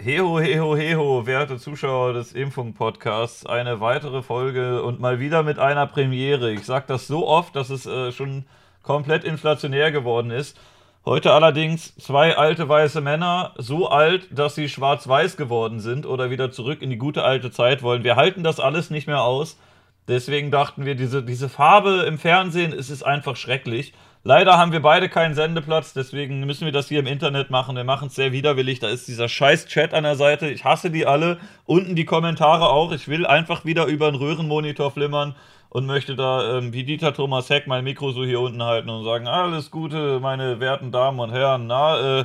[0.00, 5.88] Heho, heho, heho, werte Zuschauer des Impfung-Podcasts, eine weitere Folge und mal wieder mit einer
[5.88, 6.52] Premiere.
[6.52, 8.44] Ich sage das so oft, dass es äh, schon
[8.84, 10.56] komplett inflationär geworden ist.
[11.04, 16.52] Heute allerdings zwei alte weiße Männer, so alt, dass sie schwarz-weiß geworden sind oder wieder
[16.52, 18.04] zurück in die gute alte Zeit wollen.
[18.04, 19.58] Wir halten das alles nicht mehr aus.
[20.06, 23.92] Deswegen dachten wir, diese, diese Farbe im Fernsehen, es ist einfach schrecklich.
[24.24, 27.76] Leider haben wir beide keinen Sendeplatz, deswegen müssen wir das hier im Internet machen.
[27.76, 28.80] Wir machen es sehr widerwillig.
[28.80, 30.48] Da ist dieser scheiß Chat an der Seite.
[30.50, 31.38] Ich hasse die alle.
[31.66, 32.92] Unten die Kommentare auch.
[32.92, 35.36] Ich will einfach wieder über einen Röhrenmonitor flimmern
[35.70, 39.04] und möchte da ähm, wie Dieter Thomas Heck mein Mikro so hier unten halten und
[39.04, 41.66] sagen: Alles Gute, meine werten Damen und Herren.
[41.68, 42.24] Na, äh,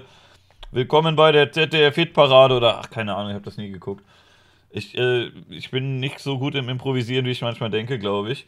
[0.71, 4.03] willkommen bei der ZDF-Hit-Parade oder ach, keine Ahnung, ich habe das nie geguckt.
[4.75, 8.47] Ich, äh, ich bin nicht so gut im Improvisieren, wie ich manchmal denke, glaube ich.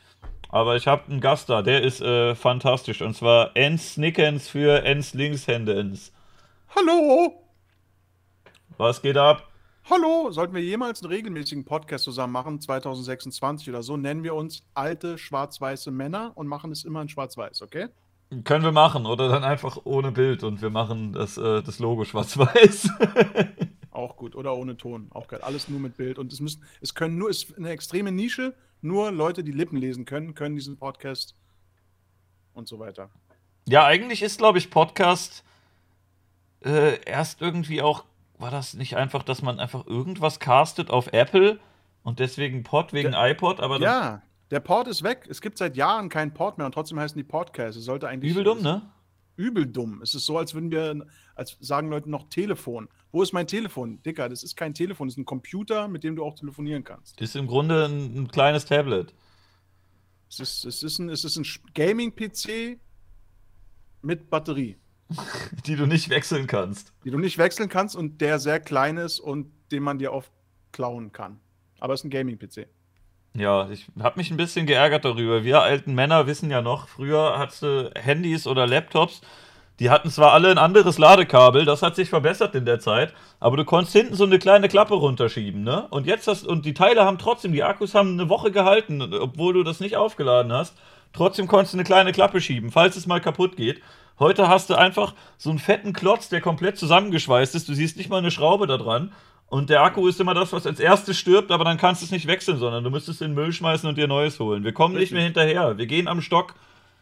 [0.50, 3.04] Aber ich habe einen Gast da, der ist äh, fantastisch.
[3.04, 6.12] Und zwar Ens Snickens für Ens Linkshändens.
[6.76, 7.44] Hallo!
[8.78, 9.52] Was geht ab?
[9.88, 10.32] Hallo!
[10.32, 15.20] Sollten wir jemals einen regelmäßigen Podcast zusammen machen, 2026 oder so, nennen wir uns alte
[15.20, 17.90] schwarz-weiße Männer und machen es immer in schwarz-weiß, okay?
[18.46, 22.04] Können wir machen oder dann einfach ohne Bild und wir machen das, äh, das Logo
[22.04, 22.90] schwarz-weiß.
[23.96, 24.36] Auch gut.
[24.36, 25.08] Oder ohne Ton.
[25.12, 25.42] Auch geil.
[25.42, 26.20] Alles nur mit Bild.
[26.20, 28.54] Und es müssen, es können nur, es ist eine extreme Nische.
[28.82, 31.36] Nur Leute, die Lippen lesen können, können diesen Podcast
[32.54, 33.10] und so weiter.
[33.68, 35.44] Ja, eigentlich ist, glaube ich, Podcast
[36.64, 38.06] äh, erst irgendwie auch,
[38.38, 41.60] war das nicht einfach, dass man einfach irgendwas castet auf Apple
[42.04, 45.26] und deswegen Pod wegen der, iPod, aber Ja, der Port ist weg.
[45.30, 47.78] Es gibt seit Jahren keinen Port mehr und trotzdem heißen die Podcasts.
[47.78, 48.32] Es sollte eigentlich.
[48.32, 48.84] Übel dumm, ne?
[49.38, 50.02] Übel dumm.
[50.02, 51.06] Es ist so, als würden wir,
[51.36, 52.88] als sagen Leute noch Telefon.
[53.12, 54.02] Wo ist mein Telefon?
[54.04, 57.20] Dicker, das ist kein Telefon, das ist ein Computer, mit dem du auch telefonieren kannst.
[57.20, 59.14] Das ist im Grunde ein, ein kleines Tablet.
[60.30, 62.80] Es ist, es ist ein, es ist ein Gaming-PC
[64.02, 64.78] mit Batterie.
[65.66, 66.94] Die du nicht wechseln kannst.
[67.04, 70.32] Die du nicht wechseln kannst und der sehr klein ist und den man dir oft
[70.72, 71.40] klauen kann.
[71.80, 72.68] Aber es ist ein Gaming-PC.
[73.36, 75.44] Ja, ich habe mich ein bisschen geärgert darüber.
[75.44, 79.22] Wir alten Männer wissen ja noch, früher hattest du Handys oder Laptops
[79.80, 83.58] die hatten zwar alle ein anderes Ladekabel, das hat sich verbessert in der Zeit, aber
[83.58, 85.88] du konntest hinten so eine kleine Klappe runterschieben, ne?
[85.90, 89.54] Und jetzt hast und die Teile haben trotzdem, die Akkus haben eine Woche gehalten, obwohl
[89.54, 90.76] du das nicht aufgeladen hast.
[91.12, 93.82] Trotzdem konntest du eine kleine Klappe schieben, falls es mal kaputt geht.
[94.18, 97.68] Heute hast du einfach so einen fetten Klotz, der komplett zusammengeschweißt ist.
[97.68, 99.12] Du siehst nicht mal eine Schraube da dran.
[99.48, 102.12] Und der Akku ist immer das, was als erstes stirbt, aber dann kannst du es
[102.12, 104.64] nicht wechseln, sondern du müsstest den Müll schmeißen und dir Neues holen.
[104.64, 105.78] Wir kommen nicht mehr hinterher.
[105.78, 106.56] Wir gehen am Stock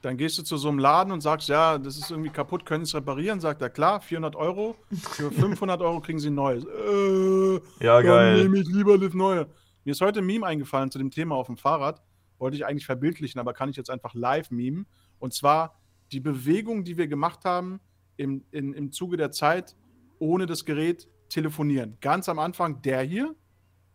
[0.03, 2.83] dann gehst du zu so einem Laden und sagst, ja, das ist irgendwie kaputt, können
[2.83, 3.39] Sie es reparieren?
[3.39, 4.75] Sagt er, klar, 400 Euro.
[4.91, 6.65] Für 500 Euro kriegen Sie ein neues.
[6.65, 8.33] Äh, ja, geil.
[8.33, 9.47] Dann nehme ich lieber das neue.
[9.85, 12.03] Mir ist heute ein Meme eingefallen zu dem Thema auf dem Fahrrad.
[12.37, 14.87] Wollte ich eigentlich verbildlichen, aber kann ich jetzt einfach live memen.
[15.19, 15.79] Und zwar
[16.11, 17.79] die Bewegung, die wir gemacht haben
[18.17, 19.77] im, in, im Zuge der Zeit,
[20.19, 21.97] ohne das Gerät telefonieren.
[21.99, 23.35] Ganz am Anfang der hier,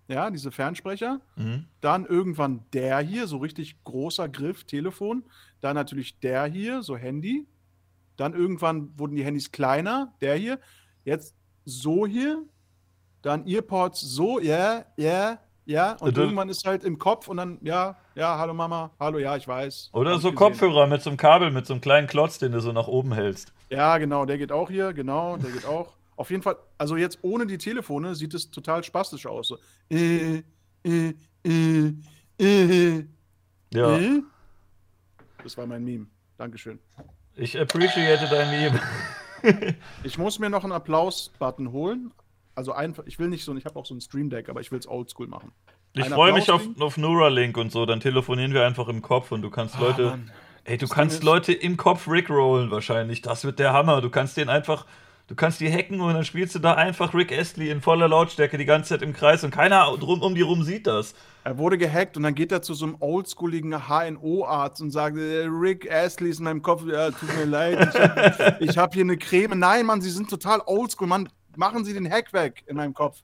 [0.09, 1.21] ja, diese Fernsprecher.
[1.37, 1.67] Mhm.
[1.81, 5.25] Dann irgendwann der hier, so richtig großer Griff, Telefon.
[5.61, 7.47] Dann natürlich der hier, so Handy.
[8.17, 10.59] Dann irgendwann wurden die Handys kleiner, der hier.
[11.05, 11.35] Jetzt
[11.65, 12.43] so hier.
[13.23, 15.93] Dann Earpods so, ja, ja, ja.
[16.01, 19.37] Und du irgendwann ist halt im Kopf und dann, ja, ja, hallo Mama, hallo, ja,
[19.37, 19.91] ich weiß.
[19.93, 20.33] Oder so.
[20.33, 23.13] Kopfhörer mit so einem Kabel, mit so einem kleinen Klotz, den du so nach oben
[23.13, 23.53] hältst.
[23.69, 25.98] Ja, genau, der geht auch hier, genau, der geht auch.
[26.19, 29.47] Auf jeden Fall, also jetzt ohne die Telefone sieht es total spastisch aus.
[29.47, 29.59] So,
[29.89, 30.43] äh,
[30.85, 31.15] äh,
[31.45, 31.93] äh,
[32.41, 33.05] äh,
[33.73, 33.97] ja.
[33.97, 34.23] Äh?
[35.45, 36.09] Das war mein Meme.
[36.37, 36.81] Dankeschön.
[37.37, 38.81] Ich appreciate dein Meme.
[40.03, 42.11] ich muss mir noch einen Applaus-Button holen.
[42.57, 44.73] Also einfach, ich will nicht so, ich habe auch so ein Stream Deck, aber ich
[44.73, 45.53] will es oldschool machen.
[45.93, 49.43] Ich freue mich auf, auf Neuralink und so, dann telefonieren wir einfach im Kopf und
[49.43, 50.05] du kannst ah, Leute.
[50.07, 50.33] Mann.
[50.65, 53.23] Ey, du das kannst Leute im Kopf rickrollen wahrscheinlich.
[53.23, 54.01] Das wird der Hammer.
[54.01, 54.85] Du kannst den einfach
[55.29, 58.57] Du kannst die hacken und dann spielst du da einfach Rick Astley in voller Lautstärke
[58.57, 61.15] die ganze Zeit im Kreis und keiner drum um die rum sieht das.
[61.45, 65.45] Er wurde gehackt und dann geht er zu so einem oldschooligen HNO-Arzt und sagt, äh,
[65.47, 67.95] Rick Astley ist in meinem Kopf, ja, tut mir leid,
[68.61, 69.59] ich habe hab hier eine Creme.
[69.59, 73.23] Nein, Mann, Sie sind total oldschool, Mann, machen Sie den Hack weg in meinem Kopf.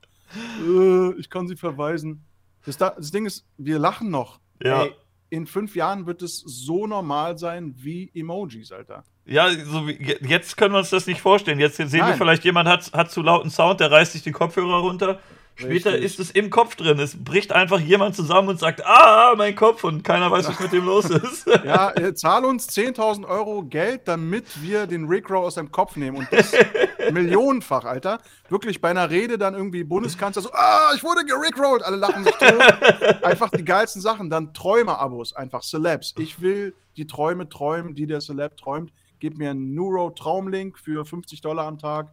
[0.62, 2.22] Äh, ich kann Sie verweisen.
[2.66, 4.40] Das, das, Ding ist, wir lachen noch.
[4.62, 4.84] Ja.
[4.84, 4.92] Ey,
[5.30, 9.04] in fünf Jahren wird es so normal sein wie Emojis, Alter.
[9.26, 11.58] Ja, so wie, jetzt können wir uns das nicht vorstellen.
[11.58, 12.08] Jetzt sehen Nein.
[12.08, 15.18] wir vielleicht, jemand hat, hat zu lauten Sound, der reißt sich die Kopfhörer runter.
[15.56, 16.04] Später Richtig.
[16.04, 16.98] ist es im Kopf drin.
[16.98, 20.72] Es bricht einfach jemand zusammen und sagt, ah, mein Kopf und keiner weiß, was mit
[20.72, 21.46] dem los ist.
[21.64, 26.18] Ja, äh, zahl uns 10.000 Euro Geld, damit wir den Rickrow aus deinem Kopf nehmen.
[26.18, 26.52] Und das
[27.12, 28.18] millionenfach, Alter.
[28.48, 31.82] Wirklich bei einer Rede dann irgendwie Bundeskanzler so, ah, ich wurde gerickrollt.
[31.84, 33.22] Alle lachen sich tot.
[33.22, 34.28] Einfach die geilsten Sachen.
[34.28, 36.14] Dann Träume-Abos, einfach Celebs.
[36.18, 38.92] Ich will die Träume träumen, die der Celeb träumt.
[39.24, 42.12] Gib mir einen Neuro-Traumlink für 50 Dollar am Tag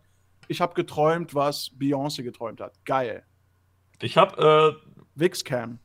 [0.52, 2.74] ich habe geträumt, was Beyoncé geträumt hat.
[2.86, 3.24] Geil.
[4.02, 5.80] Ich habe äh, Wixcam.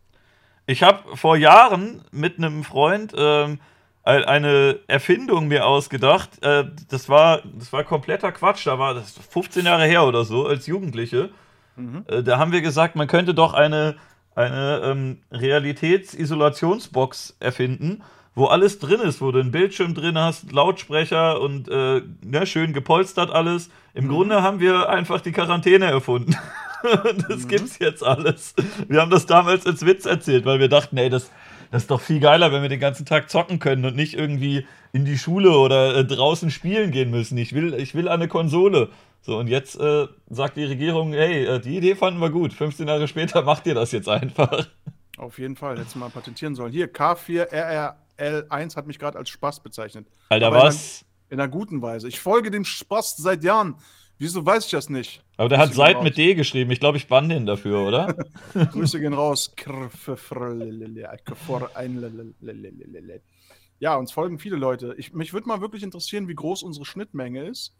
[0.67, 3.61] Ich habe vor Jahren mit einem Freund ähm,
[4.03, 6.43] eine Erfindung mir ausgedacht.
[6.43, 8.67] Äh, das, war, das war kompletter Quatsch.
[8.67, 11.31] Da war das 15 Jahre her oder so, als Jugendliche.
[11.77, 12.05] Mhm.
[12.09, 13.97] Äh, da haben wir gesagt, man könnte doch eine,
[14.35, 18.03] eine ähm, Realitätsisolationsbox erfinden,
[18.37, 22.75] wo alles drin ist, wo du einen Bildschirm drin hast, Lautsprecher und äh, ne, schön
[22.75, 23.71] gepolstert alles.
[23.95, 24.09] Im mhm.
[24.11, 26.37] Grunde haben wir einfach die Quarantäne erfunden.
[27.29, 27.49] das mhm.
[27.49, 28.55] gibt's jetzt alles.
[28.89, 31.31] Wir haben das damals als Witz erzählt, weil wir dachten, ey, das,
[31.71, 34.67] das ist doch viel geiler, wenn wir den ganzen Tag zocken können und nicht irgendwie
[34.93, 37.39] in die Schule oder äh, draußen spielen gehen müssen.
[37.39, 38.91] Ich will, ich will eine Konsole.
[39.23, 42.53] So, und jetzt äh, sagt die Regierung, hey, äh, die Idee fanden wir gut.
[42.53, 44.69] 15 Jahre später macht ihr das jetzt einfach.
[45.17, 46.73] Auf jeden Fall, hättest du mal patentieren sollen.
[46.73, 46.89] Hier,
[48.19, 50.07] K4RRL1 hat mich gerade als Spaß bezeichnet.
[50.29, 51.03] Alter, Aber was?
[51.03, 52.09] In einer, in einer guten Weise.
[52.09, 53.77] Ich folge dem Spaß seit Jahren.
[54.19, 55.23] Wieso weiß ich das nicht?
[55.37, 56.71] Aber der hat Seid mit D geschrieben.
[56.71, 58.17] Ich glaube, ich bann den dafür, oder?
[58.55, 59.53] Grüße gehen raus.
[63.79, 64.95] Ja, uns folgen viele Leute.
[64.97, 67.75] Ich, mich würde mal wirklich interessieren, wie groß unsere Schnittmenge ist.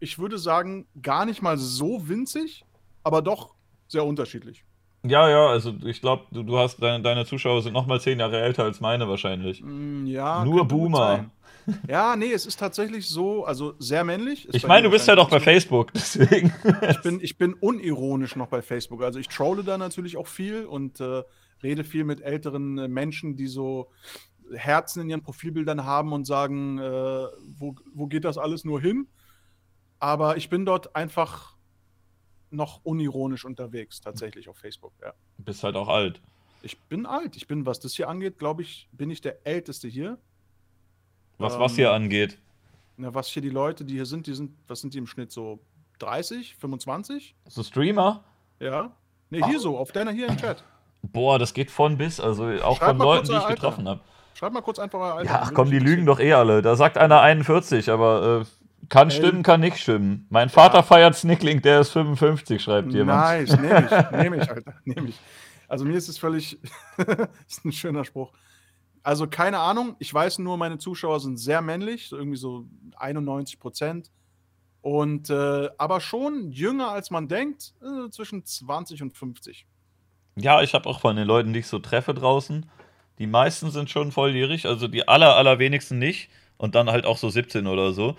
[0.00, 2.66] Ich würde sagen, gar nicht mal so winzig,
[3.02, 3.54] aber doch
[3.88, 4.64] sehr unterschiedlich.
[5.02, 8.20] Ja, ja, also ich glaube, du, du, hast deine, deine Zuschauer sind noch mal zehn
[8.20, 9.62] Jahre älter als meine wahrscheinlich.
[9.62, 10.44] Mm, ja.
[10.44, 11.30] Nur Boomer.
[11.86, 14.48] Ja, nee, es ist tatsächlich so, also sehr männlich.
[14.52, 16.52] Ich meine, du bist ja doch bei Facebook, deswegen.
[16.88, 19.02] Ich bin, ich bin unironisch noch bei Facebook.
[19.02, 21.22] Also ich trolle da natürlich auch viel und äh,
[21.62, 23.90] rede viel mit älteren äh, Menschen, die so
[24.54, 27.26] Herzen in ihren Profilbildern haben und sagen, äh,
[27.58, 29.06] wo, wo geht das alles nur hin?
[29.98, 31.56] Aber ich bin dort einfach
[32.50, 35.12] noch unironisch unterwegs, tatsächlich auf Facebook, ja.
[35.38, 36.20] Du bist halt auch alt.
[36.62, 37.36] Ich bin alt.
[37.36, 40.18] Ich bin, was das hier angeht, glaube ich, bin ich der Älteste hier.
[41.38, 42.38] Was, ähm, was hier angeht.
[42.96, 45.32] Na, was hier die Leute, die hier sind, die sind, was sind die im Schnitt
[45.32, 45.60] so
[46.00, 47.34] 30, 25?
[47.48, 48.24] So Streamer?
[48.58, 48.92] Ja.
[49.30, 49.62] Ne, hier Ach.
[49.62, 50.62] so, auf deiner hier im Chat.
[51.02, 53.54] Boah, das geht von bis, also auch Schreib von Leuten, die ich Alter.
[53.54, 54.00] getroffen habe.
[54.34, 55.30] Schreib mal kurz einfach euer Alter.
[55.30, 56.62] Ja, ach komm, die lügen doch eh alle.
[56.62, 58.59] Da sagt einer 41, aber äh,
[58.90, 59.16] kann Ey.
[59.16, 60.26] stimmen, kann nicht stimmen.
[60.28, 60.82] Mein Vater ja.
[60.82, 63.20] feiert Snickling, der ist 55, schreibt jemand.
[63.20, 65.20] Nice, nehme ich, nehme ich, Alter, nehme ich.
[65.68, 66.58] Also mir ist es völlig,
[67.48, 68.32] ist ein schöner Spruch.
[69.02, 69.96] Also keine Ahnung.
[70.00, 72.66] Ich weiß nur, meine Zuschauer sind sehr männlich, so irgendwie so
[72.96, 74.10] 91 Prozent.
[74.82, 79.66] Und äh, aber schon jünger als man denkt, äh, zwischen 20 und 50.
[80.36, 82.68] Ja, ich habe auch von den Leuten, die ich so treffe draußen,
[83.18, 86.30] die meisten sind schon volljährig, also die aller, allerwenigsten nicht.
[86.56, 88.16] Und dann halt auch so 17 oder so.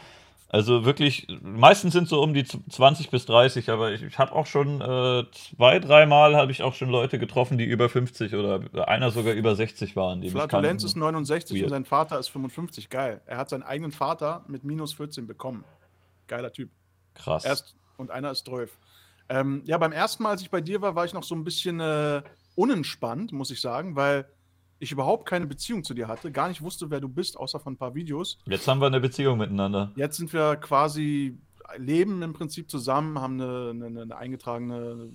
[0.54, 4.46] Also wirklich, meistens sind so um die 20 bis 30, aber ich, ich habe auch
[4.46, 9.12] schon äh, zwei, dreimal habe ich auch schon Leute getroffen, die über 50 oder einer
[9.12, 10.22] sogar über 60 waren.
[10.30, 11.64] Flatulenz ist 69 Weird.
[11.64, 12.90] und sein Vater ist 55.
[12.90, 13.22] Geil.
[13.26, 15.64] Er hat seinen eigenen Vater mit minus 14 bekommen.
[16.28, 16.70] Geiler Typ.
[17.14, 17.46] Krass.
[17.46, 18.78] Erst, und einer ist 12.
[19.30, 21.46] Ähm, ja, beim ersten Mal, als ich bei dir war, war ich noch so ein
[21.46, 22.24] bisschen äh,
[22.56, 24.26] unentspannt, muss ich sagen, weil
[24.82, 27.74] ich überhaupt keine Beziehung zu dir hatte, gar nicht wusste, wer du bist, außer von
[27.74, 28.40] ein paar Videos.
[28.46, 29.92] Jetzt haben wir eine Beziehung miteinander.
[29.96, 31.38] Jetzt sind wir quasi,
[31.78, 35.12] leben im Prinzip zusammen, haben eine, eine, eine eingetragene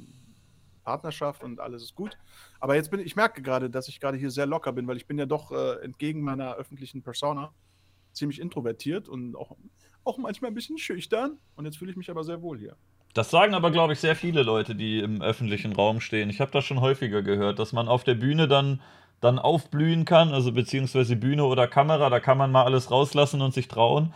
[0.84, 2.16] Partnerschaft und alles ist gut.
[2.60, 4.96] Aber jetzt bin ich, ich merke gerade, dass ich gerade hier sehr locker bin, weil
[4.96, 7.52] ich bin ja doch äh, entgegen meiner öffentlichen Persona
[8.12, 9.56] ziemlich introvertiert und auch,
[10.04, 11.38] auch manchmal ein bisschen schüchtern.
[11.56, 12.76] Und jetzt fühle ich mich aber sehr wohl hier.
[13.14, 16.30] Das sagen aber, glaube ich, sehr viele Leute, die im öffentlichen Raum stehen.
[16.30, 18.80] Ich habe das schon häufiger gehört, dass man auf der Bühne dann
[19.20, 23.54] dann aufblühen kann, also beziehungsweise Bühne oder Kamera, da kann man mal alles rauslassen und
[23.54, 24.14] sich trauen.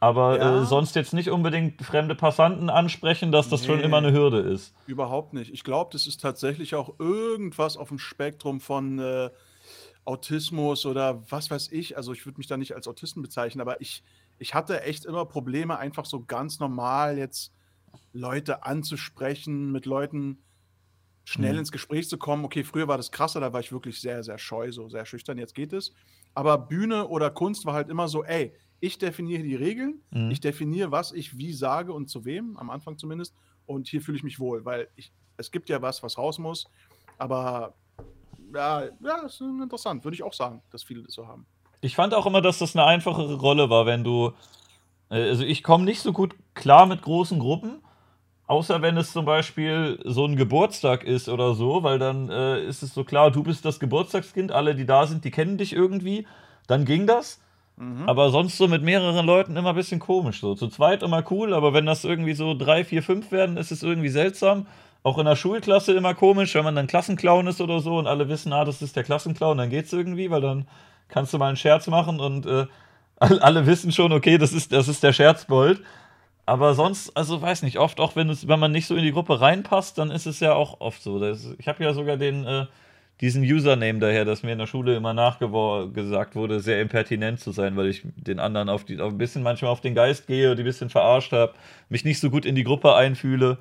[0.00, 0.62] Aber ja.
[0.62, 4.40] äh, sonst jetzt nicht unbedingt fremde Passanten ansprechen, dass das nee, schon immer eine Hürde
[4.40, 4.74] ist.
[4.86, 5.50] Überhaupt nicht.
[5.52, 9.30] Ich glaube, das ist tatsächlich auch irgendwas auf dem Spektrum von äh,
[10.04, 11.96] Autismus oder was weiß ich.
[11.96, 14.02] Also ich würde mich da nicht als Autisten bezeichnen, aber ich,
[14.38, 17.52] ich hatte echt immer Probleme, einfach so ganz normal jetzt
[18.12, 20.38] Leute anzusprechen, mit Leuten
[21.24, 21.60] schnell mhm.
[21.60, 22.44] ins Gespräch zu kommen.
[22.44, 25.38] Okay, früher war das krasser, da war ich wirklich sehr, sehr scheu, so sehr schüchtern,
[25.38, 25.92] jetzt geht es.
[26.34, 30.30] Aber Bühne oder Kunst war halt immer so, ey, ich definiere die Regeln, mhm.
[30.30, 33.34] ich definiere, was ich wie sage und zu wem, am Anfang zumindest.
[33.66, 36.66] Und hier fühle ich mich wohl, weil ich, es gibt ja was, was raus muss.
[37.16, 37.74] Aber
[38.54, 41.46] ja, ja, das ist interessant, würde ich auch sagen, dass viele das so haben.
[41.80, 44.32] Ich fand auch immer, dass das eine einfachere Rolle war, wenn du.
[45.10, 47.83] Äh, also ich komme nicht so gut klar mit großen Gruppen.
[48.46, 52.82] Außer wenn es zum Beispiel so ein Geburtstag ist oder so, weil dann äh, ist
[52.82, 56.26] es so klar, du bist das Geburtstagskind, alle, die da sind, die kennen dich irgendwie.
[56.66, 57.40] Dann ging das.
[57.76, 58.08] Mhm.
[58.08, 60.40] Aber sonst so mit mehreren Leuten immer ein bisschen komisch.
[60.40, 63.72] So zu zweit immer cool, aber wenn das irgendwie so drei, vier, fünf werden, ist
[63.72, 64.66] es irgendwie seltsam.
[65.02, 68.28] Auch in der Schulklasse immer komisch, wenn man dann Klassenclown ist oder so und alle
[68.28, 70.66] wissen, ah, das ist der Klassenclown, dann geht's irgendwie, weil dann
[71.08, 72.66] kannst du mal einen Scherz machen und äh,
[73.18, 75.82] alle wissen schon, okay, das ist, das ist der Scherzbold.
[76.46, 79.12] Aber sonst, also weiß nicht, oft auch wenn, es, wenn man nicht so in die
[79.12, 81.18] Gruppe reinpasst, dann ist es ja auch oft so.
[81.18, 82.66] Das, ich habe ja sogar den, äh,
[83.20, 87.76] diesen Username daher, dass mir in der Schule immer nachgesagt wurde, sehr impertinent zu sein,
[87.76, 90.62] weil ich den anderen auf die, auf ein bisschen manchmal auf den Geist gehe, die
[90.62, 91.54] ein bisschen verarscht habe,
[91.88, 93.58] mich nicht so gut in die Gruppe einfühle.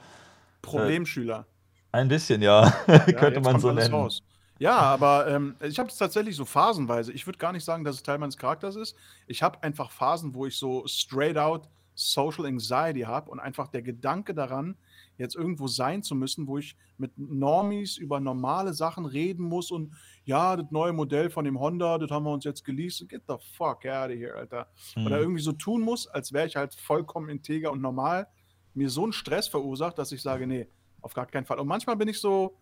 [0.61, 1.45] Problemschüler.
[1.93, 3.93] Äh, ein bisschen, ja, Ja, könnte man so nennen.
[3.93, 4.23] raus.
[4.59, 7.11] Ja, aber ähm, ich habe es tatsächlich so phasenweise.
[7.11, 8.95] Ich würde gar nicht sagen, dass es Teil meines Charakters ist.
[9.27, 13.81] Ich habe einfach Phasen, wo ich so straight out Social Anxiety habe und einfach der
[13.81, 14.75] Gedanke daran,
[15.17, 19.93] jetzt irgendwo sein zu müssen, wo ich mit Normies über normale Sachen reden muss und
[20.25, 23.07] ja, das neue Modell von dem Honda, das haben wir uns jetzt geleast.
[23.09, 24.67] Get the fuck out of here, Alter.
[24.95, 25.21] Oder Hm.
[25.23, 28.27] irgendwie so tun muss, als wäre ich halt vollkommen integer und normal,
[28.73, 30.67] mir so einen Stress verursacht, dass ich sage, nee,
[31.01, 31.59] auf gar keinen Fall.
[31.59, 32.57] Und manchmal bin ich so,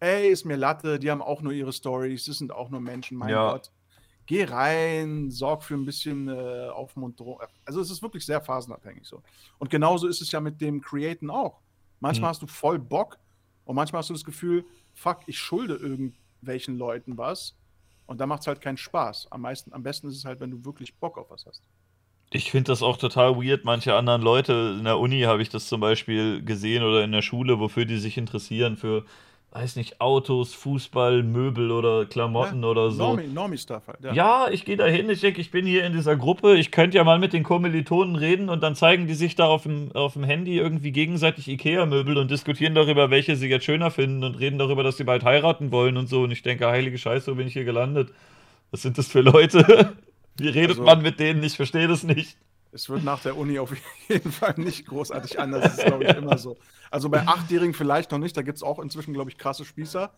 [0.00, 3.18] ey, ist mir Latte, die haben auch nur ihre Stories, das sind auch nur Menschen,
[3.18, 3.52] mein Ja.
[3.52, 3.70] Gott.
[4.32, 7.38] Geh rein, sorg für ein bisschen äh, Aufmunterung.
[7.66, 9.22] Also es ist wirklich sehr phasenabhängig so.
[9.58, 11.60] Und genauso ist es ja mit dem Createn auch.
[12.00, 12.30] Manchmal Hm.
[12.30, 13.18] hast du voll Bock
[13.66, 17.54] und manchmal hast du das Gefühl, fuck, ich schulde irgendwelchen Leuten was.
[18.06, 19.26] Und da macht es halt keinen Spaß.
[19.30, 21.60] Am, meisten, am besten ist es halt, wenn du wirklich Bock auf was hast.
[22.30, 23.66] Ich finde das auch total weird.
[23.66, 27.20] Manche anderen Leute in der Uni habe ich das zum Beispiel gesehen oder in der
[27.20, 29.04] Schule, wofür die sich interessieren, für,
[29.52, 33.02] weiß nicht, Autos, Fußball, Möbel oder Klamotten oder so.
[33.02, 33.98] Normie, Normie-Stuff halt.
[34.02, 34.12] Ja.
[34.14, 36.96] Ja, ich gehe da hin, ich denke, ich bin hier in dieser Gruppe, ich könnte
[36.96, 40.14] ja mal mit den Kommilitonen reden und dann zeigen die sich da auf dem, auf
[40.14, 44.58] dem Handy irgendwie gegenseitig Ikea-Möbel und diskutieren darüber, welche sie jetzt schöner finden und reden
[44.58, 46.22] darüber, dass sie bald heiraten wollen und so.
[46.22, 48.10] Und ich denke, heilige Scheiße, wo bin ich hier gelandet?
[48.70, 49.92] Was sind das für Leute?
[50.38, 51.42] Wie redet Also- man mit denen?
[51.44, 52.38] Ich verstehe das nicht.
[52.72, 53.72] Es wird nach der Uni auf
[54.08, 55.62] jeden Fall nicht großartig anders.
[55.62, 56.56] Das ist, glaube ich, immer so.
[56.90, 58.36] Also bei Achtjährigen vielleicht noch nicht.
[58.36, 60.10] Da gibt es auch inzwischen, glaube ich, krasse Spießer.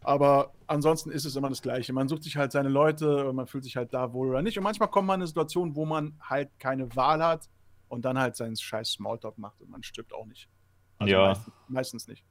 [0.00, 1.92] Aber ansonsten ist es immer das Gleiche.
[1.92, 4.58] Man sucht sich halt seine Leute und man fühlt sich halt da wohl oder nicht.
[4.58, 7.48] Und manchmal kommt man in eine Situation, wo man halt keine Wahl hat
[7.88, 10.48] und dann halt seinen scheiß Smalltalk macht und man stirbt auch nicht.
[10.98, 11.26] Also Ja.
[11.28, 12.24] Meistens, meistens nicht.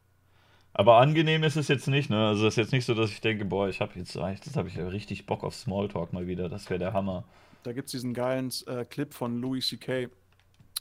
[0.73, 2.27] Aber angenehm ist es jetzt nicht, ne?
[2.27, 4.69] Also es ist jetzt nicht so, dass ich denke, boah, ich habe jetzt das habe
[4.69, 6.49] ich ja richtig Bock auf Smalltalk mal wieder.
[6.49, 7.23] Das wäre der Hammer.
[7.63, 10.09] Da gibt es diesen geilen äh, Clip von Louis C.K.,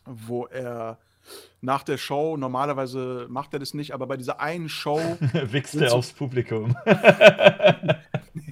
[0.07, 0.99] wo er
[1.61, 4.99] nach der Show, normalerweise macht er das nicht, aber bei dieser einen Show
[5.33, 6.75] Wichst er aufs Publikum.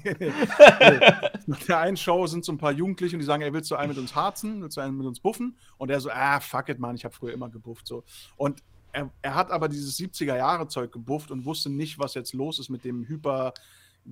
[1.47, 3.76] Nach der einen Show sind so ein paar Jugendliche und die sagen, ey, willst du
[3.76, 4.62] einen mit uns harzen?
[4.62, 5.56] Willst du einen mit uns buffen?
[5.76, 7.87] Und er so, ah, fuck it, Mann, ich habe früher immer gebufft.
[7.87, 8.04] So.
[8.37, 12.68] Und er, er hat aber dieses 70er-Jahre-Zeug gebufft und wusste nicht, was jetzt los ist
[12.68, 13.52] mit dem hyper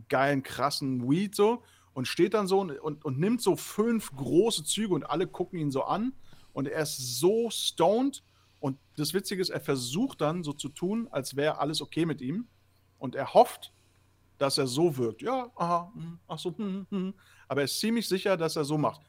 [0.08, 1.62] geilen, krassen Weed so.
[1.96, 5.70] Und steht dann so und, und, nimmt so fünf große Züge und alle gucken ihn
[5.70, 6.12] so an.
[6.52, 8.22] Und er ist so stoned.
[8.60, 12.20] Und das Witzige ist, er versucht dann so zu tun, als wäre alles okay mit
[12.20, 12.48] ihm.
[12.98, 13.72] Und er hofft,
[14.36, 15.22] dass er so wirkt.
[15.22, 17.14] Ja, aha, hm, ach so, hm, hm.
[17.48, 19.00] aber er ist ziemlich sicher, dass er so macht.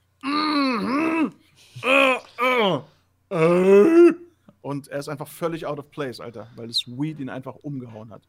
[4.61, 8.11] Und er ist einfach völlig out of place, Alter, weil das Weed ihn einfach umgehauen
[8.11, 8.21] hat.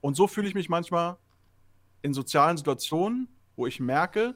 [0.00, 1.18] Und so fühle ich mich manchmal
[2.00, 4.34] in sozialen Situationen, wo ich merke,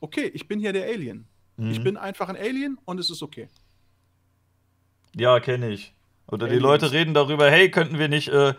[0.00, 1.26] okay, ich bin hier der Alien.
[1.70, 1.84] Ich Mhm.
[1.84, 3.48] bin einfach ein Alien und es ist okay.
[5.16, 5.94] Ja, kenne ich.
[6.30, 6.62] Oder die Aliens.
[6.62, 8.54] Leute reden darüber, hey, könnten wir nicht, äh,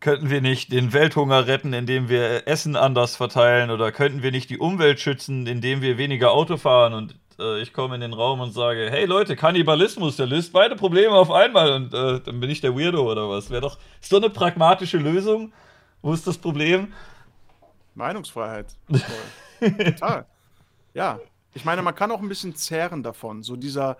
[0.00, 3.70] könnten wir nicht den Welthunger retten, indem wir Essen anders verteilen?
[3.70, 6.94] Oder könnten wir nicht die Umwelt schützen, indem wir weniger Auto fahren?
[6.94, 10.76] Und äh, ich komme in den Raum und sage, hey Leute, Kannibalismus, der löst beide
[10.76, 11.72] Probleme auf einmal.
[11.72, 13.50] Und äh, dann bin ich der Weirdo oder was?
[13.50, 15.52] Wäre doch, ist doch eine pragmatische Lösung.
[16.00, 16.92] Wo ist das Problem?
[17.94, 18.74] Meinungsfreiheit.
[19.60, 20.26] Total.
[20.94, 21.20] Ja.
[21.54, 23.42] Ich meine, man kann auch ein bisschen zehren davon.
[23.42, 23.98] So dieser,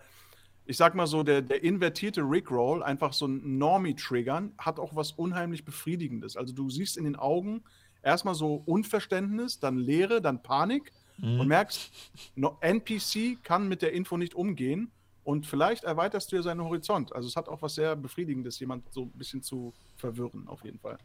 [0.65, 4.97] ich sag mal so, der, der invertierte Rickroll, einfach so ein Normie triggern, hat auch
[4.97, 6.37] was unheimlich Befriedigendes.
[6.37, 7.63] Also du siehst in den Augen
[8.03, 11.47] erstmal so Unverständnis, dann Leere, dann Panik und Mhm.
[11.49, 11.93] merkst,
[12.37, 14.91] no, NPC kann mit der Info nicht umgehen
[15.25, 17.15] und vielleicht erweiterst du ja seinen Horizont.
[17.15, 20.79] Also es hat auch was sehr Befriedigendes, jemand so ein bisschen zu verwirren, auf jeden
[20.79, 20.97] Fall.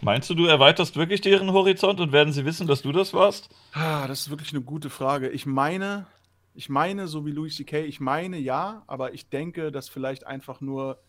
[0.00, 3.48] Meinst du, du erweiterst wirklich deren Horizont und werden sie wissen, dass du das warst?
[3.72, 5.28] Ah, das ist wirklich eine gute Frage.
[5.30, 6.06] Ich meine,
[6.54, 10.60] ich meine, so wie Louis C.K., ich meine ja, aber ich denke, dass vielleicht einfach
[10.60, 11.00] nur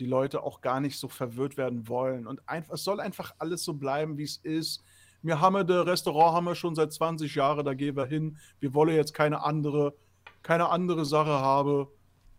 [0.00, 2.26] die Leute auch gar nicht so verwirrt werden wollen.
[2.26, 4.82] Und einfach, es soll einfach alles so bleiben, wie es ist.
[5.22, 8.38] Wir haben das Restaurant haben wir schon seit 20 Jahren, da gehen wir hin.
[8.58, 9.94] Wir wollen jetzt keine andere,
[10.42, 11.86] keine andere Sache haben.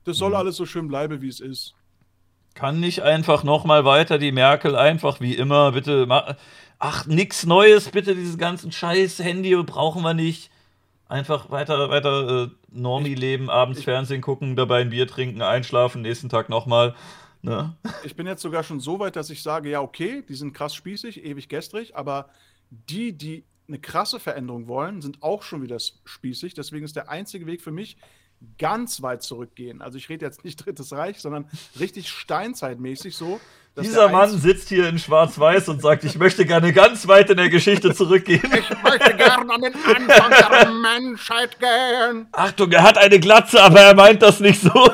[0.04, 0.36] Das soll Mhm.
[0.36, 1.76] alles so schön bleiben, wie es ist.
[2.54, 6.08] Kann nicht einfach nochmal weiter die Merkel einfach wie immer, bitte
[6.80, 10.52] Ach, nix Neues, bitte dieses ganzen scheiß Handy brauchen wir nicht.
[11.08, 16.30] Einfach weiter, weiter äh, Normie-Leben, abends ich- Fernsehen gucken, dabei ein Bier trinken, einschlafen, nächsten
[16.30, 16.96] Tag nochmal.
[17.42, 17.76] Ne?
[18.04, 20.74] Ich bin jetzt sogar schon so weit, dass ich sage, ja, okay, die sind krass
[20.76, 22.30] spießig, ewig gestrig, aber
[22.70, 26.54] die, die eine krasse Veränderung wollen, sind auch schon wieder spießig.
[26.54, 27.98] Deswegen ist der einzige Weg für mich,
[28.58, 29.82] ganz weit zurückgehen.
[29.82, 33.40] Also ich rede jetzt nicht Drittes Reich, sondern richtig steinzeitmäßig so.
[33.82, 37.50] Dieser Mann sitzt hier in Schwarz-Weiß und sagt, ich möchte gerne ganz weit in der
[37.50, 38.44] Geschichte zurückgehen.
[38.44, 42.28] Ich möchte gerne an den Anfang der Menschheit gehen.
[42.32, 44.92] Achtung, er hat eine Glatze, aber er meint das nicht so.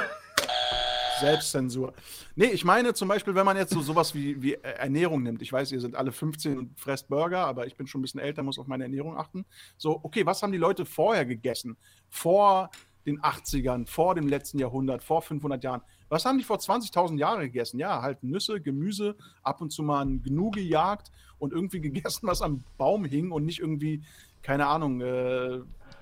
[1.19, 1.93] Selbstzensur.
[2.35, 5.41] Nee, ich meine zum Beispiel, wenn man jetzt so sowas wie, wie Ernährung nimmt.
[5.41, 8.21] Ich weiß, ihr sind alle 15 und fresst Burger, aber ich bin schon ein bisschen
[8.21, 9.45] älter, muss auf meine Ernährung achten.
[9.75, 11.75] So, okay, was haben die Leute vorher gegessen?
[12.07, 12.69] Vor
[13.09, 15.81] den 80ern, vor dem letzten Jahrhundert, vor 500 Jahren.
[16.09, 17.79] Was haben die vor 20.000 Jahren gegessen?
[17.79, 22.41] Ja, halt Nüsse, Gemüse, ab und zu mal ein Gnu gejagt und irgendwie gegessen, was
[22.41, 24.03] am Baum hing und nicht irgendwie,
[24.41, 25.59] keine Ahnung, äh,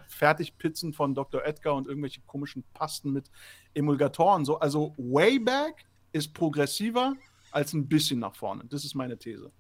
[0.08, 1.44] Fertigpizzen von Dr.
[1.46, 3.30] Edgar und irgendwelche komischen Pasten mit
[3.74, 4.46] Emulgatoren.
[4.46, 4.60] So.
[4.60, 7.14] Also way back ist progressiver
[7.52, 8.64] als ein bisschen nach vorne.
[8.66, 9.52] Das ist meine These.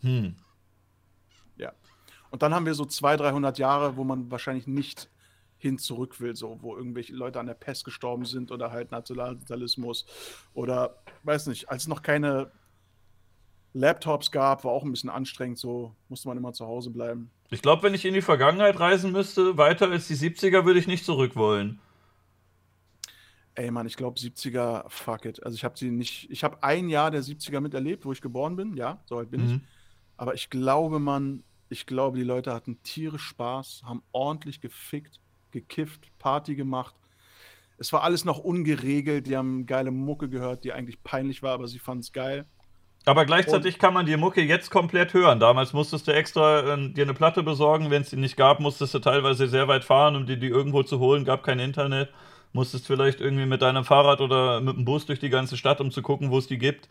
[0.00, 0.36] Hm.
[1.56, 1.72] Ja.
[2.30, 5.10] Und dann haben wir so 200, 300 Jahre, wo man wahrscheinlich nicht
[5.66, 10.06] hin zurück will, so, wo irgendwelche Leute an der Pest gestorben sind oder halt Nationalsozialismus
[10.54, 12.50] oder weiß nicht, als es noch keine
[13.72, 17.30] Laptops gab, war auch ein bisschen anstrengend, so musste man immer zu Hause bleiben.
[17.50, 20.86] Ich glaube, wenn ich in die Vergangenheit reisen müsste, weiter als die 70er, würde ich
[20.86, 21.78] nicht zurück wollen.
[23.54, 25.42] Ey, Mann, ich glaube 70er, fuck it.
[25.42, 28.56] Also ich habe sie nicht, ich habe ein Jahr der 70er miterlebt, wo ich geboren
[28.56, 29.54] bin, ja, so alt bin mhm.
[29.54, 29.60] ich.
[30.16, 35.20] Aber ich glaube, man, ich glaube, die Leute hatten tierisch Spaß, haben ordentlich gefickt
[35.56, 36.94] gekifft, Party gemacht.
[37.78, 39.26] Es war alles noch ungeregelt.
[39.26, 42.46] Die haben geile Mucke gehört, die eigentlich peinlich war, aber sie fanden es geil.
[43.04, 45.38] Aber gleichzeitig und kann man die Mucke jetzt komplett hören.
[45.38, 47.90] Damals musstest du extra äh, dir eine Platte besorgen.
[47.90, 50.82] Wenn es die nicht gab, musstest du teilweise sehr weit fahren, um dir die irgendwo
[50.82, 51.24] zu holen.
[51.24, 52.10] Gab kein Internet.
[52.52, 55.90] Musstest vielleicht irgendwie mit deinem Fahrrad oder mit dem Bus durch die ganze Stadt, um
[55.90, 56.88] zu gucken, wo es die gibt.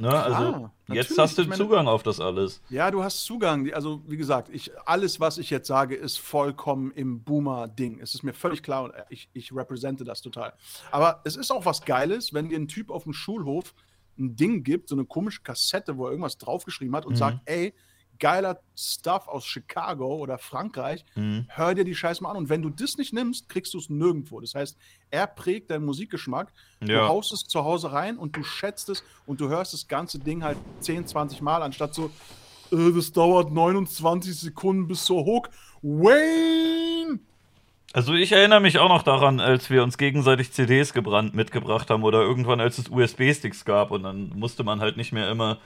[0.00, 0.10] Ne?
[0.10, 2.62] Also jetzt hast du meine, Zugang auf das alles.
[2.70, 3.72] Ja, du hast Zugang.
[3.72, 7.98] Also wie gesagt, ich, alles, was ich jetzt sage, ist vollkommen im Boomer-Ding.
[8.00, 10.52] Es ist mir völlig klar und ich, ich repräsente das total.
[10.92, 13.74] Aber es ist auch was Geiles, wenn dir ein Typ auf dem Schulhof
[14.18, 17.18] ein Ding gibt, so eine komische Kassette, wo er irgendwas draufgeschrieben hat und mhm.
[17.18, 17.74] sagt, ey,
[18.18, 21.46] geiler Stuff aus Chicago oder Frankreich, mhm.
[21.48, 22.36] hör dir die Scheiße mal an.
[22.36, 24.40] Und wenn du das nicht nimmst, kriegst du es nirgendwo.
[24.40, 24.76] Das heißt,
[25.10, 26.86] er prägt deinen Musikgeschmack, ja.
[26.86, 30.18] du haust es zu Hause rein und du schätzt es und du hörst das ganze
[30.18, 32.10] Ding halt 10, 20 Mal, anstatt so,
[32.72, 35.50] äh, das dauert 29 Sekunden bis zur Hook.
[35.82, 37.20] Wayne!
[37.94, 42.02] Also ich erinnere mich auch noch daran, als wir uns gegenseitig CDs gebrannt mitgebracht haben
[42.02, 45.58] oder irgendwann als es USB-Sticks gab und dann musste man halt nicht mehr immer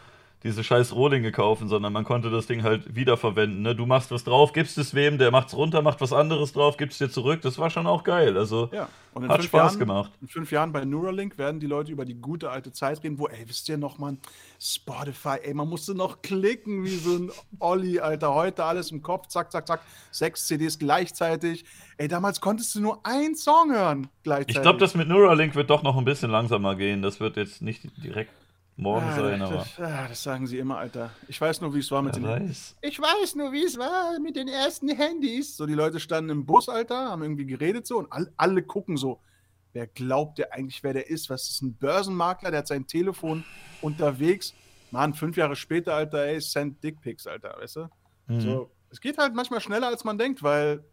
[0.42, 3.62] diese scheiß Rohlinge kaufen, sondern man konnte das Ding halt wiederverwenden.
[3.62, 3.76] Ne?
[3.76, 7.00] Du machst was drauf, gibst es wem, der macht's runter, macht was anderes drauf, gibst
[7.00, 7.42] es dir zurück.
[7.42, 8.36] Das war schon auch geil.
[8.36, 8.88] Also ja.
[9.28, 10.12] hat Spaß Jahren, gemacht.
[10.20, 13.28] In fünf Jahren bei Neuralink werden die Leute über die gute alte Zeit reden, wo,
[13.28, 14.18] ey, wisst ihr noch, man,
[14.60, 18.34] Spotify, ey, man musste noch klicken wie so ein Olli, Alter.
[18.34, 21.64] Heute alles im Kopf, zack, zack, zack, sechs CDs gleichzeitig.
[21.98, 24.56] Ey, damals konntest du nur einen Song hören gleichzeitig.
[24.56, 27.00] Ich glaube, das mit Neuralink wird doch noch ein bisschen langsamer gehen.
[27.00, 28.32] Das wird jetzt nicht direkt
[28.76, 29.56] morgen ah, sein, aber.
[29.56, 31.10] Das, ah, das, sagen sie immer, Alter.
[31.28, 32.48] Ich weiß nur, wie es war mit Wer den.
[32.48, 32.76] Weiß.
[32.80, 35.56] Ich weiß nur, wie es war mit den ersten Handys.
[35.56, 38.96] So, die Leute standen im Bus, Alter, haben irgendwie geredet so und all, alle gucken
[38.96, 39.20] so.
[39.72, 41.30] Wer glaubt der eigentlich, wer der ist?
[41.30, 42.50] Was ist ein Börsenmakler?
[42.50, 43.44] Der hat sein Telefon
[43.80, 44.54] unterwegs.
[44.90, 47.88] Mann, fünf Jahre später, Alter, ey, send Dickpics, Alter, weißt du?
[48.26, 48.40] Mhm.
[48.40, 50.84] So, es geht halt manchmal schneller, als man denkt, weil,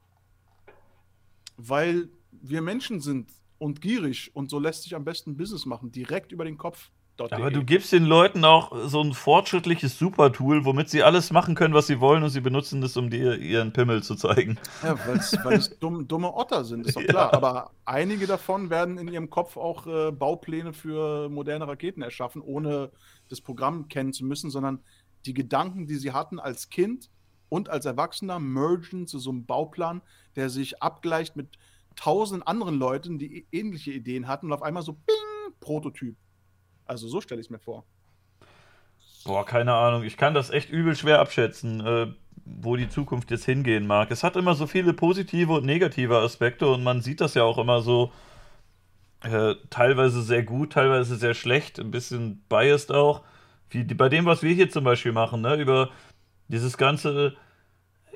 [1.58, 6.32] weil wir Menschen sind und gierig und so lässt sich am besten Business machen, direkt
[6.32, 6.92] über den Kopf.
[7.20, 11.74] Aber du gibst den Leuten auch so ein fortschrittliches Supertool, womit sie alles machen können,
[11.74, 14.58] was sie wollen, und sie benutzen das, um dir ihren Pimmel zu zeigen.
[14.84, 17.32] Ja, weil es dumm, dumme Otter sind, ist doch klar.
[17.32, 17.34] Ja.
[17.34, 22.92] Aber einige davon werden in ihrem Kopf auch äh, Baupläne für moderne Raketen erschaffen, ohne
[23.30, 24.80] das Programm kennen zu müssen, sondern
[25.26, 27.10] die Gedanken, die sie hatten als Kind
[27.50, 30.02] und als Erwachsener, mergen zu so einem Bauplan,
[30.36, 31.58] der sich abgleicht mit
[31.96, 35.16] tausend anderen Leuten, die ähnliche Ideen hatten und auf einmal so, bing,
[35.60, 36.16] Prototyp.
[36.90, 37.86] Also so stelle ich es mir vor.
[39.24, 40.04] Boah, keine Ahnung.
[40.04, 42.08] Ich kann das echt übel schwer abschätzen, äh,
[42.46, 44.10] wo die Zukunft jetzt hingehen mag.
[44.10, 47.60] Es hat immer so viele positive und negative Aspekte und man sieht das ja auch
[47.60, 48.12] immer so
[49.22, 53.22] äh, teilweise sehr gut, teilweise sehr schlecht, ein bisschen biased auch.
[53.70, 55.92] Wie bei dem, was wir hier zum Beispiel machen, ne, über
[56.48, 57.38] dieses ganze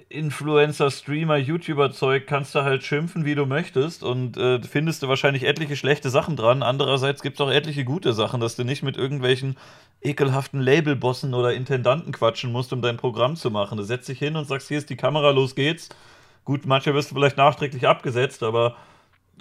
[0.10, 5.44] Influencer, Streamer, YouTuber-Zeug kannst du halt schimpfen, wie du möchtest und äh, findest du wahrscheinlich
[5.44, 6.62] etliche schlechte Sachen dran.
[6.62, 9.58] Andererseits gibt es auch etliche gute Sachen, dass du nicht mit irgendwelchen
[10.02, 13.78] ekelhaften Labelbossen oder Intendanten quatschen musst, um dein Programm zu machen.
[13.78, 15.90] Du setzt dich hin und sagst, hier ist die Kamera, los geht's.
[16.46, 18.76] Gut, manche wirst du vielleicht nachträglich abgesetzt, aber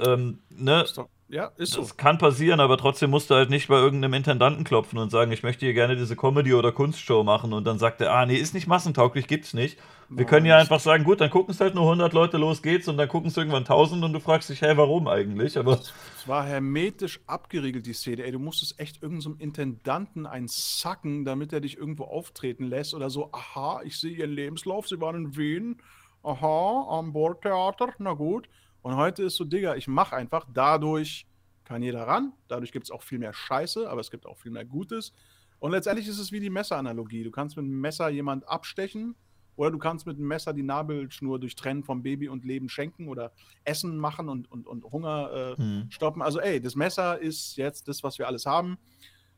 [0.00, 0.84] ähm, ne?
[1.32, 1.80] Ja, ist so.
[1.80, 5.32] Das kann passieren, aber trotzdem musst du halt nicht bei irgendeinem Intendanten klopfen und sagen,
[5.32, 8.36] ich möchte hier gerne diese Comedy- oder Kunstshow machen und dann sagt er, ah, nee,
[8.36, 9.78] ist nicht massentauglich, gibt's nicht.
[10.10, 12.86] Wir können ja einfach sagen, gut, dann gucken es halt nur 100 Leute, los geht's
[12.86, 15.56] und dann gucken es irgendwann 1000 und du fragst dich, hey, warum eigentlich?
[15.56, 18.24] Aber Es war hermetisch abgeriegelt, die Szene.
[18.24, 23.08] Ey, du musstest echt irgendeinem Intendanten einen sacken, damit er dich irgendwo auftreten lässt oder
[23.08, 23.30] so.
[23.32, 25.80] Aha, ich sehe Ihren Lebenslauf, Sie waren in Wien.
[26.22, 28.50] Aha, am Bordtheater, na gut.
[28.82, 30.46] Und heute ist so, Digga, ich mach einfach.
[30.52, 31.26] Dadurch
[31.64, 32.32] kann jeder ran.
[32.48, 35.12] Dadurch gibt es auch viel mehr Scheiße, aber es gibt auch viel mehr Gutes.
[35.60, 37.22] Und letztendlich ist es wie die Messeranalogie.
[37.22, 39.14] Du kannst mit einem Messer jemand abstechen
[39.54, 43.32] oder du kannst mit einem Messer die Nabelschnur durchtrennen vom Baby und Leben schenken oder
[43.64, 45.86] Essen machen und, und, und Hunger äh, Hm.
[45.90, 46.20] stoppen.
[46.20, 48.76] Also, ey, das Messer ist jetzt das, was wir alles haben.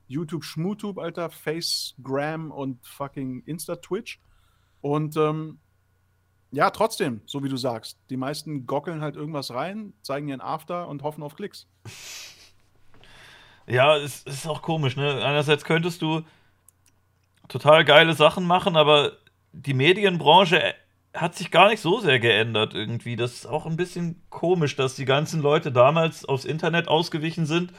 [0.07, 4.21] YouTube, Schmutube, Alter, Facegram und fucking Insta-Twitch.
[4.81, 5.59] Und ähm,
[6.55, 10.89] ja, trotzdem, so wie du sagst, die meisten gockeln halt irgendwas rein, zeigen ihren After
[10.89, 11.67] und hoffen auf Klicks.
[13.67, 15.25] Ja, es ist auch komisch, ne?
[15.25, 16.21] Einerseits könntest du
[17.49, 19.13] total geile Sachen machen, aber
[19.53, 20.75] die Medienbranche äh,
[21.15, 23.17] hat sich gar nicht so sehr geändert irgendwie.
[23.17, 27.73] Das ist auch ein bisschen komisch, dass die ganzen Leute damals aufs Internet ausgewichen sind,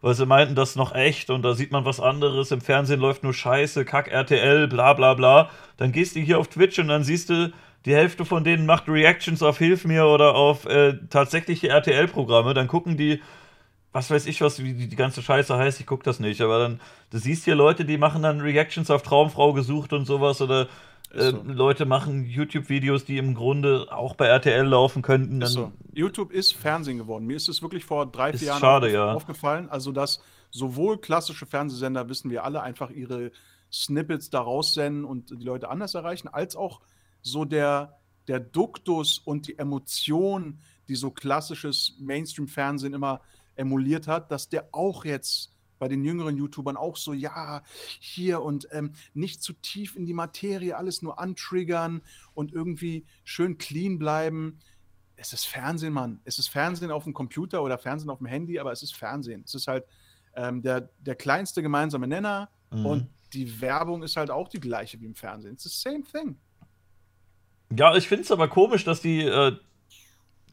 [0.00, 2.50] weil sie meinten, das ist noch echt und da sieht man was anderes.
[2.52, 5.50] Im Fernsehen läuft nur Scheiße, Kack RTL, bla bla bla.
[5.78, 7.52] Dann gehst du hier auf Twitch und dann siehst du,
[7.84, 12.54] die Hälfte von denen macht Reactions auf Hilf mir oder auf äh, tatsächliche RTL-Programme.
[12.54, 13.20] Dann gucken die
[13.94, 16.58] was weiß ich, was wie die, die ganze Scheiße heißt, ich guck das nicht, aber
[16.58, 20.68] dann, du siehst hier Leute, die machen dann Reactions auf Traumfrau gesucht und sowas oder
[21.12, 21.42] äh, so.
[21.46, 25.40] Leute machen YouTube-Videos, die im Grunde auch bei RTL laufen könnten.
[25.40, 25.72] Ist so.
[25.92, 27.24] YouTube ist Fernsehen geworden.
[27.24, 29.12] Mir ist es wirklich vor drei, vier Jahren schade, auf, ja.
[29.12, 29.68] aufgefallen.
[29.68, 30.20] Also, dass
[30.50, 33.30] sowohl klassische Fernsehsender, wissen wir alle, einfach ihre
[33.72, 36.80] Snippets da raussenden und die Leute anders erreichen, als auch
[37.24, 43.20] so der, der Duktus und die Emotion, die so klassisches Mainstream-Fernsehen immer
[43.56, 47.62] emuliert hat, dass der auch jetzt bei den jüngeren YouTubern auch so, ja,
[47.98, 52.02] hier und ähm, nicht zu tief in die Materie, alles nur antriggern
[52.34, 54.60] und irgendwie schön clean bleiben.
[55.16, 56.20] Es ist Fernsehen, Mann.
[56.24, 59.42] Es ist Fernsehen auf dem Computer oder Fernsehen auf dem Handy, aber es ist Fernsehen.
[59.44, 59.84] Es ist halt
[60.36, 62.86] ähm, der, der kleinste gemeinsame Nenner Mhm.
[62.86, 65.54] und die Werbung ist halt auch die gleiche wie im Fernsehen.
[65.54, 66.36] It's the same thing.
[67.76, 69.52] Ja, ich finde es aber komisch, dass die, äh,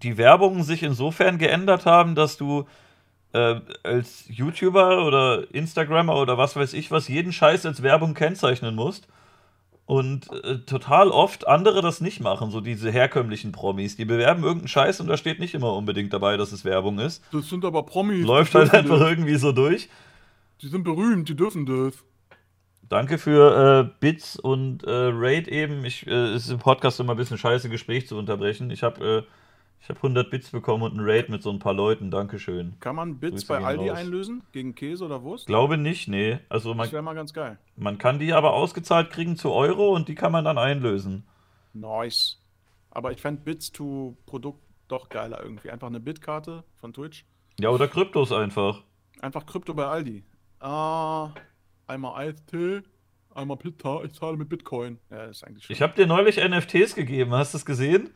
[0.04, 2.66] die Werbungen sich insofern geändert haben, dass du
[3.34, 8.76] äh, als YouTuber oder Instagrammer oder was weiß ich was jeden Scheiß als Werbung kennzeichnen
[8.76, 9.08] musst.
[9.86, 13.98] Und äh, total oft andere das nicht machen, so diese herkömmlichen Promis.
[13.98, 17.22] Die bewerben irgendeinen Scheiß und da steht nicht immer unbedingt dabei, dass es Werbung ist.
[17.34, 18.26] Das sind aber Promis.
[18.26, 19.90] Läuft halt einfach irgendwie so durch.
[20.62, 21.96] Die sind berühmt, die dürfen das.
[22.92, 25.86] Danke für äh, Bits und äh, Raid eben.
[25.86, 28.70] Ich, äh, es ist im Podcast immer ein bisschen scheiße, Gespräch zu unterbrechen.
[28.70, 29.24] Ich habe äh,
[29.80, 32.12] ich hab 100 Bits bekommen und einen Raid mit so ein paar Leuten.
[32.12, 32.74] Dankeschön.
[32.82, 33.98] Kann man Bits Grüße bei Aldi raus.
[33.98, 34.44] einlösen?
[34.52, 35.48] Gegen Käse oder Wurst?
[35.48, 36.40] Glaube nicht, nee.
[36.50, 37.58] Also das man, wäre mal ganz geil.
[37.78, 41.24] man kann die aber ausgezahlt kriegen zu Euro und die kann man dann einlösen.
[41.72, 42.42] Nice.
[42.90, 45.72] Aber ich fände Bits to Produkt doch geiler irgendwie.
[45.72, 47.24] Einfach eine Bitkarte von Twitch.
[47.58, 48.84] Ja, oder Kryptos einfach.
[49.22, 50.26] Einfach Krypto bei Aldi.
[50.60, 51.30] Ah,
[51.88, 52.82] einmal Eistee,
[53.34, 55.00] einmal Pita, ich zahle mit Bitcoin.
[55.10, 55.70] Ja, ist eigentlich.
[55.70, 58.12] Ich habe dir neulich NFTs gegeben, hast du es gesehen?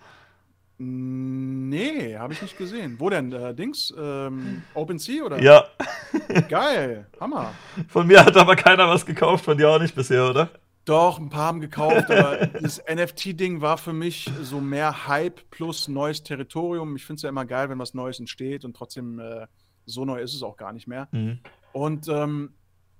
[0.78, 2.99] Nee, habe ich nicht gesehen.
[2.99, 3.32] Wo denn?
[3.32, 3.93] Äh, Dings?
[3.97, 5.41] Ähm, OpenSea oder?
[5.41, 5.65] Ja.
[6.49, 7.54] Geil, Hammer.
[7.88, 10.49] Von mir hat aber keiner was gekauft, von dir auch nicht bisher, oder?
[10.84, 15.88] Doch, ein paar haben gekauft, aber das NFT-Ding war für mich so mehr Hype plus
[15.88, 16.95] neues Territorium.
[16.97, 19.47] Ich finde es ja immer geil, wenn was Neues entsteht und trotzdem äh,
[19.86, 21.08] so neu ist es auch gar nicht mehr.
[21.12, 21.39] Mhm.
[21.71, 22.54] Und ähm,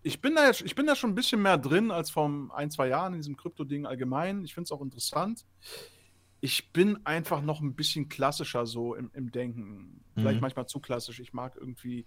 [0.06, 2.70] ich, bin da, jetzt- ich bin da schon ein bisschen mehr drin als vor ein,
[2.70, 4.44] zwei Jahren in diesem Krypto-Ding allgemein.
[4.44, 5.46] Ich finde es auch interessant.
[6.42, 10.04] Ich bin einfach noch ein bisschen klassischer so im, im Denken.
[10.14, 10.42] Vielleicht Mhm.
[10.42, 11.20] manchmal zu klassisch.
[11.20, 12.06] Ich mag irgendwie.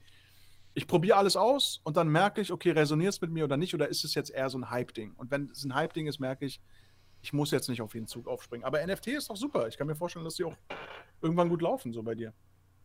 [0.75, 3.75] Ich probiere alles aus und dann merke ich, okay, resoniert es mit mir oder nicht?
[3.75, 5.15] Oder ist es jetzt eher so ein Hype-Ding?
[5.17, 6.61] Und wenn es ein Hype-Ding ist, merke ich,
[7.21, 8.65] ich muss jetzt nicht auf jeden Zug aufspringen.
[8.65, 9.67] Aber NFT ist doch super.
[9.67, 10.55] Ich kann mir vorstellen, dass die auch
[11.21, 12.33] irgendwann gut laufen, so bei dir.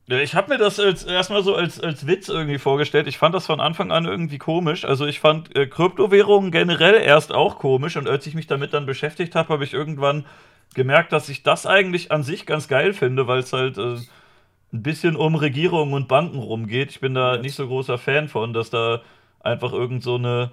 [0.08, 3.08] Ich habe mir das als, erstmal so als, als Witz irgendwie vorgestellt.
[3.08, 4.84] Ich fand das von Anfang an irgendwie komisch.
[4.84, 8.86] Also ich fand äh, Kryptowährungen generell erst auch komisch und als ich mich damit dann
[8.86, 10.26] beschäftigt habe, habe ich irgendwann
[10.74, 13.96] gemerkt, dass ich das eigentlich an sich ganz geil finde, weil es halt äh,
[14.74, 16.92] ein bisschen um Regierungen und Banken rumgeht.
[16.92, 19.02] Ich bin da nicht so großer Fan von, dass da
[19.40, 20.52] einfach irgend so eine,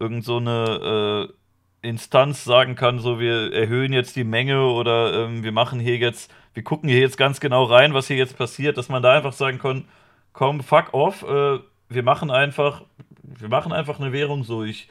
[0.00, 1.34] irgend so eine äh,
[1.82, 6.32] Instanz sagen kann, so wir erhöhen jetzt die Menge oder ähm, wir machen hier jetzt,
[6.54, 9.32] wir gucken hier jetzt ganz genau rein, was hier jetzt passiert, dass man da einfach
[9.32, 9.84] sagen kann,
[10.32, 12.82] komm, fuck off, äh, wir machen einfach,
[13.22, 14.64] wir machen einfach eine Währung so.
[14.64, 14.88] Ich,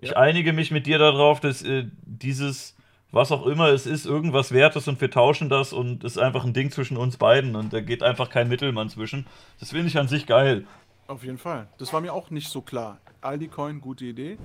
[0.00, 0.16] ich Ja.
[0.16, 2.74] einige mich mit dir darauf, dass äh, dieses
[3.12, 6.44] was auch immer es ist, irgendwas Wertes und wir tauschen das und es ist einfach
[6.44, 9.24] ein Ding zwischen uns beiden und da geht einfach kein Mittelmann zwischen.
[9.60, 10.64] Das finde ich an sich geil.
[11.06, 11.68] Auf jeden Fall.
[11.78, 12.98] Das war mir auch nicht so klar.
[13.20, 14.36] Aldi Coin, gute Idee.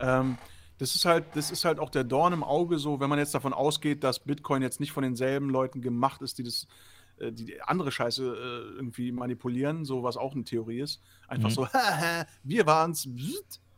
[0.00, 0.38] Ähm,
[0.78, 3.34] das ist halt, das ist halt auch der Dorn im Auge, so, wenn man jetzt
[3.34, 6.66] davon ausgeht, dass Bitcoin jetzt nicht von denselben Leuten gemacht ist, die das,
[7.18, 11.00] äh, die andere Scheiße äh, irgendwie manipulieren, so was auch eine Theorie ist.
[11.28, 11.54] Einfach Mhm.
[11.54, 11.68] so,
[12.42, 13.08] wir waren's,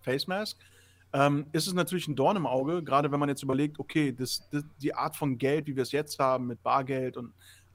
[0.00, 0.58] Face Mask.
[1.12, 4.48] Ähm, ist es natürlich ein Dorn im Auge, gerade wenn man jetzt überlegt, okay, das,
[4.50, 7.32] das, die Art von Geld, wie wir es jetzt haben, mit Bargeld und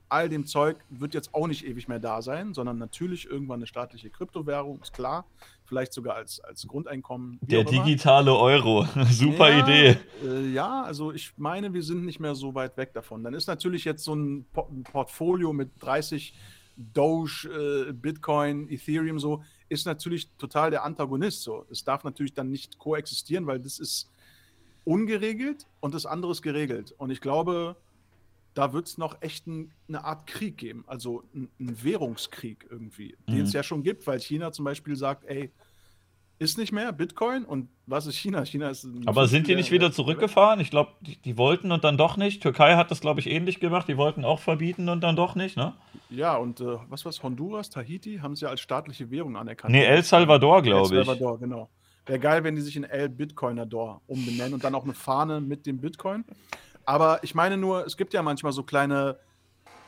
[0.09, 3.67] all dem Zeug, wird jetzt auch nicht ewig mehr da sein, sondern natürlich irgendwann eine
[3.67, 5.25] staatliche Kryptowährung, ist klar.
[5.71, 7.39] Vielleicht sogar als, als Grundeinkommen.
[7.43, 8.85] Der digitale Euro.
[9.09, 9.97] Super Ja, Idee.
[10.21, 13.23] Äh, ja, also ich meine, wir sind nicht mehr so weit weg davon.
[13.23, 16.33] Dann ist natürlich jetzt so ein, Po- ein Portfolio mit 30
[16.75, 21.65] Doge, äh, Bitcoin, Ethereum so, ist natürlich total der Antagonist so.
[21.71, 24.09] Es darf natürlich dann nicht koexistieren, weil das ist
[24.83, 26.93] ungeregelt und das andere ist geregelt.
[26.97, 27.77] Und ich glaube,
[28.53, 33.15] da wird es noch echt ein, eine Art Krieg geben, also ein, ein Währungskrieg irgendwie,
[33.27, 33.41] den Mhm.
[33.43, 35.51] es ja schon gibt, weil China zum Beispiel sagt, ey,
[36.39, 38.43] ist nicht mehr Bitcoin und was ist China?
[38.45, 40.59] China ist ein Aber sind die nicht der- wieder zurückgefahren?
[40.59, 42.41] Ich glaube, die, die wollten und dann doch nicht.
[42.41, 43.87] Türkei hat das, glaube ich, ähnlich gemacht.
[43.87, 45.75] Die wollten auch verbieten und dann doch nicht, ne?
[46.09, 47.21] Ja, und äh, was war's?
[47.21, 49.71] Honduras, Tahiti haben sie ja als staatliche Währung anerkannt.
[49.71, 51.05] Nee, El Salvador, El glaube ich.
[51.05, 51.69] Salvador, genau.
[52.07, 55.67] Wäre geil, wenn die sich in El Bitcoinador umbenennen und dann auch eine Fahne mit
[55.67, 56.25] dem Bitcoin.
[56.85, 59.17] Aber ich meine nur, es gibt ja manchmal so kleine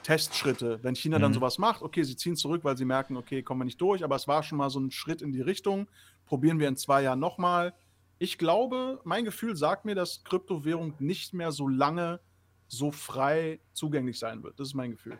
[0.04, 0.80] Testschritte.
[0.84, 1.36] Wenn China dann Mhm.
[1.36, 4.16] sowas macht, okay, sie ziehen zurück, weil sie merken, okay, kommen wir nicht durch, aber
[4.16, 5.88] es war schon mal so ein Schritt in die Richtung.
[6.26, 7.74] Probieren wir in zwei Jahren nochmal.
[8.20, 12.20] Ich glaube, mein Gefühl sagt mir, dass Kryptowährung nicht mehr so lange
[12.68, 14.60] so frei zugänglich sein wird.
[14.60, 15.18] Das ist mein Gefühl.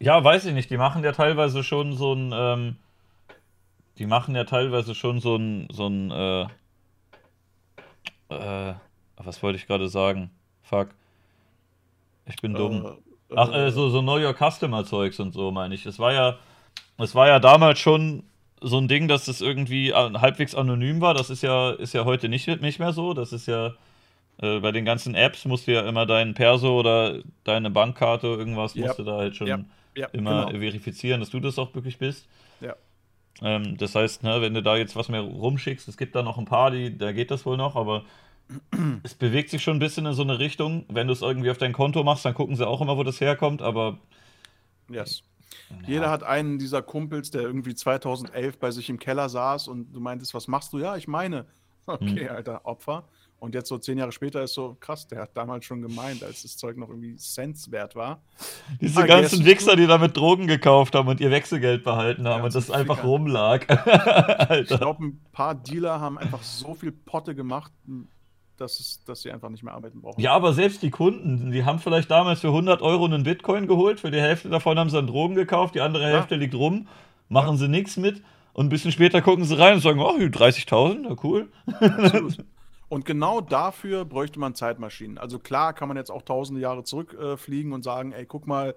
[0.00, 0.70] Ja, weiß ich nicht.
[0.70, 2.76] Die machen ja teilweise schon so ein, ähm,
[3.98, 6.42] die machen ja teilweise schon so ein, so ein, äh,
[8.28, 8.74] äh,
[9.16, 10.30] was wollte ich gerade sagen?
[10.68, 10.88] Fuck.
[12.26, 12.84] Ich bin dumm.
[13.30, 15.86] Äh, Ach, äh, so, so Know Your Customer Zeugs und so, meine ich.
[15.86, 16.36] Es war ja,
[16.98, 18.22] es war ja damals schon
[18.60, 21.14] so ein Ding, dass es irgendwie halbwegs anonym war.
[21.14, 23.14] Das ist ja, ist ja heute nicht, nicht mehr so.
[23.14, 23.74] Das ist ja,
[24.42, 28.74] äh, bei den ganzen Apps musst du ja immer deinen Perso oder deine Bankkarte, irgendwas,
[28.74, 28.86] Ja.
[28.86, 29.58] musst du da halt schon Ja,
[29.94, 30.58] ja, immer genau.
[30.60, 32.28] verifizieren, dass du das auch wirklich bist.
[32.60, 32.74] Ja.
[33.40, 36.38] Ähm, das heißt, ne, wenn du da jetzt was mehr rumschickst, es gibt da noch
[36.38, 38.04] ein paar, die, da geht das wohl noch, aber
[39.02, 40.84] es bewegt sich schon ein bisschen in so eine Richtung.
[40.88, 43.20] Wenn du es irgendwie auf dein Konto machst, dann gucken sie auch immer, wo das
[43.20, 43.98] herkommt, aber
[44.90, 45.22] Yes.
[45.70, 45.76] ja.
[45.86, 50.00] Jeder hat einen dieser Kumpels, der irgendwie 2011 bei sich im Keller saß und du
[50.00, 50.78] meintest, was machst du?
[50.78, 51.44] Ja, ich meine.
[51.86, 52.36] Okay, Hm.
[52.36, 53.04] alter Opfer.
[53.40, 56.42] Und jetzt so zehn Jahre später ist so krass, der hat damals schon gemeint, als
[56.42, 58.20] das Zeug noch irgendwie Cents wert war.
[58.80, 59.44] Diese I ganzen.
[59.44, 62.96] Wichser, die damit Drogen gekauft haben und ihr Wechselgeld behalten haben Ja, und das einfach
[62.96, 63.08] Ficker.
[63.08, 63.66] rumlag.
[64.62, 67.70] Ich glaube, ein paar Dealer haben einfach so viel Potte gemacht,
[68.60, 70.20] dass, es, dass sie einfach nicht mehr arbeiten brauchen.
[70.20, 74.00] Ja, aber selbst die Kunden, die haben vielleicht damals für 100 Euro einen Bitcoin geholt,
[74.00, 76.16] für die Hälfte davon haben sie dann Drogen gekauft, die andere Ja.
[76.16, 76.88] Hälfte liegt rum,
[77.28, 80.98] machen sie nichts mit und ein bisschen später gucken sie rein und sagen, oh, 30.000,
[81.02, 81.48] na cool.
[81.80, 82.38] Absolut.
[82.90, 85.18] Und genau dafür bräuchte man Zeitmaschinen.
[85.18, 88.74] Also klar kann man jetzt auch tausende Jahre zurückfliegen äh, und sagen, ey, guck mal,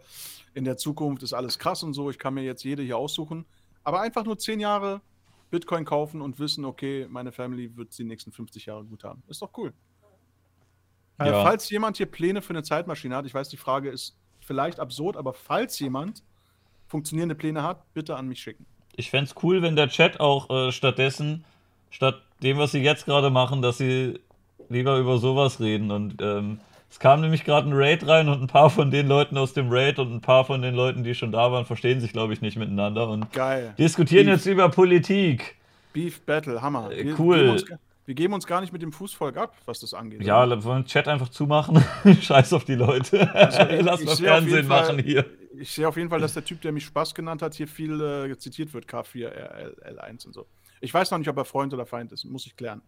[0.54, 3.46] in der Zukunft ist alles krass und so, ich kann mir jetzt jede hier aussuchen.
[3.86, 5.00] Aber einfach nur zehn Jahre
[5.52, 9.22] Bitcoin kaufen und wissen, okay, meine Family wird die nächsten 50 Jahre gut haben.
[9.28, 9.74] Ist doch cool.
[11.20, 11.44] Äh, Ja.
[11.44, 15.18] falls jemand hier Pläne für eine Zeitmaschine hat, ich weiß, die Frage ist vielleicht absurd,
[15.18, 16.24] aber falls jemand
[16.88, 18.66] funktionierende Pläne hat, bitte an mich schicken.
[18.96, 21.46] Ich fände es cool, wenn der Chat auch äh, stattdessen,
[21.90, 24.20] statt dem, was sie jetzt gerade machen, dass sie
[24.70, 25.92] lieber über sowas reden.
[25.92, 26.60] Und ähm,
[26.92, 29.70] es kam nämlich gerade ein Raid rein und ein paar von den Leuten aus dem
[29.72, 32.42] Raid und ein paar von den Leuten, die schon da waren, verstehen sich, glaube ich,
[32.42, 33.74] nicht miteinander und Geil.
[33.80, 34.36] diskutieren Beef.
[34.36, 35.56] jetzt über Politik.
[35.94, 36.92] Beef Battle, Hammer.
[36.92, 37.64] Äh, cool.
[38.06, 40.22] Wir geben uns gar nicht mit dem Fußvolk ab, was das angeht.
[40.24, 41.82] Ja, wollen wir den Chat einfach zumachen?
[42.22, 43.34] Scheiß auf die Leute.
[43.34, 45.26] Also ich- Lass ich mal Fernsehen jeden Fall- machen hier.
[45.58, 48.02] Ich sehe auf jeden Fall, dass der Typ, der mich Spaß genannt hat, hier viel
[48.02, 50.48] äh, zitiert wird, K4L1 und so.
[50.80, 52.82] Ich weiß noch nicht, ob er Freund oder Feind ist, muss ich klären.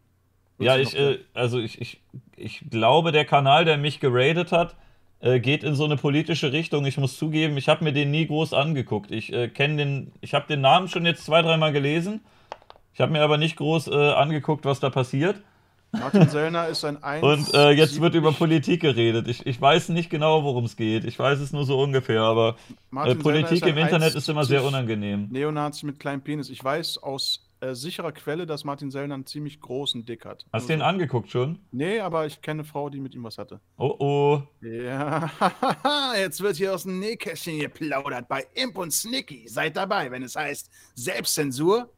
[0.59, 2.01] Ja, ich, äh, also ich, ich,
[2.35, 4.75] ich glaube, der Kanal, der mich geradet hat,
[5.19, 6.85] äh, geht in so eine politische Richtung.
[6.85, 9.11] Ich muss zugeben, ich habe mir den nie groß angeguckt.
[9.11, 12.21] Ich äh, kenne den, ich habe den Namen schon jetzt zwei, dreimal gelesen.
[12.93, 15.41] Ich habe mir aber nicht groß äh, angeguckt, was da passiert.
[15.93, 17.23] Martin Sellner ist ein 1.
[17.23, 19.27] Und äh, jetzt wird über Politik geredet.
[19.27, 21.05] Ich, ich weiß nicht genau, worum es geht.
[21.05, 22.55] Ich weiß es nur so ungefähr, aber
[23.05, 25.27] äh, Politik im Internet 1,70 ist immer sehr unangenehm.
[25.31, 26.49] Neonazi mit kleinem Penis.
[26.49, 30.45] Ich weiß aus äh, sicherer Quelle, dass Martin Sellner einen ziemlich großen Dick hat.
[30.51, 31.59] Hast du Nur den angeguckt schon?
[31.71, 33.59] Nee, aber ich kenne eine Frau, die mit ihm was hatte.
[33.77, 34.41] Oh oh.
[34.61, 35.31] Ja,
[36.17, 39.47] jetzt wird hier aus dem Nähkästchen geplaudert bei Imp und Snicky.
[39.47, 41.89] Seid dabei, wenn es heißt Selbstzensur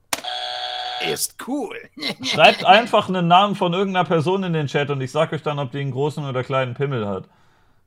[1.12, 1.76] ist cool.
[2.24, 5.60] Schreibt einfach einen Namen von irgendeiner Person in den Chat und ich sag euch dann,
[5.60, 7.28] ob die einen großen oder kleinen Pimmel hat.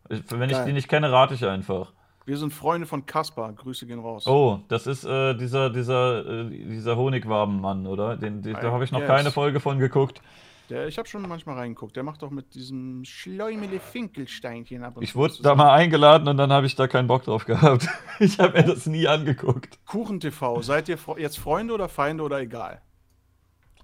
[0.09, 0.67] Wenn ich Geil.
[0.67, 1.93] die nicht kenne, rate ich einfach.
[2.29, 3.55] Wir sind Freunde von Kaspar.
[3.55, 4.27] Grüße gehen raus.
[4.27, 8.19] Oh, das ist äh, dieser, dieser, äh, dieser Honigwabenmann, oder?
[8.19, 9.09] Den, den, da habe ich noch guess.
[9.09, 10.21] keine Folge von geguckt.
[10.69, 11.97] Der, ich habe schon manchmal reingeguckt.
[11.97, 16.37] Der macht doch mit diesem Schleumele Finkelsteinchen ab und Ich wurde da mal eingeladen und
[16.37, 17.89] dann habe ich da keinen Bock drauf gehabt.
[18.21, 19.79] Ich habe mir das nie angeguckt.
[19.87, 20.61] Kuchen TV.
[20.61, 22.83] Seid ihr jetzt Freunde oder Feinde oder egal?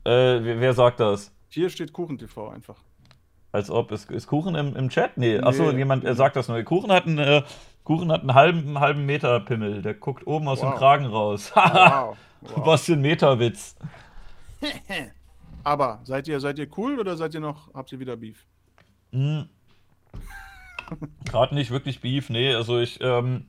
[0.05, 0.11] Äh,
[0.43, 1.33] wer, sagt das?
[1.49, 2.77] Hier steht Kuchen TV einfach.
[3.53, 5.17] Als ob, ist, ist Kuchen im, im Chat?
[5.17, 5.79] Nee, achso, Nee.
[5.79, 6.63] jemand er sagt das nur.
[6.63, 7.43] Kuchen hat einen, äh,
[7.85, 9.83] Kuchen hat einen halben, einen halben Meter Pimmel.
[9.83, 10.79] Der guckt oben aus dem Wow.
[10.79, 11.55] Kragen raus.
[11.55, 12.17] Haha, Wow.
[12.57, 12.67] wow.
[12.67, 13.77] was für ein Meterwitz.
[15.63, 18.47] Aber seid ihr, seid ihr cool oder seid ihr noch, habt ihr wieder Beef?
[19.13, 19.49] Hm.
[21.25, 22.55] Gerade nicht wirklich Beef, nee.
[22.55, 23.49] Also ich, ähm,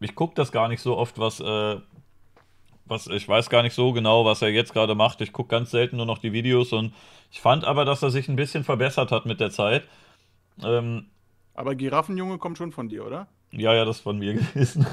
[0.00, 1.76] ich gucke das gar nicht so oft, was, äh,
[2.86, 5.20] was, ich weiß gar nicht so genau, was er jetzt gerade macht.
[5.20, 6.92] Ich gucke ganz selten nur noch die Videos und
[7.30, 9.84] ich fand aber, dass er sich ein bisschen verbessert hat mit der Zeit.
[10.62, 11.06] Ähm,
[11.54, 13.28] Aber Giraffenjunge kommt schon von dir, oder?
[13.52, 14.86] Ja, ja, das ist von mir gewesen.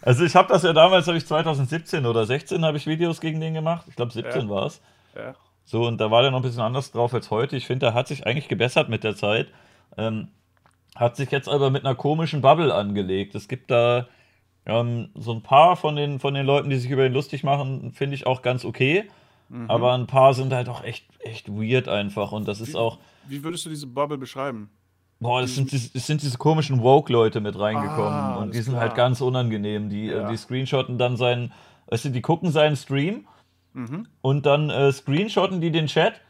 [0.00, 3.40] also ich habe das ja damals, habe ich 2017 oder 16 habe ich Videos gegen
[3.40, 3.86] den gemacht.
[3.88, 4.48] Ich glaube 17 Ja.
[4.48, 4.80] war es.
[5.16, 5.34] Ja.
[5.64, 7.56] So, und da war der noch ein bisschen anders drauf als heute.
[7.56, 9.48] Ich finde, er hat sich eigentlich gebessert mit der Zeit.
[9.96, 10.28] Ähm,
[10.96, 13.34] hat sich jetzt aber mit einer komischen Bubble angelegt.
[13.34, 14.06] Es gibt da
[14.66, 17.92] ähm, so ein paar von den, von den Leuten, die sich über ihn lustig machen,
[17.92, 19.08] finde ich auch ganz okay.
[19.48, 19.70] Mhm.
[19.70, 22.32] Aber ein paar sind halt auch echt, echt weird einfach.
[22.32, 24.68] Und das ist Wie- auch, Wie würdest du diese Bubble beschreiben?
[25.22, 28.12] Boah, das sind, diese- es sind diese komischen Woke-Leute mit reingekommen.
[28.12, 28.82] Ah, und die sind klar.
[28.82, 29.88] halt ganz unangenehm.
[29.88, 30.28] Die, äh, Ja.
[30.28, 31.52] die screenshotten dann seinen,
[31.88, 33.26] weißt du, die gucken seinen Stream
[33.74, 34.06] Mhm.
[34.20, 36.20] und dann äh, screenshotten die den Chat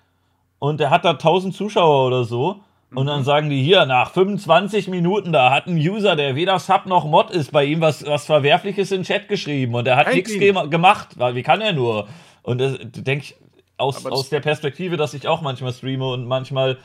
[0.58, 2.60] und der hat da 1000 Zuschauer oder so.
[2.94, 3.08] Und Mhm.
[3.08, 7.06] dann sagen die hier, nach 25 Minuten, da hat ein User, der weder Sub noch
[7.06, 10.30] Mod ist, bei ihm was, was Verwerfliches in den Chat geschrieben und der hat nichts
[10.32, 11.18] gema- gemacht.
[11.18, 12.06] Weil, Wie kann er nur?
[12.42, 13.34] Und das denke ich,
[13.78, 16.76] aus, das- aus der Perspektive, dass ich auch manchmal streame und manchmal,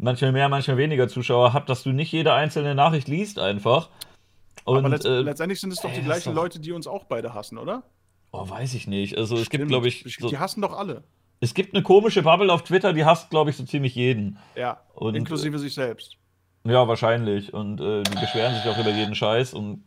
[0.00, 3.88] manchmal mehr, manchmal weniger Zuschauer habe, dass du nicht jede einzelne Nachricht liest einfach.
[4.64, 7.04] Und, Aber letzt, äh, letztendlich sind es doch die gleichen doch- Leute, die uns auch
[7.04, 7.82] beide hassen, oder?
[8.32, 9.16] oh, weiß ich nicht.
[9.18, 9.70] Also es gibt, Stimmt.
[9.70, 11.02] glaube ich, so, Die hassen doch alle.
[11.40, 14.38] es gibt eine komische Bubble auf Twitter, die hasst, glaube ich, so ziemlich jeden.
[14.54, 14.80] Ja.
[14.94, 16.16] Und- inklusive sich selbst.
[16.64, 17.52] Ja, wahrscheinlich.
[17.54, 19.54] Und äh, die beschweren sich auch über jeden Scheiß.
[19.54, 19.82] Und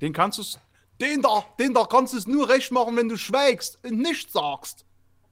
[0.00, 0.42] Den kannst du
[1.00, 4.32] Den da, den da kannst du es nur recht machen, wenn du schweigst und nichts
[4.32, 4.84] sagst.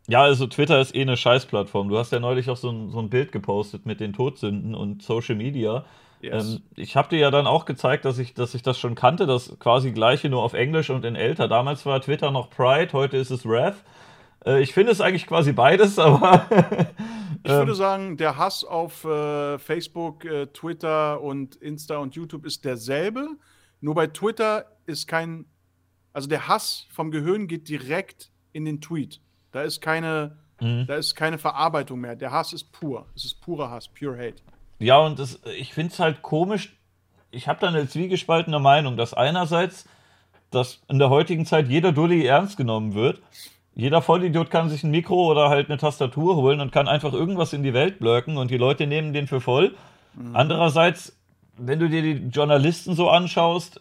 [0.09, 1.91] Ja, also Twitter ist eh eine Scheißplattform.
[1.91, 5.03] Du hast ja neulich auch so ein, so ein Bild gepostet mit den Todsünden und
[5.03, 5.85] Social Media.
[6.21, 6.55] Yes.
[6.55, 9.27] Ähm, ich habe dir ja dann auch gezeigt, dass ich, dass ich das schon kannte,
[9.27, 11.47] das quasi gleiche nur auf Englisch und in älter.
[11.47, 13.77] Damals war Twitter noch Pride, heute ist es Wrath.
[14.45, 16.47] Äh, ich finde es eigentlich quasi beides, aber
[17.45, 22.65] Ich würde sagen, der Hass auf äh, Facebook, äh, Twitter und Insta und YouTube ist
[22.65, 23.29] derselbe.
[23.81, 25.45] Nur bei Twitter ist kein,
[26.13, 29.21] also der Hass vom Gehirn geht direkt in den Tweet.
[29.53, 30.87] Da ist keine, Mhm.
[30.87, 32.17] da ist keine Verarbeitung mehr.
[32.17, 33.07] Der Hass ist pur.
[33.15, 34.43] Es ist purer Hass, pure Hate.
[34.81, 36.77] Ja, und das, ich finde es halt komisch.
[37.31, 39.87] Ich habe da eine zwiegespaltene Meinung, dass einerseits,
[40.51, 43.21] dass in der heutigen Zeit jeder Dulli ernst genommen wird.
[43.75, 47.53] Jeder Vollidiot kann sich ein Mikro oder halt eine Tastatur holen und kann einfach irgendwas
[47.53, 49.77] in die Welt blöcken und die Leute nehmen den für voll.
[50.33, 51.17] Andererseits,
[51.57, 53.81] wenn du dir die Journalisten so anschaust,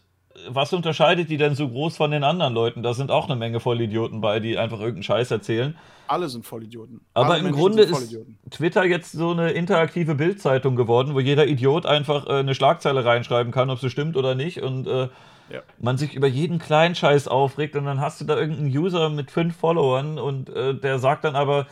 [0.49, 2.83] was unterscheidet die denn so groß von den anderen Leuten?
[2.83, 5.75] Da sind auch eine Menge Vollidioten bei, die einfach irgendeinen Scheiß erzählen.
[6.07, 7.01] Alle sind Vollidioten.
[7.13, 8.17] Aber Alle im Menschen Grunde ist.
[8.51, 13.51] Twitter jetzt so eine interaktive Bildzeitung geworden, wo jeder Idiot einfach äh, eine Schlagzeile reinschreiben
[13.51, 14.61] kann, ob sie stimmt oder nicht.
[14.61, 15.09] Und äh,
[15.51, 15.61] Ja.
[15.79, 19.31] man sich über jeden kleinen Scheiß aufregt und dann hast du da irgendeinen User mit
[19.31, 21.67] fünf Followern und äh, der sagt dann aber,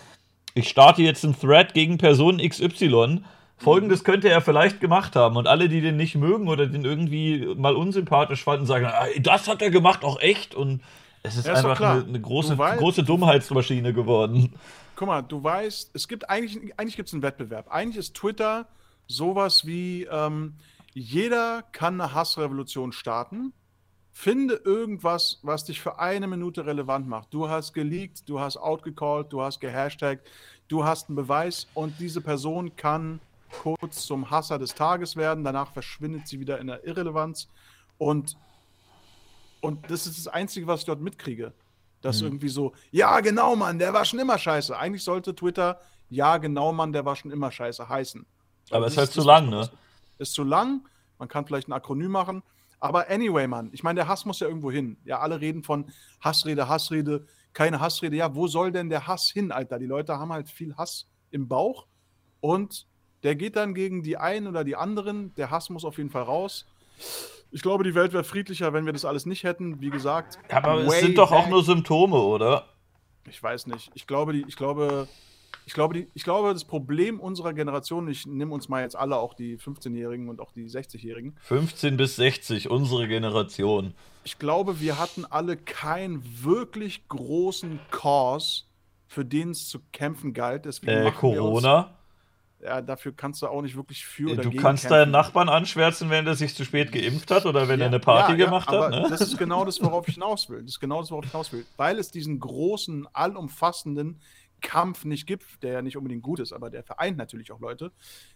[0.54, 3.22] ich starte jetzt einen Thread gegen Person XY.
[3.58, 5.38] Folgendes könnte er vielleicht gemacht haben.
[5.38, 9.48] Und alle, die den nicht mögen oder den irgendwie mal unsympathisch fanden, sagen, "Ah, das
[9.48, 10.54] hat er gemacht, auch echt.
[10.56, 10.82] Und
[11.24, 14.54] es ist Ja, ist einfach eine, eine große, weißt- große Dummheitsmaschine geworden.
[14.96, 17.68] Guck mal, du weißt, es gibt eigentlich, eigentlich gibt es einen Wettbewerb.
[17.70, 18.68] Eigentlich ist Twitter
[19.08, 20.56] sowas wie, ähm,
[20.94, 23.52] jeder kann eine Hassrevolution starten.
[24.12, 27.34] Finde irgendwas, was dich für eine Minute relevant macht.
[27.34, 30.26] Du hast geleakt, du hast outgecallt, du hast gehashtagt,
[30.70, 35.44] du hast einen Beweis und diese Person kann kurz zum Hasser des Tages werden.
[35.44, 37.50] Danach verschwindet sie wieder in der Irrelevanz.
[37.98, 38.38] Und,
[39.62, 41.54] und das ist das Einzige, was ich dort mitkriege.
[42.02, 44.78] Dass irgendwie so, ja, genau, Mann, der war schon immer scheiße.
[44.78, 45.80] Eigentlich sollte Twitter,
[46.10, 48.26] ja, genau, Mann, der war schon immer scheiße heißen.
[48.70, 49.62] Weil Aber es ist das halt zu lang, ne?
[49.62, 49.72] ist.
[50.20, 50.88] Ist zu lang.
[51.18, 52.44] Man kann vielleicht ein Akronym machen.
[52.80, 54.98] Aber anyway, Mann, ich meine, der Hass muss ja irgendwo hin.
[55.06, 55.92] Ja, alle reden von
[56.22, 58.16] Hassrede, Hassrede, keine Hassrede.
[58.16, 59.80] Ja, wo soll denn der Hass hin, Alter?
[59.80, 61.88] Die Leute haben halt viel Hass im Bauch
[62.42, 62.86] und
[63.26, 65.34] der geht dann gegen die einen oder die anderen.
[65.36, 66.66] Der Hass muss auf jeden Fall raus.
[67.52, 69.82] Ich glaube, die Welt wäre friedlicher, wenn wir das alles nicht hätten.
[69.82, 72.68] Wie gesagt, Aber es sind doch auch back- nur Symptome, oder?
[73.30, 73.92] Ich weiß nicht.
[73.96, 75.08] Ich glaube, die, ich glaube,
[75.66, 79.18] ich glaube, die, ich glaube, das Problem unserer Generation, ich nehme uns mal jetzt alle,
[79.18, 81.36] auch die 15-Jährigen und auch die 60-Jährigen.
[81.42, 83.94] 15 bis 60, unsere Generation.
[84.26, 88.64] Ich glaube, wir hatten alle keinen wirklich großen Cause,
[89.08, 90.66] für den es zu kämpfen galt.
[90.66, 91.98] Deswegen Äh, Corona.
[92.66, 94.98] Ja, dafür kannst du auch nicht wirklich für oder Du kannst kämpfen.
[94.98, 98.32] deinen Nachbarn anschwärzen, wenn der sich zu spät geimpft hat oder wenn er eine Party
[98.32, 98.90] ja, ja, gemacht hat.
[98.90, 99.06] Ne?
[99.10, 100.62] Das ist genau das, worauf ich hinaus will.
[100.62, 101.66] Das ist genau das, worauf ich hinaus will.
[101.78, 104.20] Weil es diesen großen, allumfassenden
[104.66, 107.92] Kampf nicht gibt, der ja nicht unbedingt gut ist, aber der vereint natürlich auch Leute,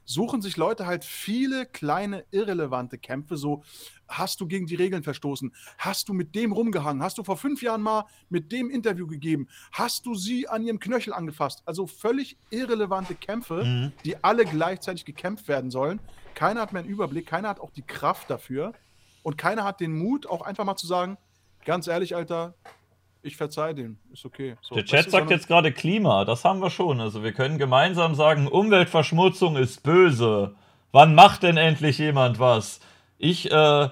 [0.05, 3.35] suchen sich Leute halt viele kleine, irrelevante Kämpfe.
[3.35, 3.63] So,
[4.07, 5.53] hast du gegen die Regeln verstoßen?
[5.79, 7.01] Hast du mit dem rumgehangen?
[7.01, 9.47] Hast du vor fünf Jahren mal mit dem Interview gegeben?
[9.71, 11.63] Hast du sie an ihrem Knöchel angefasst?
[11.65, 13.91] Also völlig irrelevante Kämpfe, Mhm.
[14.05, 15.99] die alle gleichzeitig gekämpft werden sollen.
[16.35, 18.73] Keiner hat mehr einen Überblick, keiner hat auch die Kraft dafür
[19.23, 21.17] und keiner hat den Mut, auch einfach mal zu sagen,
[21.65, 22.53] ganz ehrlich, Alter,
[23.21, 24.55] ich verzeih dem, ist okay.
[24.61, 27.01] So, Der Chat sagt jetzt gerade Klima, das haben wir schon.
[27.01, 30.55] Also wir können gemeinsam sagen, Umweltverschmutzung ist böse.
[30.91, 32.79] Wann macht denn endlich jemand was?
[33.17, 33.89] Ich, äh,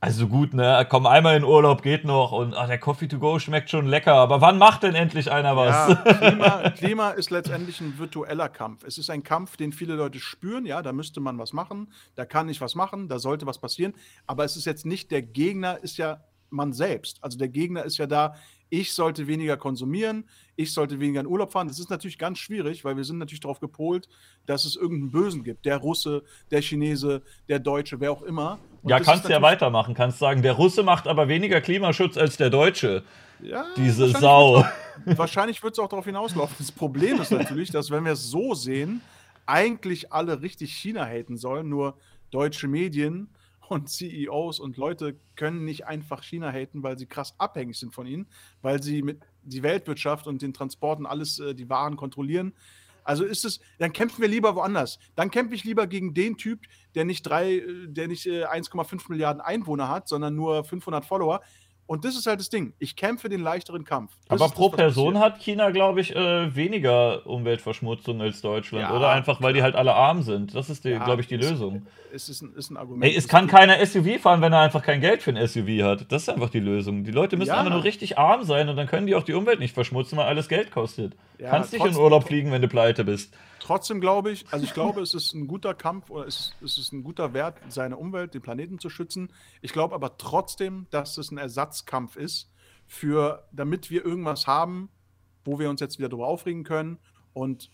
[0.00, 3.40] also gut, ne, komm einmal in Urlaub, geht noch und ah, der Coffee to go
[3.40, 5.88] schmeckt schon lecker, aber wann macht denn endlich einer was?
[5.88, 8.84] Ja, Klima, Klima ist letztendlich ein virtueller Kampf.
[8.84, 10.64] Es ist ein Kampf, den viele Leute spüren.
[10.66, 13.92] Ja, da müsste man was machen, da kann ich was machen, da sollte was passieren.
[14.28, 16.20] Aber es ist jetzt nicht der Gegner, ist ja
[16.50, 17.22] man selbst.
[17.22, 18.34] Also der Gegner ist ja da,
[18.70, 20.24] ich sollte weniger konsumieren,
[20.56, 21.68] ich sollte weniger in Urlaub fahren.
[21.68, 24.08] Das ist natürlich ganz schwierig, weil wir sind natürlich darauf gepolt,
[24.46, 25.64] dass es irgendeinen Bösen gibt.
[25.64, 28.58] Der Russe, der Chinese, der Deutsche, wer auch immer.
[28.82, 29.94] Und ja, kannst ist ja weitermachen.
[29.94, 33.02] Kannst sagen, der Russe macht aber weniger Klimaschutz als der Deutsche.
[33.40, 34.56] Ja, Diese Sau.
[34.56, 34.66] wird's
[35.06, 36.56] auch- Wahrscheinlich wird es auch darauf hinauslaufen.
[36.58, 39.00] Das Problem ist natürlich, dass wenn wir es so sehen,
[39.46, 41.96] eigentlich alle richtig China haten sollen, nur
[42.30, 43.28] deutsche Medien
[43.70, 48.06] und CEOs und Leute können nicht einfach China haten, weil sie krass abhängig sind von
[48.06, 48.26] ihnen,
[48.62, 52.54] weil sie mit die Weltwirtschaft und den Transporten alles, äh, die Waren kontrollieren.
[53.04, 54.98] Also ist es, dann kämpfen wir lieber woanders.
[55.14, 56.60] Dann kämpfe ich lieber gegen den Typ,
[56.94, 61.40] der nicht drei, äh, der nicht äh, 1,5 Milliarden Einwohner hat, sondern nur 500 Follower.
[61.88, 62.74] Und das ist halt das Ding.
[62.78, 64.12] Ich kämpfe den leichteren Kampf.
[64.28, 65.32] Das Aber das, pro was Person passiert.
[65.34, 68.82] hat China, glaube ich, äh, weniger Umweltverschmutzung als Deutschland.
[68.82, 70.54] Ja, oder einfach, weil die halt alle arm sind.
[70.54, 71.86] Das ist, Ja, glaube ich, die ist- Lösung.
[72.14, 73.04] Es ist ein, ist ein Argument.
[73.04, 75.82] Ey, es Das kann keiner SUV fahren, wenn er einfach kein Geld für ein SUV
[75.82, 76.12] hat.
[76.12, 77.04] Das ist einfach die Lösung.
[77.04, 77.58] Die Leute müssen Ja.
[77.58, 80.26] einfach nur richtig arm sein und dann können die auch die Umwelt nicht verschmutzen, weil
[80.26, 81.14] alles Geld kostet.
[81.38, 83.32] Ja, Kannst nicht in Urlaub fliegen, wenn du pleite bist.
[83.68, 86.78] Trotzdem glaube ich, also ich glaube, es ist ein guter Kampf oder es ist, es
[86.78, 89.30] ist ein guter Wert, seine Umwelt, den Planeten zu schützen.
[89.60, 92.50] Ich glaube aber trotzdem, dass es ein Ersatzkampf ist,
[92.86, 94.88] für, damit wir irgendwas haben,
[95.44, 96.98] wo wir uns jetzt wieder drüber aufregen können.
[97.34, 97.68] Und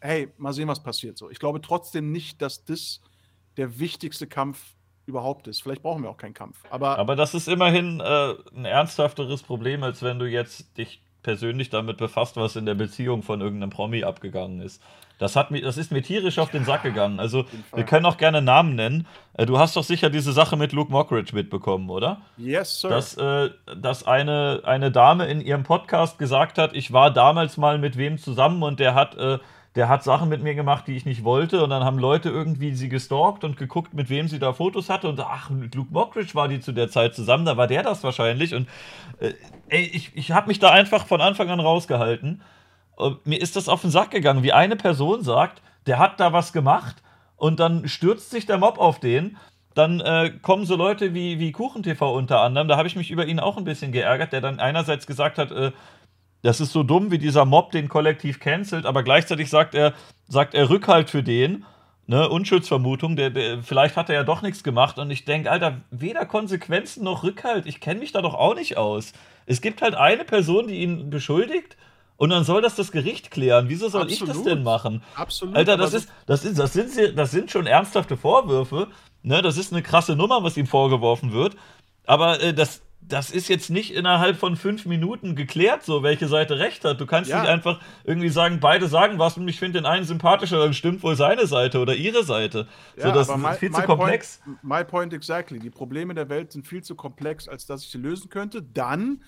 [0.00, 1.18] hey, mal sehen, was passiert.
[1.18, 3.00] So, ich glaube trotzdem nicht, dass das
[3.56, 5.64] der wichtigste Kampf überhaupt ist.
[5.64, 6.62] Vielleicht brauchen wir auch keinen Kampf.
[6.70, 11.70] Aber, Aber das ist immerhin äh, ein ernsthafteres Problem, als wenn du jetzt dich persönlich
[11.70, 14.80] damit befasst, was in der Beziehung von irgendeinem Promi abgegangen ist.
[15.20, 17.20] Das, hat mir, das ist mir tierisch auf den Sack gegangen.
[17.20, 17.44] Also,
[17.74, 19.06] wir können auch gerne Namen nennen.
[19.34, 22.22] Äh, du hast doch sicher diese Sache mit Luke Mockridge mitbekommen, oder?
[22.38, 22.88] yes, Sir.
[22.88, 27.76] dass, äh, dass eine, eine Dame in ihrem Podcast gesagt hat, ich war damals mal
[27.76, 29.38] mit wem zusammen und der hat, äh,
[29.74, 31.62] der hat Sachen mit mir gemacht, die ich nicht wollte.
[31.62, 35.06] Und dann haben Leute irgendwie sie gestalkt und geguckt, mit wem sie da Fotos hatte.
[35.06, 38.02] Und ach, mit Luke Mockridge war die zu der Zeit zusammen, da war der das
[38.02, 38.54] wahrscheinlich.
[38.54, 38.68] Und
[39.18, 39.34] äh,
[39.68, 42.40] ey, ich, ich habe mich da einfach von Anfang an rausgehalten.
[43.24, 46.52] Mir ist das auf den Sack gegangen, wie eine Person sagt, der hat da was
[46.52, 46.96] gemacht
[47.36, 49.36] und dann stürzt sich der Mob auf den.
[49.74, 53.26] Dann äh, kommen so Leute wie, wie KuchenTV unter anderem, da habe ich mich über
[53.26, 55.72] ihn auch ein bisschen geärgert, der dann einerseits gesagt hat, äh,
[56.42, 59.94] das ist so dumm, wie dieser Mob den kollektiv cancelt, aber gleichzeitig sagt er,
[60.26, 61.64] sagt er Rückhalt für den,
[62.06, 65.80] ne, Unschuldsvermutung, der, der, vielleicht hat er ja doch nichts gemacht und ich denke, Alter,
[65.90, 69.12] weder Konsequenzen noch Rückhalt, ich kenne mich da doch auch nicht aus.
[69.46, 71.76] Es gibt halt eine Person, die ihn beschuldigt
[72.20, 73.70] und dann soll das das Gericht klären.
[73.70, 74.46] Wieso soll ich das Absolut.
[74.50, 75.02] denn machen?
[75.14, 75.56] Absolut.
[75.56, 78.88] Alter, das so- ist, das ist, das sind, sie- das sind schon ernsthafte Vorwürfe.
[79.22, 81.56] Ne, das ist eine krasse Nummer, was ihm vorgeworfen wird.
[82.04, 86.58] Aber äh, das, das ist jetzt nicht innerhalb von fünf Minuten geklärt, so welche Seite
[86.58, 87.00] recht hat.
[87.00, 87.40] Du kannst Ja.
[87.40, 91.02] nicht einfach irgendwie sagen, beide sagen was und ich finde den einen sympathischer, dann stimmt
[91.02, 92.66] wohl seine Seite oder ihre Seite.
[92.98, 94.40] so, Ja, das aber my- ist viel zu my komplex.
[94.44, 95.58] Point, my point exactly.
[95.58, 98.62] Die Probleme der Welt sind viel zu komplex, als dass ich sie lösen könnte.
[98.62, 99.22] Dann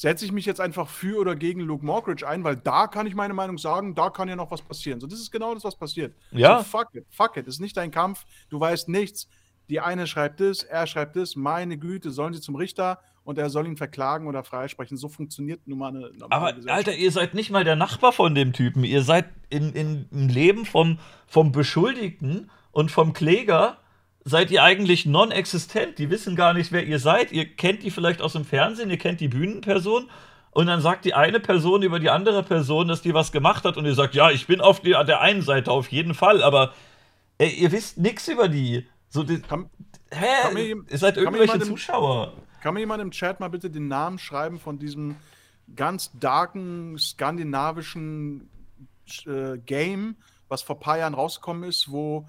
[0.00, 3.14] setze ich mich jetzt einfach für oder gegen Luke Mockridge ein, weil da kann ich
[3.14, 4.98] meine Meinung sagen, da kann ja noch was passieren.
[4.98, 6.14] So, das ist genau das, was passiert.
[6.30, 6.58] Ja.
[6.58, 7.46] So, fuck it, fuck it.
[7.46, 8.24] Das ist nicht dein Kampf.
[8.48, 9.28] Du weißt nichts.
[9.68, 11.36] Die eine schreibt das, er schreibt das.
[11.36, 14.96] Meine Güte, sollen sie zum Richter und er soll ihn verklagen oder freisprechen.
[14.96, 16.72] So funktioniert nun mal eine normale Aber.
[16.72, 18.84] Alter, ihr seid nicht mal der Nachbar von dem Typen.
[18.84, 23.76] Ihr seid in, in, im Leben vom, vom Beschuldigten und vom Kläger
[24.24, 25.98] seid ihr eigentlich non-existent.
[25.98, 27.32] Die wissen gar nicht, wer ihr seid.
[27.32, 30.10] Ihr kennt die vielleicht aus dem Fernsehen, ihr kennt die Bühnenperson,
[30.52, 33.76] und dann sagt die eine Person über die andere Person, dass die was gemacht hat
[33.76, 36.74] und ihr sagt, ja, ich bin auf die, der einen Seite auf jeden Fall, aber
[37.38, 38.84] ey, ihr wisst nichts über die.
[39.08, 39.70] So, die, Kann,
[40.10, 40.26] hä?
[40.42, 42.32] kann mir, ihr seid kann irgendwelche im- Zuschauer.
[42.62, 45.14] kann mir jemand im Chat mal bitte den Namen schreiben von diesem
[45.76, 48.50] ganz darken skandinavischen
[49.26, 50.16] äh, Game,
[50.48, 52.26] was vor ein paar Jahren rausgekommen ist, wo,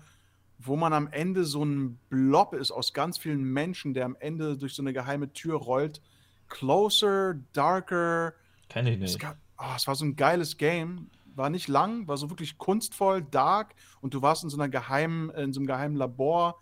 [0.64, 4.58] wo man am Ende so ein Blob ist aus ganz vielen Menschen, der am Ende
[4.58, 6.02] durch so eine geheime Tür rollt.
[6.50, 8.34] Closer, Darker.
[8.70, 9.20] Kenn ich Es, nicht.
[9.20, 11.10] gab, ah, es war so ein geiles Game.
[11.34, 15.30] War nicht lang, war so wirklich kunstvoll, dark und du warst in so einer geheimen,
[15.30, 16.60] in so einem geheimen Labor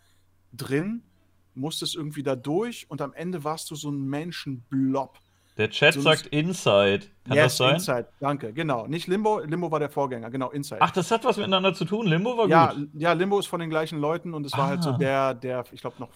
[0.54, 1.02] drin,
[1.56, 5.18] musstest irgendwie da durch und am Ende warst du so ein Menschenblob.
[5.60, 7.02] Der Chat so sagt Inside.
[7.28, 7.76] Kann das sein?
[7.76, 8.88] Inside, danke, genau.
[8.88, 10.82] Nicht Limbo, Limbo war der Vorgänger, genau, Inside.
[10.82, 12.08] Ach, das hat was miteinander zu tun.
[12.08, 12.90] Limbo war ja, gut.
[12.94, 14.98] ja, Limbo ist von den gleichen Leuten und es war halt so Ah.
[14.98, 16.10] der, der, ich glaube noch,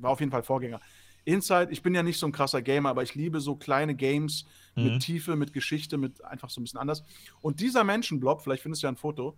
[0.00, 0.80] war auf jeden Fall Vorgänger.
[1.24, 4.44] Inside, ich bin ja nicht so ein krasser Gamer, aber ich liebe so kleine Games
[4.74, 4.84] Mhm.
[4.84, 7.02] mit Tiefe, mit Geschichte, mit einfach so ein bisschen anders.
[7.40, 9.36] Und dieser Menschenblob, vielleicht findest du ja ein Foto,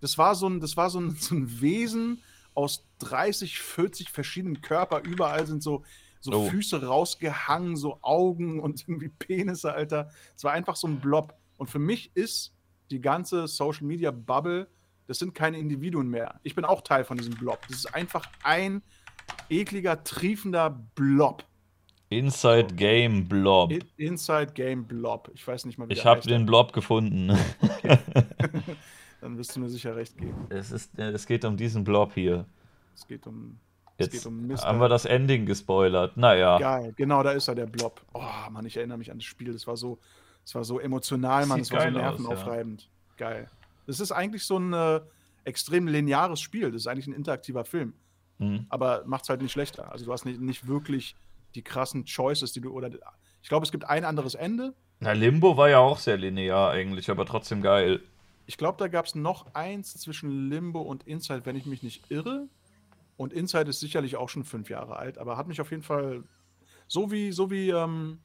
[0.00, 2.22] das war so ein, das war so ein, so ein Wesen
[2.54, 5.02] aus 30, 40 verschiedenen Körper.
[5.02, 5.82] Überall sind so,
[6.26, 6.44] so Oh.
[6.48, 10.10] Füße rausgehangen, so Augen und irgendwie Penisse, Alter.
[10.36, 11.34] Es war einfach so ein Blob.
[11.58, 12.52] Und für mich ist
[12.90, 14.68] die ganze Social Media Bubble,
[15.06, 16.38] das sind keine Individuen mehr.
[16.42, 17.58] Ich bin auch Teil von diesem Blob.
[17.68, 18.82] Das ist einfach ein
[19.48, 21.44] ekliger, triefender Blob.
[22.08, 23.72] Inside Game Blob.
[23.72, 25.30] In- Inside Game Blob.
[25.34, 27.32] Ich weiß nicht mal, wie Ich habe den Blob gefunden.
[29.20, 30.46] Dann wirst du mir sicher recht geben.
[30.50, 32.46] es, ist, äh, es geht um diesen Blob hier.
[32.94, 33.58] Es geht um.
[33.98, 36.16] Jetzt um haben wir das Ending gespoilert.
[36.16, 36.58] Naja.
[36.58, 38.02] Geil, genau, da ist er, der Blob.
[38.12, 39.52] Oh, Mann, ich erinnere mich an das Spiel.
[39.52, 39.98] Das war so,
[40.44, 41.60] das war so emotional, Mann.
[41.60, 42.90] Das war so geil aus, nervenaufreibend.
[43.16, 43.48] Geil.
[43.86, 45.00] Das ist eigentlich so ein äh,
[45.44, 46.70] extrem lineares Spiel.
[46.70, 47.94] Das ist eigentlich ein interaktiver Film.
[48.38, 48.66] Hm.
[48.68, 49.90] Aber macht es halt nicht schlechter.
[49.90, 51.16] Also du hast nicht, nicht wirklich
[51.54, 52.72] die krassen Choices, die du.
[52.72, 52.90] Oder
[53.42, 54.74] ich glaube, es gibt ein anderes Ende.
[55.00, 58.02] Na, Limbo war ja auch sehr linear eigentlich, aber trotzdem geil.
[58.46, 62.10] Ich glaube, da gab es noch eins zwischen Limbo und Inside, wenn ich mich nicht
[62.10, 62.48] irre.
[63.16, 66.22] Und Inside ist sicherlich auch schon fünf Jahre alt, aber hat mich auf jeden Fall
[66.86, 68.18] so wie, so wie ähm,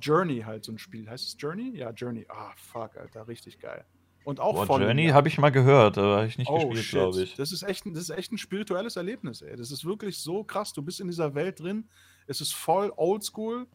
[0.00, 1.08] Journey halt so ein Spiel.
[1.08, 1.76] Heißt es Journey?
[1.76, 2.26] Ja, Journey.
[2.28, 3.84] Ah, fuck, Alter, richtig geil.
[4.24, 6.90] Und auch Boah, voll Journey habe ich mal gehört, aber habe ich nicht Oh, gespielt,
[6.90, 7.34] glaube ich.
[7.34, 9.54] Das ist, echt, ein- das ist echt ein spirituelles Erlebnis, ey.
[9.54, 10.72] Das ist wirklich so krass.
[10.72, 11.88] Du bist in dieser Welt drin.
[12.26, 13.66] Es ist voll oldschool.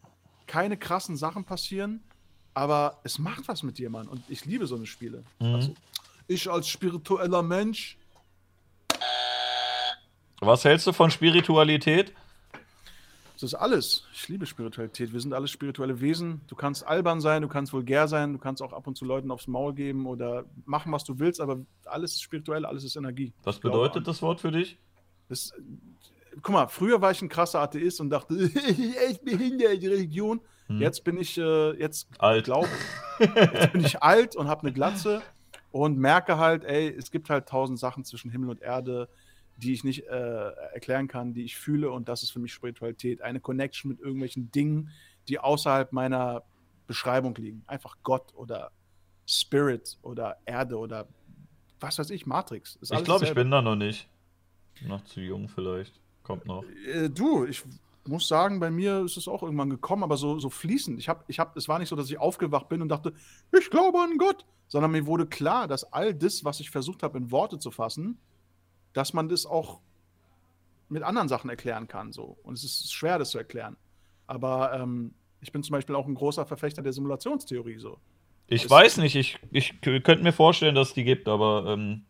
[0.47, 2.03] Keine krassen Sachen passieren.
[2.55, 4.07] Aber es macht was mit dir, Mann.
[4.07, 5.23] Und ich liebe so eine Spiele.
[5.39, 5.53] Mhm.
[5.55, 5.73] Also,
[6.27, 7.98] ich als spiritueller Mensch.
[10.41, 12.13] Was hältst du von Spiritualität?
[13.33, 14.05] Das ist alles.
[14.13, 15.13] Ich liebe Spiritualität.
[15.13, 16.41] Wir sind alles spirituelle Wesen.
[16.47, 19.31] Du kannst albern sein, du kannst vulgär sein, du kannst auch ab und zu Leuten
[19.31, 23.31] aufs Maul geben oder machen, was du willst, aber alles ist spirituell, alles ist Energie.
[23.43, 24.77] Was bedeutet das Wort für dich?
[25.29, 25.53] Das,
[26.41, 28.33] guck mal, früher war ich ein krasser Atheist und dachte,
[29.09, 30.41] ich behindert die Religion.
[30.67, 30.81] Hm.
[30.81, 32.45] Jetzt bin ich, äh, jetzt Alt.
[32.45, 32.67] glaube
[33.19, 35.21] jetzt bin ich alt und habe eine Glatze
[35.71, 39.07] und merke halt, ey, es gibt halt tausend Sachen zwischen Himmel und Erde,
[39.59, 43.21] die ich nicht äh, erklären kann, die ich fühle und das ist für mich Spiritualität.
[43.21, 44.91] Eine Connection mit irgendwelchen Dingen,
[45.27, 46.43] die außerhalb meiner
[46.87, 47.63] Beschreibung liegen.
[47.67, 48.71] Einfach Gott oder
[49.27, 51.07] Spirit oder Erde oder
[51.79, 52.77] was weiß ich, Matrix.
[52.77, 54.07] Ist Ich glaube, ich bin da noch nicht.
[54.81, 55.99] Noch zu jung vielleicht.
[56.23, 56.63] Kommt noch.
[56.85, 57.63] Äh, du, ich
[58.07, 60.99] muss sagen, bei mir ist es auch irgendwann gekommen, aber so, so fließend.
[60.99, 63.13] Ich habe, ich hab, es war nicht so, dass ich aufgewacht bin und dachte,
[63.57, 67.17] ich glaube an Gott, sondern mir wurde klar, dass all das, was ich versucht habe,
[67.17, 68.17] in Worte zu fassen,
[68.93, 69.79] dass man das auch
[70.89, 72.11] mit anderen Sachen erklären kann.
[72.11, 72.37] So.
[72.43, 73.77] Und es ist schwer, das zu erklären.
[74.27, 77.77] Aber ähm, ich bin zum Beispiel auch ein großer Verfechter der Simulationstheorie.
[77.79, 77.97] So.
[78.47, 82.03] Ich Es- weiß nicht, ich, ich könnte mir vorstellen, dass es die gibt, aber ähm,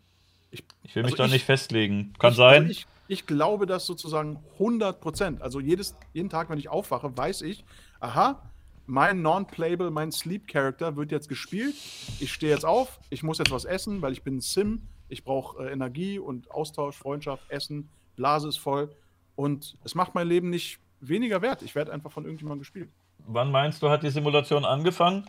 [0.51, 2.13] Ich- ich will mich also da ich- nicht festlegen.
[2.19, 2.69] Kann ich, sein.
[2.69, 5.41] Ich, ich glaube das sozusagen 100 Prozent.
[5.41, 7.65] Also jedes, jeden Tag, wenn ich aufwache, weiß ich,
[7.99, 8.41] aha,
[8.85, 11.75] mein Non-Playable, mein Sleep-Character wird jetzt gespielt.
[12.19, 14.81] Ich stehe jetzt auf, ich muss jetzt was essen, weil ich bin ein Sim.
[15.09, 18.89] Ich brauche äh, Energie und Austausch, Freundschaft, Essen, Blase ist voll.
[19.35, 21.61] Und es macht mein Leben nicht weniger wert.
[21.61, 22.89] Ich werde einfach von irgendjemandem gespielt.
[23.19, 25.25] Wann meinst du, hat die Simulation angefangen?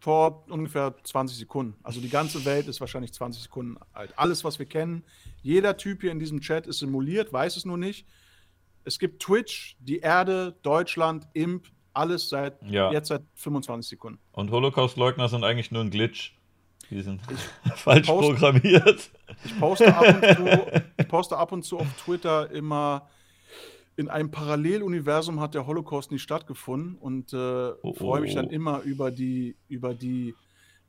[0.00, 1.76] Vor ungefähr 20 Sekunden.
[1.84, 4.12] Also die ganze Welt ist wahrscheinlich 20 Sekunden alt.
[4.16, 5.04] Alles, was wir kennen,
[5.42, 8.06] jeder Typ hier in diesem Chat ist simuliert, weiß es nur nicht.
[8.84, 12.90] Es gibt Twitch, die Erde, Deutschland, Imp, alles seit Ja.
[12.90, 14.18] jetzt seit 25 Sekunden.
[14.32, 16.34] Und Holocaust-Leugner sind eigentlich nur ein Glitch.
[16.92, 17.20] Die sind
[17.76, 19.10] falsch post- programmiert.
[19.44, 23.08] Ich poste, ab und zu, ich poste ab und zu auf Twitter immer,
[23.96, 27.36] in einem Paralleluniversum hat der Holocaust nicht stattgefunden und äh,
[27.82, 28.36] Oh, freue mich oh.
[28.36, 30.34] dann immer über die, über die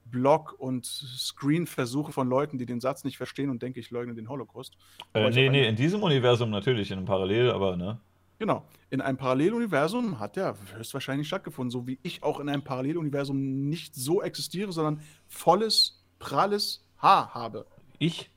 [0.06, 4.28] Blog- und Screen-Versuche von Leuten, die den Satz nicht verstehen und denke, ich leugne den
[4.30, 4.76] Holocaust.
[5.14, 8.00] Äh, ich nee, nee, in diesem Universum natürlich, in einem Parallel, aber ne?
[8.44, 8.66] Genau.
[8.90, 13.96] In einem Paralleluniversum hat der höchstwahrscheinlich stattgefunden, so wie ich auch in einem Paralleluniversum nicht
[13.96, 17.66] so existiere, sondern volles, pralles Haar habe.
[18.00, 18.30] Ich?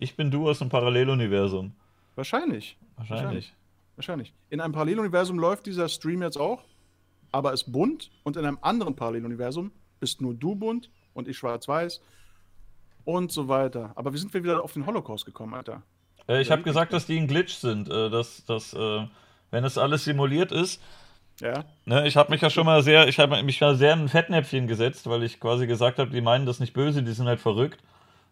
[0.00, 1.76] Ich bin du aus einem Paralleluniversum.
[2.16, 2.76] Wahrscheinlich.
[2.96, 3.54] Wahrscheinlich.
[3.94, 4.34] Wahrscheinlich.
[4.50, 6.64] In einem Paralleluniversum läuft dieser Stream jetzt auch,
[7.30, 12.00] aber ist bunt und in einem anderen Paralleluniversum bist nur du bunt und ich schwarz-weiß
[13.04, 13.92] und so weiter.
[13.94, 15.82] Aber wie sind wir wieder auf den Holocaust gekommen, Alter?
[16.26, 19.06] Äh, ich habe gesagt, dass die ein Glitch sind, äh, dass, dass äh,
[19.52, 20.82] wenn es alles simuliert ist.
[21.40, 21.64] Ja.
[21.86, 24.08] Ne, ich habe mich ja schon mal sehr, ich habe mich mal sehr in ein
[24.08, 27.40] Fettnäpfchen gesetzt, weil ich quasi gesagt habe, die meinen das nicht böse, die sind halt
[27.40, 27.80] verrückt.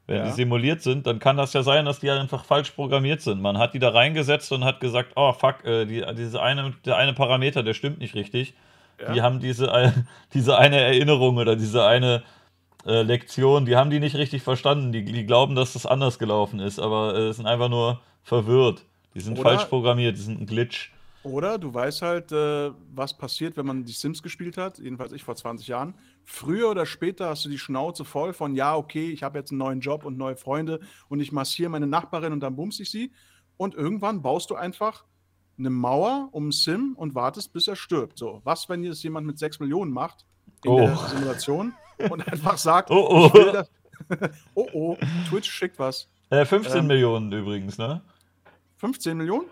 [0.07, 0.25] Wenn Ja.
[0.25, 3.41] die simuliert sind, dann kann das ja sein, dass die einfach falsch programmiert sind.
[3.41, 6.97] Man hat die da reingesetzt und hat gesagt, oh fuck, äh, die, diese eine, der
[6.97, 8.55] eine Parameter, der stimmt nicht richtig.
[9.01, 9.13] Ja.
[9.13, 12.23] Die haben diese, ein- diese eine Erinnerung oder diese eine
[12.87, 14.91] äh, Lektion, die haben die nicht richtig verstanden.
[14.93, 18.83] Die, die glauben, dass das anders gelaufen ist, aber äh, sind einfach nur verwirrt.
[19.15, 20.91] Die sind Oder- falsch programmiert, die sind ein Glitch.
[21.23, 25.23] Oder du weißt halt, äh, was passiert, wenn man die Sims gespielt hat, jedenfalls ich
[25.23, 25.95] vor 20 Jahren.
[26.25, 29.59] Früher oder später hast du die Schnauze voll von, ja, okay, ich habe jetzt einen
[29.59, 33.13] neuen Job und neue Freunde und ich massiere meine Nachbarin und dann bumse ich sie.
[33.59, 35.05] Und irgendwann baust du einfach
[35.59, 38.17] eine Mauer um einen Sim und wartest, bis er stirbt.
[38.17, 40.25] So, was, wenn jetzt jemand mit 6 Millionen macht
[40.65, 40.79] in Oh.
[40.81, 41.75] der Simulation
[42.11, 43.27] und einfach sagt, Oh, oh.
[43.27, 43.71] ich will das.
[44.55, 44.97] oh, oh,
[45.29, 46.09] Twitch schickt was.
[46.31, 48.01] Äh, 15 Ähm, Millionen übrigens, ne?
[48.79, 49.47] 15 Millionen?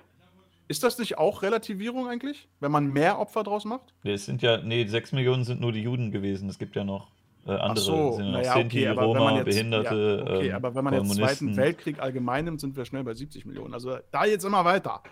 [0.68, 3.94] Ist das nicht auch Relativierung eigentlich, wenn man mehr Opfer draus macht?
[4.02, 6.48] Nee, Es sind ja, nee, 6 Millionen sind nur die Juden gewesen.
[6.50, 7.10] Es gibt ja noch
[7.46, 7.70] äh, andere.
[7.70, 10.34] Ach so, sind ja noch naja, Sinti, okay, aber wenn Roma, man jetzt, Behinderte, ja,
[10.36, 11.26] okay, ähm, aber wenn man jetzt Kommunisten.
[11.48, 13.72] Zweiten Weltkrieg allgemein nimmt, sind wir schnell bei 70 Millionen.
[13.72, 15.02] Also da jetzt immer weiter.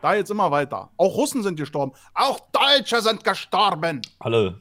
[0.00, 0.90] Da jetzt immer weiter.
[0.96, 1.92] Auch Russen sind gestorben.
[2.14, 4.00] Auch Deutsche sind gestorben.
[4.18, 4.60] Alle.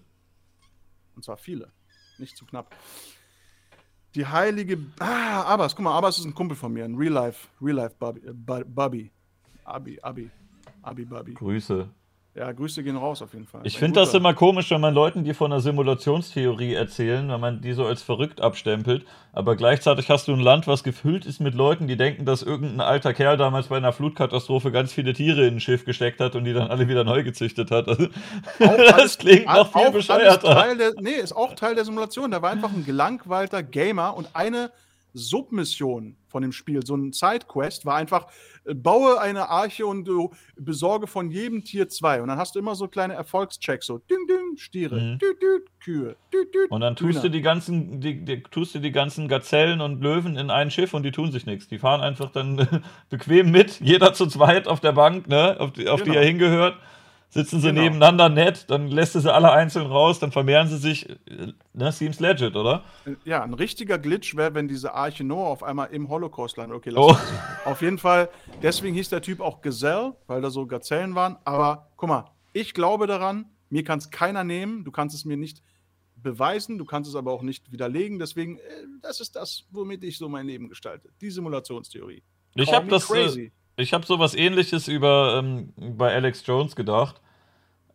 [1.16, 1.72] Und zwar viele.
[2.18, 2.76] Nicht zu knapp.
[4.14, 4.78] Die heilige.
[5.00, 7.96] Ah, Abbas, guck mal, Abbas ist ein Kumpel von mir, ein Real Life, Real Life
[7.98, 8.20] Bubby.
[8.28, 8.34] äh,
[8.66, 9.12] Bubby.
[9.64, 10.30] Abi, Abi.
[10.82, 11.34] Abi, Bubby.
[11.34, 11.88] Grüße.
[12.34, 13.60] Ja, Grüße gehen raus auf jeden Fall.
[13.66, 17.60] Ich finde das immer komisch, wenn man Leuten, die von einer Simulationstheorie erzählen, wenn man
[17.62, 21.56] die so als verrückt abstempelt, aber gleichzeitig hast du ein Land, was gefüllt ist mit
[21.56, 25.56] Leuten, die denken, dass irgendein alter Kerl damals bei einer Flutkatastrophe ganz viele Tiere in
[25.56, 27.90] ein Schiff gesteckt hat und die dann alle wieder neu gezüchtet hat.
[27.90, 28.08] Also,
[28.60, 30.54] das alles- klingt noch viel bescheuerter.
[30.54, 32.32] Teil der, nee, ist auch Teil der Simulation.
[32.32, 34.72] Da war einfach ein gelangweilter Gamer und eine
[35.14, 38.28] Submission von dem Spiel, so ein Sidequest, war einfach,
[38.66, 42.22] äh, baue eine Arche und du besorge von jedem Tier zwei.
[42.22, 45.20] Und dann hast du immer so kleine Erfolgschecks, so ding, ding, Stiere, Mhm.
[45.20, 47.22] düt, düt, Kühe, düt, düt, Und dann tust Hühner.
[47.24, 50.94] du die ganzen, die, die, tust du die ganzen Gazellen und Löwen in ein Schiff
[50.94, 51.68] und die tun sich nichts.
[51.68, 52.56] Die fahren einfach dann
[53.10, 56.20] bequem mit, jeder zu zweit auf der Bank, ne, auf die, auf die Genau.
[56.22, 56.78] er hingehört.
[57.34, 57.82] Sitzen sie Genau.
[57.84, 61.10] nebeneinander nett, dann lässt du sie alle einzeln raus, dann vermehren sie sich.
[61.10, 61.16] äh,
[61.74, 62.84] Ne, seems legit, oder?
[63.24, 66.76] Ja, ein richtiger Glitch wäre, wenn diese Arche Noah auf einmal im Holocaust landet.
[66.78, 67.18] Okay, lass Oh.
[67.70, 68.30] Auf jeden Fall,
[68.62, 71.38] deswegen hieß der Typ auch Gazelle, weil da so Gazellen waren.
[71.46, 75.38] Aber guck mal, ich glaube daran, mir kann es keiner nehmen, du kannst es mir
[75.38, 75.64] nicht
[76.18, 78.20] beweisen, du kannst es aber auch nicht widerlegen.
[78.20, 78.62] Deswegen, äh,
[79.02, 81.10] das ist das, womit ich so mein Leben gestalte.
[81.22, 82.22] Die Simulationstheorie.
[82.56, 83.10] Ich habe das.
[83.10, 83.52] Äh, crazy.
[83.78, 87.22] Ich habe sowas ähnliches über ähm, bei Alex Jones gedacht.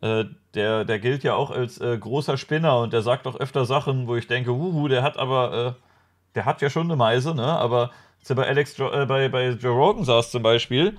[0.01, 3.65] Äh, der, der gilt ja auch als äh, großer Spinner und der sagt auch öfter
[3.65, 5.81] Sachen, wo ich denke, huhu, der hat aber, äh,
[6.35, 7.45] der hat ja schon eine Meise, ne?
[7.45, 7.91] Aber
[8.27, 10.97] er bei Alex jo äh, bei, bei Joe Rogan saß zum Beispiel,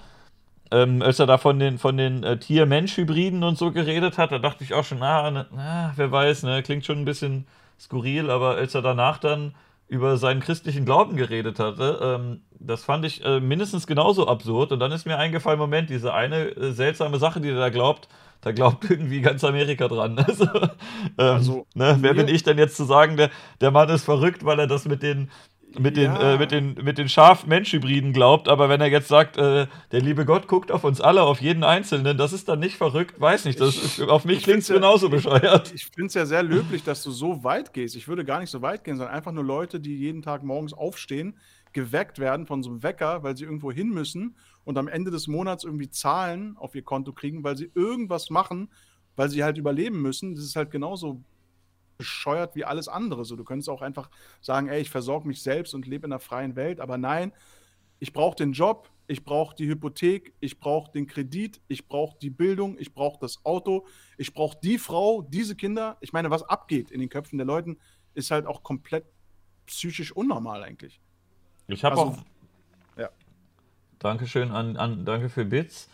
[0.71, 4.39] ähm, als er da von den, von den äh, Tier-Mensch-Hybriden und so geredet hat, da
[4.39, 7.47] dachte ich auch schon, na, ne, na, wer weiß, ne, klingt schon ein bisschen
[7.81, 9.55] skurril, aber als er danach dann
[9.89, 14.73] über seinen christlichen Glauben geredet hatte, ähm, das fand ich äh, mindestens genauso absurd.
[14.73, 18.09] Und dann ist mir eingefallen, Moment, diese eine äh, seltsame Sache, die er da glaubt,
[18.43, 20.17] da glaubt irgendwie ganz Amerika dran.
[20.27, 20.71] Also, ähm,
[21.17, 23.31] Also, ne, wer bin ich denn jetzt zu sagen, der,
[23.61, 25.31] der Mann ist verrückt, weil er das mit den
[25.79, 26.35] mit den, Ja.
[26.35, 30.25] äh, mit den, mit den Schaf-Mensch-Hybriden glaubt, aber wenn er jetzt sagt, äh, der liebe
[30.25, 33.61] Gott guckt auf uns alle, auf jeden Einzelnen, das ist dann nicht verrückt, weiß nicht,
[33.61, 35.73] das ist, auf mich ich klingt es ja- genauso bescheuert.
[35.75, 37.97] Ich finde es ja sehr löblich, dass du so weit gehst.
[37.97, 40.73] Ich würde gar nicht so weit gehen, sondern einfach nur Leute, die jeden Tag morgens
[40.73, 41.37] aufstehen,
[41.75, 45.29] geweckt werden von so einem Wecker, weil sie irgendwo hin müssen und am Ende des
[45.29, 48.71] Monats irgendwie Zahlen auf ihr Konto kriegen, weil sie irgendwas machen,
[49.17, 50.35] weil sie halt überleben müssen.
[50.35, 51.21] Das ist halt genauso
[51.99, 53.25] bescheuert wie alles andere.
[53.25, 54.09] So, du könntest auch einfach
[54.41, 57.33] sagen, ey, ich versorge mich selbst und lebe in einer freien Welt, aber nein,
[57.99, 62.31] ich brauche den Job, ich brauche die Hypothek, ich brauche den Kredit, ich brauche die
[62.31, 63.87] Bildung, ich brauche das Auto,
[64.17, 65.97] ich brauche die Frau, diese Kinder.
[66.01, 67.79] Ich meine, was abgeht in den Köpfen der Leuten,
[68.15, 69.05] ist halt auch komplett
[69.67, 71.01] psychisch unnormal eigentlich.
[71.67, 72.99] Ich habe Also, auch.
[72.99, 73.11] ja.
[73.99, 75.89] Dankeschön an, an danke für Bits.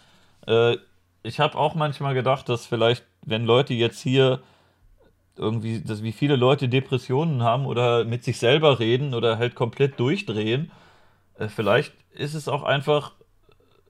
[0.46, 0.76] Äh,
[1.22, 4.42] ich habe auch manchmal gedacht, dass vielleicht, wenn Leute jetzt hier
[5.36, 9.98] irgendwie, dass wie viele Leute Depressionen haben oder mit sich selber reden oder halt komplett
[9.98, 10.70] durchdrehen,
[11.38, 13.12] äh, vielleicht ist es auch einfach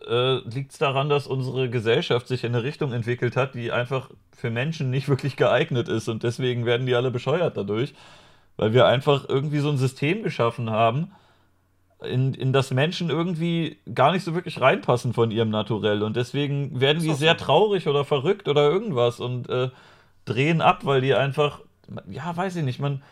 [0.07, 4.11] äh, liegt es daran, dass unsere Gesellschaft sich in eine Richtung entwickelt hat, die einfach
[4.37, 6.09] für Menschen nicht wirklich geeignet ist.
[6.09, 7.95] Und deswegen werden die alle bescheuert dadurch,
[8.57, 11.13] weil wir einfach irgendwie so ein System geschaffen haben,
[12.03, 16.03] in, in das Menschen irgendwie gar nicht so wirklich reinpassen von ihrem Naturell.
[16.03, 19.71] Und deswegen werden die sehr traurig oder verrückt oder irgendwas und äh,
[20.25, 21.61] drehen ab, weil die einfach,
[22.09, 23.03] ja, weiß ich nicht, man,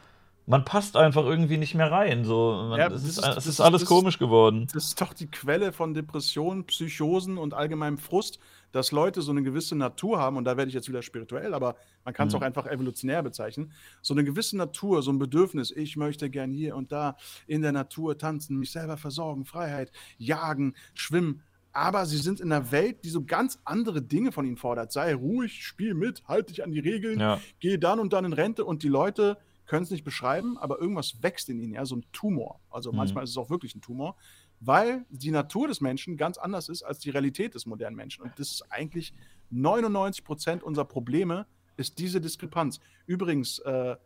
[0.46, 2.24] man passt einfach irgendwie nicht mehr rein.
[2.24, 4.66] So, man, ja, es, ist, ist, es ist, alles das, komisch geworden.
[4.72, 8.38] Das ist doch die Quelle von Depressionen, Psychosen und allgemeinem Frust,
[8.72, 11.76] dass Leute so eine gewisse Natur haben, und da werde ich jetzt wieder spirituell, aber
[12.04, 12.40] man kann es mhm.
[12.40, 16.74] auch einfach evolutionär bezeichnen, so eine gewisse Natur, so ein Bedürfnis, ich möchte gern hier
[16.74, 21.42] und da in der Natur tanzen, mich selber versorgen, Freiheit, jagen, schwimmen,
[21.72, 24.92] aber sie sind in einer Welt, die so ganz andere Dinge von ihnen fordert.
[24.92, 27.40] Sei ruhig, spiel mit, halt dich an die Regeln, ja.
[27.60, 31.22] geh dann und dann in Rente und die Leute können es nicht beschreiben, aber irgendwas
[31.22, 32.60] wächst in ihnen, ja, so ein Tumor.
[32.68, 32.98] Also mhm.
[32.98, 34.16] manchmal ist es auch wirklich ein Tumor
[34.64, 38.22] weil die Natur des Menschen ganz anders ist als die Realität des modernen Menschen.
[38.22, 39.12] Und das ist eigentlich
[39.50, 41.46] 99 Prozent unserer Probleme,
[41.76, 42.78] ist diese Diskrepanz.
[43.06, 43.96] Übrigens, äh,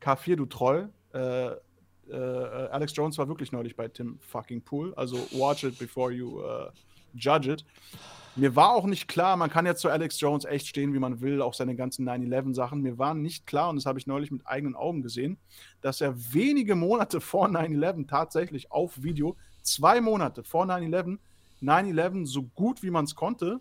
[0.00, 1.52] K4, du Troll, äh,
[2.10, 2.16] äh,
[2.72, 6.70] Alex Jones war wirklich neulich bei Tim fucking Pool, also watch it before you uh,
[7.14, 7.64] judge it.
[8.34, 11.20] Mir war auch nicht klar, man kann jetzt zu Alex Jones echt stehen, wie man
[11.20, 12.80] will, auch seine ganzen 9-11-Sachen.
[12.80, 15.36] Mir war nicht klar, und das habe ich neulich mit eigenen Augen gesehen,
[15.82, 21.18] dass er wenige Monate vor 9-11 tatsächlich auf Video zwei Monate vor 9-11
[21.62, 23.60] 9-11 so gut wie man es konnte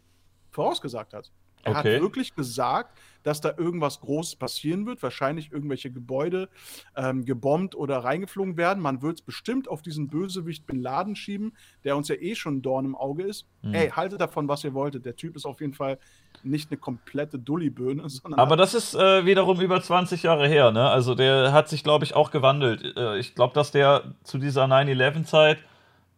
[0.52, 1.32] vorausgesagt hat.
[1.64, 1.96] Er okay.
[1.96, 6.50] hat wirklich gesagt, dass da irgendwas Großes passieren wird, wahrscheinlich irgendwelche Gebäude
[6.96, 8.82] ähm, gebombt oder reingeflogen werden.
[8.82, 11.54] Man wird es bestimmt auf diesen Bösewicht Bin Laden schieben,
[11.84, 13.46] der uns ja eh schon ein Dorn im Auge ist.
[13.62, 13.74] Mhm.
[13.74, 15.06] Ey, haltet davon, was ihr wolltet.
[15.06, 16.00] Der Typ ist auf jeden Fall
[16.44, 18.40] nicht eine komplette Dulliböhne, sondern.
[18.40, 20.90] Aber das ist äh, wiederum über 20 Jahre her, ne?
[20.90, 22.98] Also der hat sich, glaube ich, auch gewandelt.
[22.98, 25.60] Äh, ich glaube, dass der zu dieser 9-11-Zeit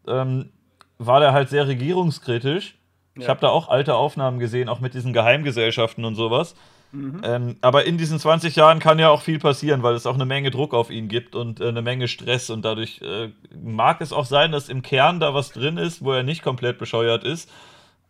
[0.07, 0.51] ähm,
[0.97, 2.77] war der halt sehr regierungskritisch.
[3.15, 3.21] Ja.
[3.23, 6.55] Ich habe da auch alte Aufnahmen gesehen, auch mit diesen Geheimgesellschaften und sowas.
[6.93, 7.21] Mhm.
[7.23, 10.25] Ähm, aber in diesen 20 Jahren kann ja auch viel passieren, weil es auch eine
[10.25, 12.51] Menge Druck auf ihn gibt und äh, eine Menge Stress.
[12.51, 13.29] Und dadurch äh,
[13.61, 16.77] mag es auch sein, dass im Kern da was drin ist, wo er nicht komplett
[16.77, 17.49] bescheuert ist,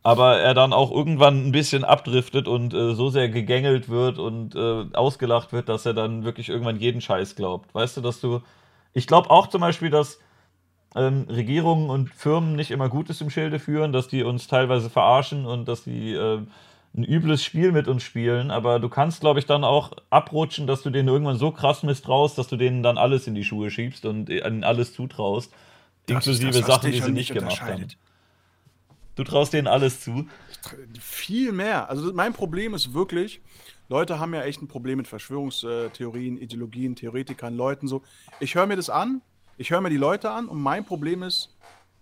[0.04, 4.54] aber er dann auch irgendwann ein bisschen abdriftet und äh, so sehr gegängelt wird und
[4.54, 7.74] äh, ausgelacht wird, dass er dann wirklich irgendwann jeden Scheiß glaubt.
[7.74, 8.42] Weißt du, dass du.
[8.94, 10.20] Ich glaube auch zum Beispiel, dass
[10.96, 15.46] ähm, Regierungen und Firmen nicht immer Gutes im Schilde führen, dass die uns teilweise verarschen
[15.46, 16.40] und dass die äh,
[16.96, 18.52] ein übles Spiel mit uns spielen.
[18.52, 22.38] Aber du kannst, glaube ich, dann auch abrutschen, dass du denen irgendwann so krass misstraust,
[22.38, 25.52] dass du denen dann alles in die Schuhe schiebst und ihnen alles zutraust.
[26.06, 27.88] Das inklusive das, Sachen, die sie nicht gemacht haben.
[29.16, 30.28] Du traust denen alles zu.
[31.00, 31.90] Viel mehr.
[31.90, 33.42] Also mein Problem ist wirklich,
[33.90, 38.02] Leute haben ja echt ein Problem mit Verschwörungstheorien, Ideologien, Theoretikern, Leuten so.
[38.40, 39.22] Ich höre mir das an
[39.58, 41.56] ich höre mir die Leute an und mein Problem ist,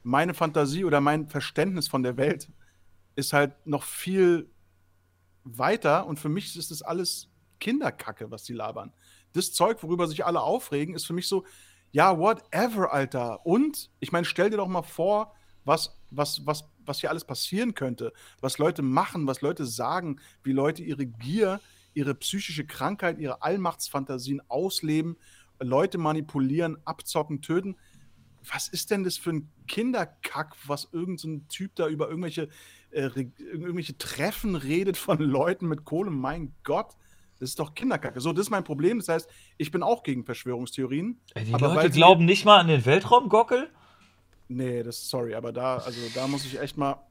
[0.03, 2.49] meine Fantasie oder mein Verständnis von der Welt
[3.15, 4.49] ist halt noch viel
[5.43, 7.29] weiter und für mich ist das alles
[7.59, 8.93] Kinderkacke, was die labern.
[9.33, 11.45] Das Zeug, worüber sich alle aufregen, ist für mich so,
[11.91, 13.45] ja, whatever, Alter.
[13.45, 15.33] Und ich meine, stell dir doch mal vor,
[15.63, 20.53] was, was, was, was hier alles passieren könnte, was Leute machen, was Leute sagen, wie
[20.53, 21.59] Leute ihre Gier,
[21.93, 25.17] ihre psychische Krankheit, ihre Allmachtsfantasien ausleben
[25.61, 27.77] Leute manipulieren, abzocken, töten.
[28.51, 32.49] Was ist denn das für ein Kinderkack, was irgendein so Typ da über irgendwelche,
[32.89, 36.09] äh, irgendwelche Treffen redet von Leuten mit Kohle?
[36.09, 36.95] Mein Gott,
[37.39, 38.19] das ist doch Kinderkacke.
[38.19, 38.99] So, das ist mein Problem.
[38.99, 41.19] Das heißt, ich bin auch gegen Verschwörungstheorien.
[41.35, 43.69] Die Leute glauben nicht mal an den Weltraumgockel?
[44.47, 47.01] Nee, das sorry, aber da, also da muss ich echt mal.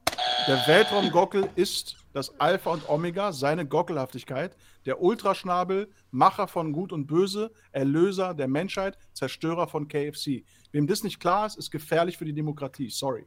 [0.47, 4.55] Der Weltraumgockel ist das Alpha und Omega, seine Gockelhaftigkeit,
[4.85, 10.43] der Ultraschnabel, Macher von Gut und Böse, Erlöser der Menschheit, Zerstörer von KFC.
[10.71, 12.89] Wem das nicht klar ist, ist gefährlich für die Demokratie.
[12.89, 13.25] Sorry.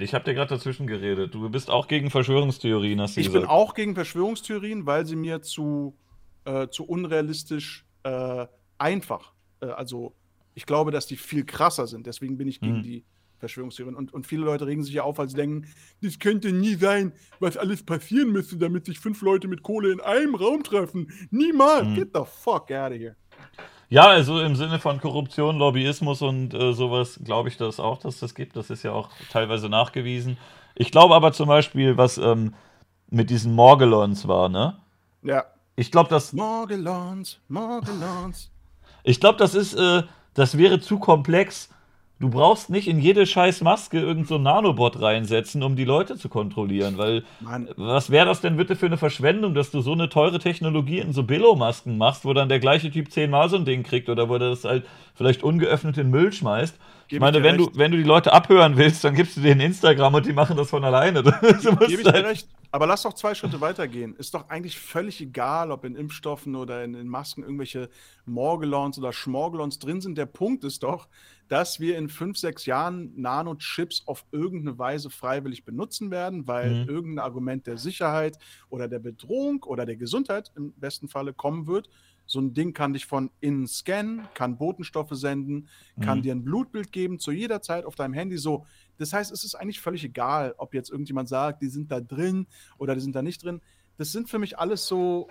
[0.00, 1.34] Ich habe dir gerade dazwischen geredet.
[1.34, 3.44] Du bist auch gegen Verschwörungstheorien, hast du ich gesagt.
[3.44, 5.96] Ich bin auch gegen Verschwörungstheorien, weil sie mir zu,
[6.44, 8.46] äh, zu unrealistisch äh,
[8.78, 10.14] einfach, äh, also
[10.54, 12.06] ich glaube, dass die viel krasser sind.
[12.06, 12.82] Deswegen bin ich gegen hm.
[12.82, 13.04] die
[13.38, 13.96] Verschwörungstheorien.
[13.96, 15.66] Und, und viele Leute regen sich ja auf, sie denken,
[16.02, 20.00] das könnte nie sein, was alles passieren müsste, damit sich fünf Leute mit Kohle in
[20.00, 21.10] einem Raum treffen.
[21.30, 21.88] Niemals.
[21.88, 21.94] Mhm.
[21.94, 23.16] Get the fuck out of here.
[23.90, 28.18] Ja, also im Sinne von Korruption, Lobbyismus und äh, sowas glaube ich das auch, dass
[28.20, 28.54] das gibt.
[28.56, 30.36] Das ist ja auch teilweise nachgewiesen.
[30.74, 32.54] Ich glaube aber zum Beispiel, was ähm,
[33.08, 34.78] mit diesen Morgellons war, ne?
[35.22, 35.44] Ja.
[35.74, 36.32] Ich glaube, dass.
[36.32, 38.50] Morgellons, Morgellons.
[39.04, 40.02] Ich glaube, das ist, äh,
[40.34, 41.70] das wäre zu komplex
[42.20, 46.28] Du brauchst nicht in jede scheiß Maske irgendein so Nanobot reinsetzen, um die Leute zu
[46.28, 47.68] kontrollieren, weil Mann.
[47.76, 51.12] was wäre das denn bitte für eine Verschwendung, dass du so eine teure Technologie in
[51.12, 54.34] so Billo-Masken machst, wo dann der gleiche Typ zehnmal so ein Ding kriegt oder wo
[54.34, 56.76] er das halt vielleicht ungeöffnet in Müll schmeißt.
[57.08, 60.14] ich meine, wenn du, wenn du die Leute abhören willst, dann gibst du denen Instagram
[60.14, 61.22] und die machen das von alleine.
[61.22, 62.48] Gebe ich dir halt recht.
[62.70, 64.14] Aber lass doch zwei Schritte weitergehen.
[64.16, 67.88] Ist doch eigentlich völlig egal, ob in Impfstoffen oder in, in Masken irgendwelche
[68.26, 70.18] Morgelons oder Schmorgelons drin sind.
[70.18, 71.08] Der Punkt ist doch,
[71.48, 76.88] dass wir in fünf, sechs Jahren Nanochips auf irgendeine Weise freiwillig benutzen werden, weil mhm.
[76.88, 78.38] irgendein Argument der Sicherheit
[78.68, 81.88] oder der Bedrohung oder der Gesundheit im besten Falle kommen wird.
[82.26, 85.68] So ein Ding kann dich von innen scannen, kann Botenstoffe senden,
[86.02, 86.22] kann mhm.
[86.22, 88.36] dir ein Blutbild geben zu jeder Zeit auf deinem Handy.
[88.36, 88.66] So,
[88.98, 92.46] das heißt, es ist eigentlich völlig egal, ob jetzt irgendjemand sagt, die sind da drin
[92.76, 93.62] oder die sind da nicht drin.
[93.96, 95.28] Das sind für mich alles so,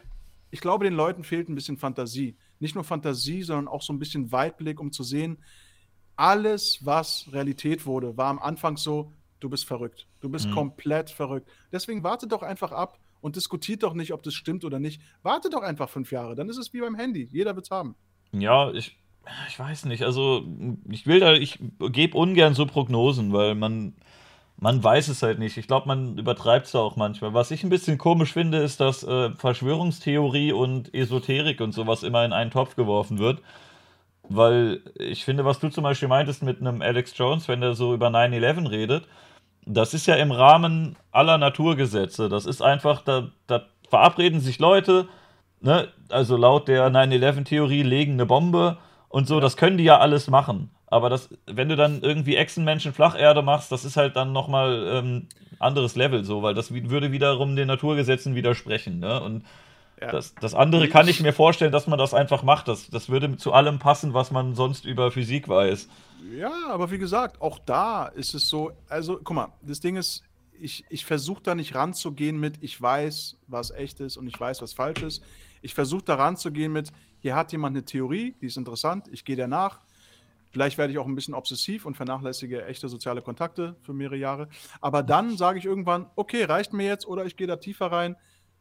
[0.49, 2.35] ich glaube, den Leuten fehlt ein bisschen Fantasie.
[2.59, 5.37] Nicht nur Fantasie, sondern auch so ein bisschen Weitblick, um zu sehen,
[6.17, 10.07] alles, was Realität wurde, war am Anfang so, du bist verrückt.
[10.19, 10.53] Du bist mhm.
[10.53, 11.49] komplett verrückt.
[11.71, 15.01] Deswegen warte doch einfach ab und diskutiert doch nicht, ob das stimmt oder nicht.
[15.23, 17.29] Warte doch einfach fünf Jahre, dann ist es wie beim Handy.
[17.31, 17.95] Jeder wird es haben.
[18.31, 18.97] Ja, ich,
[19.47, 20.03] ich weiß nicht.
[20.03, 20.43] Also,
[20.89, 21.59] ich will da, ich
[21.91, 23.93] gebe ungern so Prognosen, weil man,
[24.57, 25.57] man weiß es halt nicht.
[25.57, 27.33] Ich glaube, man übertreibt es auch manchmal.
[27.33, 32.25] Was ich ein bisschen komisch finde, ist, dass äh, Verschwörungstheorie und Esoterik und sowas immer
[32.25, 33.41] in einen Topf geworfen wird.
[34.29, 37.93] Weil ich finde, was du zum Beispiel meintest mit einem Alex Jones, wenn der so
[37.93, 39.07] über 9-11 redet,
[39.65, 42.29] das ist ja im Rahmen aller Naturgesetze.
[42.29, 45.07] Das ist einfach, da, da verabreden sich Leute,
[45.61, 45.87] ne?
[46.09, 48.77] also laut der 9-11-Theorie legen eine Bombe
[49.09, 49.41] und so, ja.
[49.41, 50.71] das können die ja alles machen.
[50.87, 55.27] Aber das, wenn du dann irgendwie Echsenmenschen Flacherde machst, das ist halt dann nochmal ähm,
[55.59, 58.99] anderes Level so, weil das würde wiederum den Naturgesetzen widersprechen.
[58.99, 59.21] Ne?
[59.21, 59.43] Und
[59.99, 60.11] ja.
[60.11, 62.67] das, das andere kann ich mir vorstellen, dass man das einfach macht.
[62.67, 65.87] Das, das würde zu allem passen, was man sonst über Physik weiß.
[66.31, 70.23] Ja, aber wie gesagt, auch da ist es so, also guck mal, das Ding ist,
[70.59, 74.61] ich, ich versuche da nicht ranzugehen mit, ich weiß, was echt ist und ich weiß,
[74.61, 75.23] was falsch ist.
[75.61, 79.35] Ich versuche da ranzugehen mit, hier hat jemand eine Theorie, die ist interessant, ich gehe
[79.35, 79.79] der nach.
[80.51, 84.47] Vielleicht werde ich auch ein bisschen obsessiv und vernachlässige echte soziale Kontakte für mehrere Jahre.
[84.79, 88.15] Aber dann sage ich irgendwann, okay, reicht mir jetzt oder ich gehe da tiefer rein.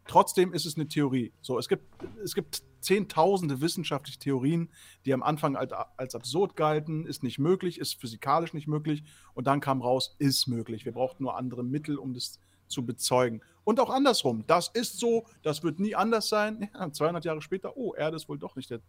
[0.09, 1.33] Trotzdem ist es eine Theorie.
[1.41, 1.85] So, es gibt,
[2.23, 4.69] es gibt zehntausende wissenschaftliche Theorien,
[5.05, 9.03] die am Anfang als, als absurd galten, ist nicht möglich, ist physikalisch nicht möglich.
[9.35, 10.85] Und dann kam raus, ist möglich.
[10.85, 12.39] Wir brauchten nur andere Mittel, um das
[12.69, 13.41] zu bezeugen.
[13.65, 14.45] Und auch andersrum.
[14.47, 16.71] Das ist so, das wird nie anders sein.
[16.79, 18.81] Ja, 200 Jahre später, oh, Erde ist wohl doch nicht der,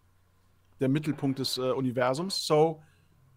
[0.80, 2.46] der Mittelpunkt des äh, Universums.
[2.46, 2.84] So,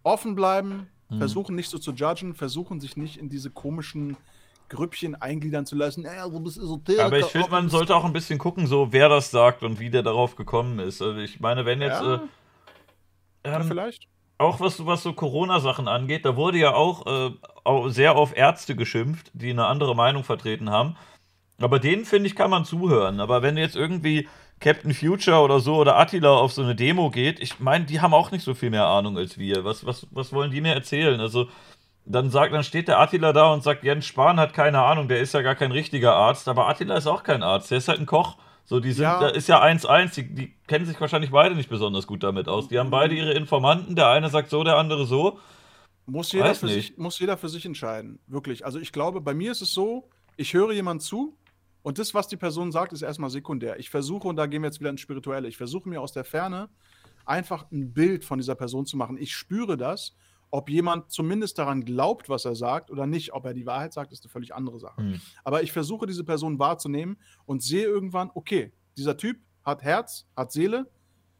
[0.03, 1.17] offen bleiben, mhm.
[1.17, 4.17] versuchen nicht so zu judgen, versuchen sich nicht in diese komischen
[4.71, 6.05] Grüppchen eingliedern zu lassen.
[6.05, 7.05] Ja, so ein bisschen Esoteriker.
[7.05, 9.89] Aber ich finde, man sollte auch ein bisschen gucken, so wer das sagt und wie
[9.89, 11.01] der darauf gekommen ist.
[11.01, 12.01] Also ich meine, wenn jetzt.
[12.01, 12.15] Ja.
[13.43, 14.07] Äh, ähm, vielleicht.
[14.37, 19.29] Auch was, was so Corona-Sachen angeht, da wurde ja auch, äh, sehr auf Ärzte geschimpft,
[19.33, 20.95] die eine andere Meinung vertreten haben.
[21.59, 23.19] Aber denen, finde ich, kann man zuhören.
[23.19, 24.27] Aber wenn jetzt irgendwie
[24.59, 28.15] Captain Future oder so oder Attila auf so eine Demo geht, ich meine, die haben
[28.15, 29.63] auch nicht so viel mehr Ahnung als wir.
[29.63, 31.19] Was, was, was wollen die mir erzählen?
[31.19, 31.47] Also,
[32.05, 35.21] dann sagt, dann steht der Attila da und sagt, Jens Spahn hat keine Ahnung, der
[35.21, 37.99] ist ja gar kein richtiger Arzt, aber Attila ist auch kein Arzt, der ist halt
[37.99, 38.37] ein Koch.
[38.65, 39.19] So, die sind, ja.
[39.19, 42.67] da ist ja 1-1, die, die, kennen sich wahrscheinlich beide nicht besonders gut damit aus.
[42.67, 45.39] Die haben beide ihre Informanten, der eine sagt so, der andere so.
[46.05, 48.65] Muss jeder, für sich, muss jeder für sich entscheiden, wirklich.
[48.65, 51.37] Also ich glaube, bei mir ist es so, ich höre jemand zu
[51.83, 53.79] und das, was die Person sagt, ist erstmal sekundär.
[53.79, 56.23] Ich versuche, und da gehen wir jetzt wieder ins Spirituelle, ich versuche mir aus der
[56.23, 56.69] Ferne
[57.25, 59.17] einfach ein Bild von dieser Person zu machen.
[59.17, 60.15] Ich spüre das
[60.51, 64.11] ob jemand zumindest daran glaubt, was er sagt oder nicht, ob er die Wahrheit sagt,
[64.11, 65.01] ist eine völlig andere Sache.
[65.01, 65.21] Mhm.
[65.43, 70.51] Aber ich versuche diese Person wahrzunehmen und sehe irgendwann, okay, dieser Typ hat Herz, hat
[70.51, 70.91] Seele,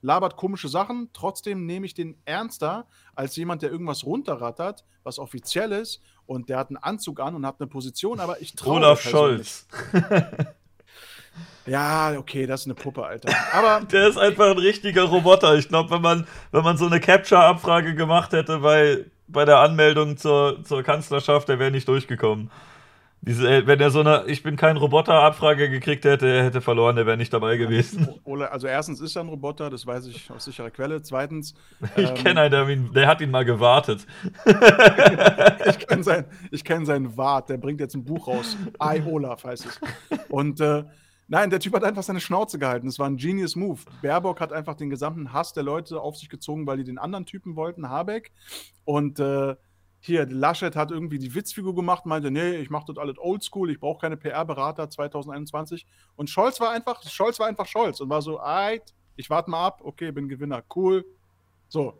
[0.01, 5.74] labert komische Sachen, trotzdem nehme ich den ernster als jemand, der irgendwas runterrattert, was offiziell
[5.74, 9.01] ist und der hat einen Anzug an und hat eine Position, aber ich traue Olaf
[9.01, 9.68] Scholz.
[11.65, 13.29] Ja, okay, das ist eine Puppe, Alter.
[13.53, 15.55] Aber der ist einfach ein richtiger Roboter.
[15.55, 20.17] Ich glaube, wenn man, wenn man so eine Capture-Abfrage gemacht hätte bei, bei der Anmeldung
[20.17, 22.49] zur, zur Kanzlerschaft, der wäre nicht durchgekommen.
[23.23, 26.95] Diese, äh, wenn er so eine Ich bin kein Roboter-Abfrage gekriegt hätte, er hätte verloren,
[26.95, 28.07] der wäre nicht dabei gewesen.
[28.51, 31.01] Also erstens ist er ein Roboter, das weiß ich aus sicherer Quelle.
[31.01, 31.53] Zweitens.
[31.95, 32.65] Ich ähm, kenne einen, der,
[33.01, 34.07] der, hat ihn mal gewartet.
[35.65, 36.25] ich kenne sein,
[36.63, 38.57] kenn seinen Wart, der bringt jetzt ein Buch raus.
[38.82, 39.79] I Olaf heißt es.
[40.29, 40.84] Und äh,
[41.32, 42.88] Nein, der Typ hat einfach seine Schnauze gehalten.
[42.88, 43.79] Das war ein genius Move.
[44.01, 47.25] Baerbock hat einfach den gesamten Hass der Leute auf sich gezogen, weil die den anderen
[47.25, 48.34] Typen wollten, Habeck.
[48.84, 49.55] Und äh,
[50.01, 53.79] hier, Laschet hat irgendwie die Witzfigur gemacht, meinte, nee, ich mache das alles oldschool, ich
[53.79, 55.86] brauche keine PR-Berater 2021.
[56.17, 59.65] Und Scholz war einfach, Scholz war einfach Scholz und war so, eit, ich warte mal
[59.65, 61.05] ab, okay, bin Gewinner, cool.
[61.69, 61.97] So,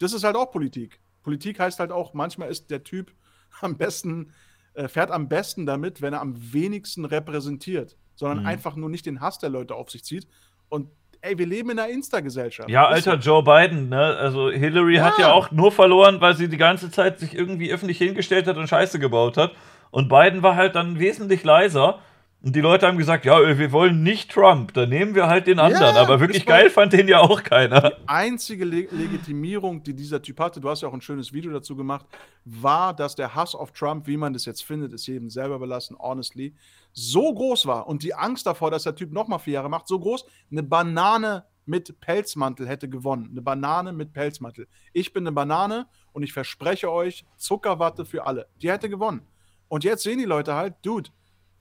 [0.00, 0.98] das ist halt auch Politik.
[1.22, 3.12] Politik heißt halt auch, manchmal ist der Typ
[3.60, 4.32] am besten,
[4.74, 8.46] äh, fährt am besten damit, wenn er am wenigsten repräsentiert sondern mhm.
[8.46, 10.28] einfach nur nicht den Hass der Leute auf sich zieht.
[10.68, 10.86] Und
[11.22, 12.70] ey, wir leben in einer Insta-Gesellschaft.
[12.70, 14.16] Ja, alter Joe Biden, ne?
[14.16, 15.06] Also Hillary ja.
[15.06, 18.56] hat ja auch nur verloren, weil sie die ganze Zeit sich irgendwie öffentlich hingestellt hat
[18.56, 19.50] und Scheiße gebaut hat.
[19.90, 21.98] Und Biden war halt dann wesentlich leiser.
[22.44, 25.58] Und die Leute haben gesagt, ja, wir wollen nicht Trump, dann nehmen wir halt den
[25.58, 25.96] anderen.
[25.96, 27.90] Ja, Aber wirklich geil fand den ja auch keiner.
[27.90, 31.52] Die einzige Le Legitimierung, die dieser Typ hatte, du hast ja auch ein schönes Video
[31.52, 32.06] dazu gemacht,
[32.44, 35.96] war, dass der Hass auf Trump, wie man das jetzt findet, ist jedem selber belassen,
[35.98, 36.54] honestly,
[36.92, 39.98] so groß war und die Angst davor, dass der Typ nochmal vier Jahre macht, so
[39.98, 43.28] groß, eine Banane mit Pelzmantel hätte gewonnen.
[43.30, 44.66] Eine Banane mit Pelzmantel.
[44.92, 48.48] Ich bin eine Banane und ich verspreche euch, Zuckerwatte für alle.
[48.60, 49.22] Die hätte gewonnen.
[49.68, 51.10] Und jetzt sehen die Leute halt, Dude,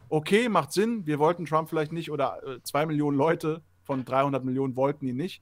[0.09, 4.43] okay, macht Sinn, wir wollten Trump vielleicht nicht oder äh, zwei Millionen Leute von 300
[4.43, 5.41] Millionen wollten ihn nicht.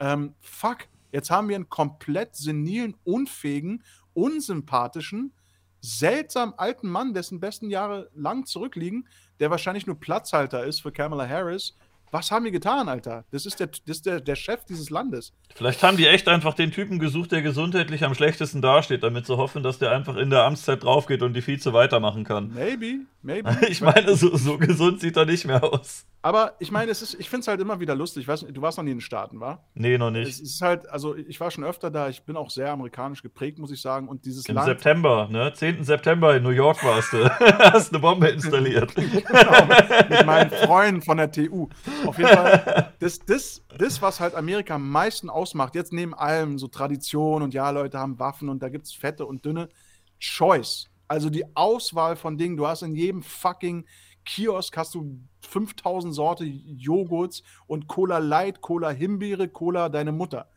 [0.00, 0.78] Ähm, fuck,
[1.12, 5.32] jetzt haben wir einen komplett senilen, unfähigen, unsympathischen,
[5.80, 9.08] seltsam alten Mann, dessen besten Jahre lang zurückliegen,
[9.38, 11.76] der wahrscheinlich nur Platzhalter ist für Kamala Harris
[12.10, 13.24] was haben wir getan, Alter?
[13.30, 15.32] Das ist, der, das ist der, der Chef dieses Landes.
[15.54, 19.36] Vielleicht haben die echt einfach den Typen gesucht, der gesundheitlich am schlechtesten dasteht, damit sie
[19.36, 22.52] hoffen, dass der einfach in der Amtszeit draufgeht und die Vize weitermachen kann.
[22.52, 23.50] Maybe, maybe.
[23.68, 26.06] ich meine, so, so gesund sieht er nicht mehr aus.
[26.22, 28.28] Aber ich meine, es ist, ich finde es halt immer wieder lustig.
[28.28, 29.64] Weiß, du warst noch nie in den Staaten, wa?
[29.74, 30.28] Nee, noch nicht.
[30.28, 33.58] Es ist halt, also ich war schon öfter da, ich bin auch sehr amerikanisch geprägt,
[33.58, 34.06] muss ich sagen.
[34.06, 34.66] Und dieses Im Land.
[34.66, 35.52] September, ne?
[35.54, 35.82] 10.
[35.84, 37.24] September in New York warst du.
[37.72, 38.94] Hast eine Bombe installiert.
[38.94, 39.66] genau,
[40.08, 41.68] mit meinen Freunden von der TU.
[42.04, 46.58] Auf jeden Fall, das, das, das, was halt Amerika am meisten ausmacht, jetzt neben allem
[46.58, 49.70] so Tradition und ja, Leute haben Waffen und da gibt es fette und dünne,
[50.18, 50.89] Choice.
[51.10, 53.84] Also die Auswahl von Dingen, du hast in jedem fucking
[54.24, 60.48] Kiosk hast du 5000 Sorte Joghurts und Cola Light, Cola Himbeere, Cola deine Mutter.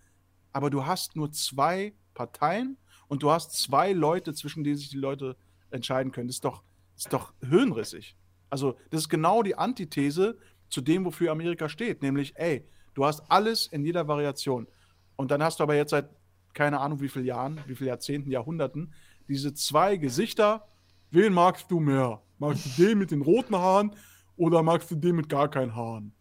[0.52, 2.78] Aber du hast nur zwei Parteien
[3.08, 5.38] und du hast zwei Leute, zwischen denen sich die Leute
[5.72, 6.28] entscheiden können.
[6.28, 6.62] Das ist doch,
[6.96, 8.16] ist doch höhenrissig.
[8.52, 10.38] Also, das ist genau die Antithese
[10.70, 12.04] zu dem, wofür Amerika steht.
[12.04, 14.68] Nämlich, ey, du hast alles in jeder Variation.
[15.16, 16.12] Und dann hast du aber jetzt seit
[16.54, 18.94] keine Ahnung wie vielen Jahren, wie vielen Jahrzehnten, Jahrhunderten,
[19.28, 20.68] diese zwei Gesichter.
[21.12, 22.22] Wen magst du mehr?
[22.40, 23.96] Magst du den mit den roten Haaren
[24.36, 26.14] oder magst du den mit gar keinen Haaren?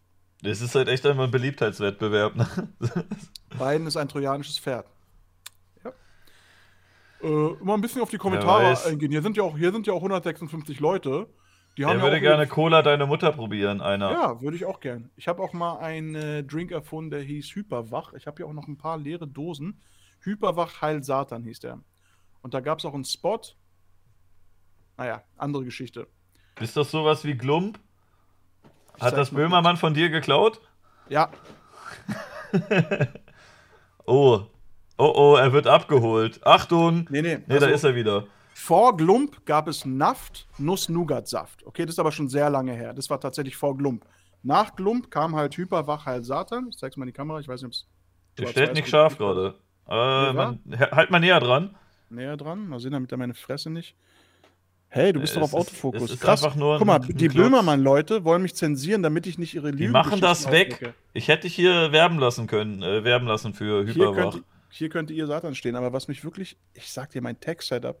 [0.43, 2.35] Das ist halt echt einmal ein Beliebtheitswettbewerb.
[2.35, 2.47] Ne?
[3.57, 4.85] Biden ist ein trojanisches Pferd.
[5.83, 5.91] Ja.
[7.21, 9.11] Äh, mal ein bisschen auf die Kommentare eingehen.
[9.11, 11.27] Hier sind, ja auch, hier sind ja auch 156 Leute.
[11.77, 14.11] Die haben er ja würde gerne Cola deine Mutter probieren, einer.
[14.11, 15.09] Ja, würde ich auch gern.
[15.15, 18.13] Ich habe auch mal einen äh, Drink erfunden, der hieß Hyperwach.
[18.13, 19.81] Ich habe hier auch noch ein paar leere Dosen.
[20.19, 21.79] Hyperwach Heil Satan hieß der.
[22.43, 23.39] Und da gab es auch einen Spot,
[24.97, 26.07] naja, andere Geschichte.
[26.59, 27.79] Ist das sowas wie Glump?
[28.99, 30.61] Hat das Böhmermann von dir geklaut?
[31.09, 31.31] Ja.
[34.05, 34.41] oh.
[34.97, 36.45] Oh oh, er wird abgeholt.
[36.45, 37.07] Achtung!
[37.09, 37.37] Nee, nee.
[37.47, 38.27] Nee, also, da ist er wieder.
[38.53, 41.65] Vor Glump gab es Naft, Nuss-Nougat-Saft.
[41.65, 42.93] Okay, das ist aber schon sehr lange her.
[42.93, 44.05] Das war tatsächlich vor Glump.
[44.43, 46.67] Nach Glump kam halt Hyperwach Heil Satan.
[46.69, 47.87] Ich zeig's mal in die Kamera, ich weiß nicht, ob es.
[48.37, 49.55] Der stellt nicht scharf gerade.
[49.87, 50.59] Äh, man,
[50.91, 51.75] halt mal näher dran.
[52.13, 53.95] Näher dran, mal sehen, damit er meine Fresse nicht.
[54.95, 56.11] Hey, du bist doch auf Autofokus.
[56.11, 56.41] Ist, Krass.
[56.41, 60.51] Guck mal, die Böhmermann-Leute wollen mich zensieren, damit ich nicht ihre Lügen Die machen das
[60.51, 60.73] weg.
[60.73, 60.93] Aufdecke.
[61.13, 64.13] Ich hätte dich hier werben lassen können, äh, werben lassen für Hyperwach.
[64.13, 67.39] Hier, könnt, hier könnte ihr Satan stehen, aber was mich wirklich, ich sag dir, mein
[67.39, 67.99] Tech-Setup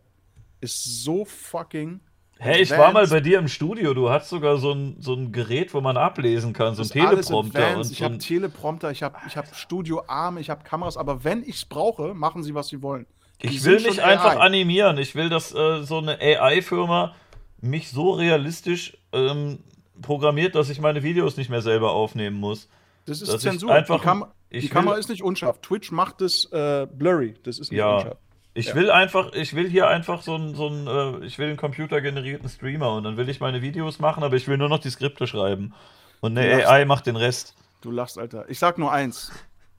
[0.61, 1.99] ist so fucking.
[2.37, 3.95] Hey, ich war mal bei dir im Studio.
[3.95, 7.77] Du hast sogar so ein, so ein Gerät, wo man ablesen kann, so ein Teleprompter.
[7.77, 11.55] Und ich habe Teleprompter, ich habe ich hab Studioarme, ich habe Kameras, aber wenn ich
[11.55, 13.07] es brauche, machen sie, was sie wollen.
[13.43, 14.97] Ich will nicht einfach animieren.
[14.97, 17.13] Ich will, dass äh, so eine AI-Firma
[17.59, 19.59] mich so realistisch ähm,
[20.01, 22.69] programmiert, dass ich meine Videos nicht mehr selber aufnehmen muss.
[23.05, 23.73] Das ist Zensur.
[23.73, 25.59] Einfach, die, Kam die Kamera ist nicht unscharf.
[25.61, 27.35] Twitch macht es äh, blurry.
[27.43, 27.97] Das ist nicht ja.
[27.97, 28.17] unscharf.
[28.53, 28.75] Ich ja.
[28.75, 32.47] will einfach, ich will hier einfach so ein, so ein äh, ich will einen computergenerierten
[32.47, 35.27] Streamer und dann will ich meine Videos machen, aber ich will nur noch die Skripte
[35.27, 35.73] schreiben.
[36.21, 37.55] Und eine AI macht den Rest.
[37.81, 38.45] Du lachst, Alter.
[38.47, 39.31] Ich sag nur eins.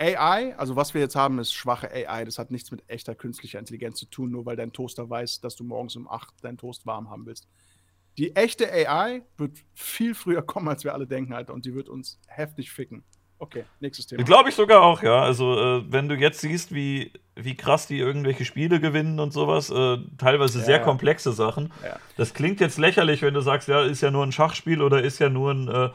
[0.05, 2.25] AI, also was wir jetzt haben, ist schwache AI.
[2.25, 5.57] Das hat nichts mit echter künstlicher Intelligenz zu tun, nur weil dein Toaster weiß, dass
[5.57, 7.49] du morgens um 8 deinen Toast warm haben willst.
[8.19, 11.89] Die echte AI wird viel früher kommen, als wir alle denken, Alter, und die wird
[11.89, 13.03] uns heftig ficken.
[13.39, 14.23] Okay, nächstes Thema.
[14.23, 15.23] Glaube ich sogar auch, ja.
[15.23, 19.71] Also, äh, wenn du jetzt siehst, wie, wie krass die irgendwelche Spiele gewinnen und sowas,
[19.71, 20.83] äh, teilweise ja, sehr ja.
[20.85, 21.73] komplexe Sachen.
[21.83, 21.99] Ja.
[22.17, 25.19] Das klingt jetzt lächerlich, wenn du sagst, ja, ist ja nur ein Schachspiel oder ist
[25.19, 25.69] ja nur ein.
[25.69, 25.91] Äh,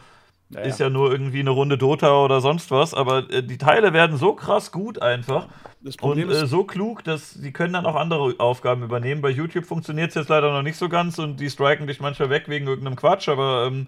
[0.50, 4.18] ist ja nur irgendwie eine Runde Dota oder sonst was, aber äh, die Teile werden
[4.18, 5.48] so krass gut einfach
[6.02, 9.22] und äh, so klug, dass sie können dann auch andere Aufgaben übernehmen.
[9.22, 12.30] Bei YouTube funktioniert es jetzt leider noch nicht so ganz und die striken dich manchmal
[12.30, 13.88] weg wegen irgendeinem Quatsch, aber ähm,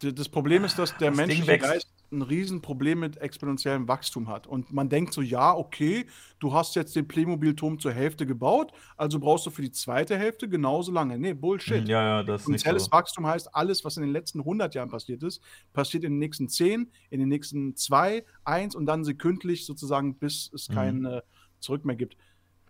[0.00, 4.46] das Problem ist, dass der, das menschliche Geist, ein Riesenproblem mit exponentiellem Wachstum hat.
[4.46, 6.06] Und man denkt so, ja, okay,
[6.38, 10.48] du hast jetzt den Playmobil-Turm zur Hälfte gebaut, also brauchst du für die zweite Hälfte
[10.48, 11.18] genauso lange.
[11.18, 11.86] Nee, Bullshit.
[11.86, 12.92] Ja, ja, das Exponentielles so.
[12.92, 15.42] Wachstum heißt, alles, was in den letzten 100 Jahren passiert ist,
[15.72, 20.50] passiert in den nächsten 10, in den nächsten 2, 1 und dann sekündlich sozusagen, bis
[20.54, 20.74] es Mhm.
[20.74, 21.22] kein äh,
[21.60, 22.16] Zurück mehr gibt.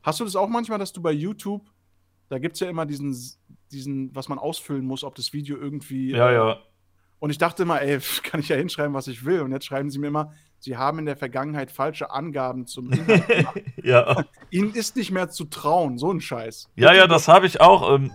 [0.03, 1.71] Hast du das auch manchmal, dass du bei YouTube,
[2.29, 3.15] da gibt es ja immer diesen,
[3.71, 6.11] diesen, was man ausfüllen muss, ob das Video irgendwie.
[6.13, 6.59] Ja, äh, ja.
[7.21, 9.41] Und ich dachte immer, ey, kann ich ja hinschreiben, was ich will.
[9.41, 13.27] Und jetzt schreiben sie mir immer, sie haben in der Vergangenheit falsche Angaben zum Inhalt
[13.27, 13.61] gemacht.
[13.83, 14.25] ja.
[14.51, 16.71] Ihnen ist nicht mehr zu trauen, so ein Scheiß.
[16.77, 17.93] Ja, ja, das habe ich auch.
[17.95, 18.13] Ähm,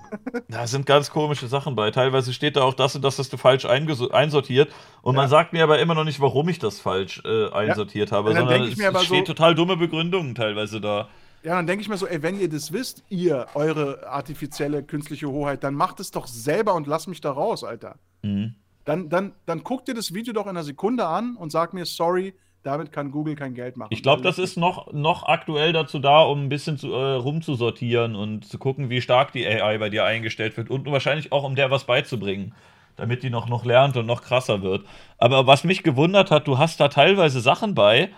[0.47, 1.91] da sind ganz komische Sachen bei.
[1.91, 4.71] Teilweise steht da auch das und das hast du falsch einsortiert.
[5.01, 5.29] Und man Ja.
[5.29, 8.47] sagt mir aber immer noch nicht, warum ich das falsch äh, einsortiert habe, Und dann
[8.47, 11.09] sondern es, es steht so- total dumme Begründungen teilweise da.
[11.43, 15.27] Ja, dann denke ich mir so, ey, wenn ihr das wisst, ihr, eure artifizielle künstliche
[15.27, 17.97] Hoheit, dann macht es doch selber und lasst mich da raus, Alter.
[18.21, 18.55] Mhm.
[18.85, 21.85] Dann, dann, dann guckt ihr das Video doch in einer Sekunde an und sagt mir,
[21.85, 23.89] sorry, damit kann Google kein Geld machen.
[23.91, 28.15] Ich glaube, das ist noch, noch aktuell dazu da, um ein bisschen zu, äh, rumzusortieren
[28.15, 31.55] und zu gucken, wie stark die AI bei dir eingestellt wird und wahrscheinlich auch, um
[31.55, 32.55] der was beizubringen,
[32.95, 34.85] damit die noch, noch lernt und noch krasser wird.
[35.17, 38.09] Aber was mich gewundert hat, du hast da teilweise Sachen bei,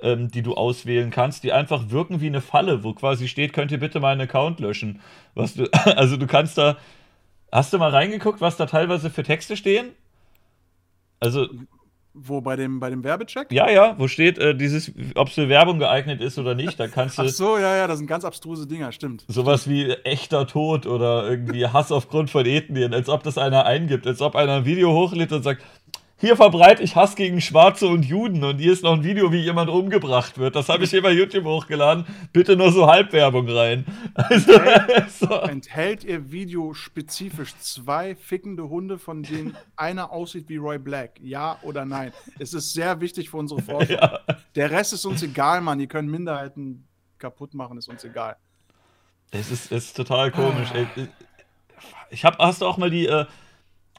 [0.00, 3.70] ähm, die du auswählen kannst, die einfach wirken wie eine Falle, wo quasi steht, könnt
[3.70, 5.00] ihr bitte meinen Account löschen.
[5.34, 6.76] Was du, also du kannst da,
[7.52, 9.92] hast du mal reingeguckt, was da teilweise für Texte stehen?
[11.22, 11.46] Also,
[12.14, 13.50] Wo bei dem, bei dem Werbecheck?
[13.50, 16.86] ja, ja, wo steht äh, dieses, ob es für Werbung geeignet ist oder nicht, da
[16.88, 19.24] kannst du Ach so, ja, ja, das sind ganz abstruse Dinger, stimmt.
[19.28, 24.06] sowas wie echter Tod oder irgendwie Hass aufgrund von Ethnien, als ob das einer eingibt,
[24.06, 25.62] als ob einer ein Video hochlädt und sagt,
[26.22, 29.40] hier verbreite ich Hass gegen Schwarze und Juden und hier ist noch ein Video, wie
[29.40, 30.54] jemand umgebracht wird.
[30.54, 32.06] Das habe ich hier bei YouTube hochgeladen.
[32.32, 33.84] Bitte nur so Halbwerbung rein.
[34.14, 34.52] Also,
[35.08, 35.34] so.
[35.40, 41.18] Enthält ihr Video spezifisch zwei fickende Hunde, von denen einer aussieht wie Roy Black?
[41.20, 42.12] Ja oder nein?
[42.38, 43.96] Es ist sehr wichtig für unsere Forschung.
[43.96, 44.20] Ja.
[44.54, 45.80] Der Rest ist uns egal, Mann.
[45.80, 46.86] Die können Minderheiten
[47.18, 48.36] kaputt machen, ist uns egal.
[49.32, 50.68] Es ist, ist total komisch.
[50.72, 50.86] ey.
[52.10, 53.26] Ich hab, hast du auch mal die, äh,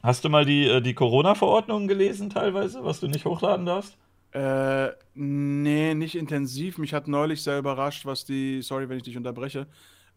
[0.03, 3.97] hast du mal die, äh, die Corona-Verordnungen gelesen teilweise, was du nicht hochladen darfst?
[4.31, 6.77] Äh, nee, nicht intensiv.
[6.77, 9.67] Mich hat neulich sehr überrascht, was die, sorry, wenn ich dich unterbreche,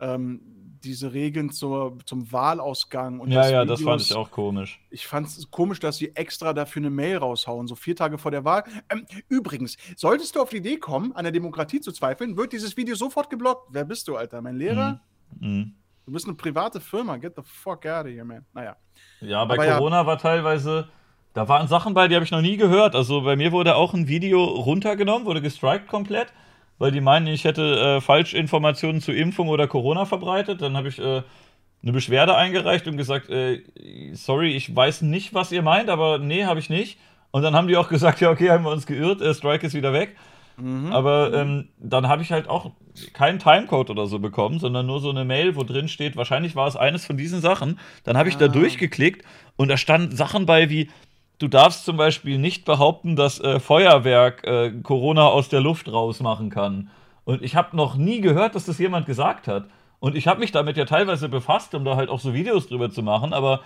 [0.01, 0.41] ähm,
[0.85, 4.81] diese Regeln zur, zum Wahlausgang und Ja, des ja, das fand Videos- ich auch komisch.
[4.91, 8.31] Ich fand es komisch, dass sie extra dafür eine Mail raushauen, so vier Tage vor
[8.31, 8.65] der Wahl.
[8.91, 12.77] Ähm, übrigens, solltest du auf die Idee kommen, an der Demokratie zu zweifeln, wird dieses
[12.77, 13.69] Video sofort geblockt.
[13.71, 14.41] Wer bist du, Alter?
[14.43, 15.01] Mein Lehrer?
[15.41, 15.75] Mhm.
[16.05, 17.17] Du bist eine private Firma.
[17.17, 18.45] Get the fuck out of here, man.
[18.53, 18.77] Naja.
[19.21, 19.77] Ja, bei Aber ja.
[19.77, 20.89] Corona war teilweise,
[21.35, 22.95] da waren Sachen bei, die habe ich noch nie gehört.
[22.95, 26.29] Also bei mir wurde auch ein Video runtergenommen, wurde gestrikt komplett,
[26.79, 30.63] weil die meinen, ich hätte äh, Falschinformationen zu Impfung oder Corona verbreitet.
[30.63, 31.23] Dann habe ich äh,
[31.83, 33.63] eine Beschwerde eingereicht und gesagt, äh,
[34.13, 36.99] sorry, ich weiß nicht, was ihr meint, aber nee, habe ich nicht.
[37.31, 39.75] Und dann haben die auch gesagt, ja, okay, haben wir uns geirrt, äh, Strike ist
[39.75, 40.17] wieder weg.
[40.59, 40.93] Mhm.
[40.93, 42.71] Aber ähm, dann habe ich halt auch
[43.13, 46.67] keinen Timecode oder so bekommen, sondern nur so eine Mail, wo drin steht, wahrscheinlich war
[46.67, 47.79] es eines von diesen Sachen.
[48.05, 48.49] Dann habe ich da Ah.
[48.49, 49.25] durchgeklickt
[49.57, 50.89] und da standen Sachen bei wie,
[51.39, 56.49] du darfst zum Beispiel nicht behaupten, dass äh, Feuerwerk äh, Corona aus der Luft rausmachen
[56.51, 56.91] kann.
[57.25, 59.65] Und ich habe noch nie gehört, dass das jemand gesagt hat.
[59.99, 62.91] Und ich habe mich damit ja teilweise befasst, um da halt auch so Videos drüber
[62.91, 63.61] zu machen, aber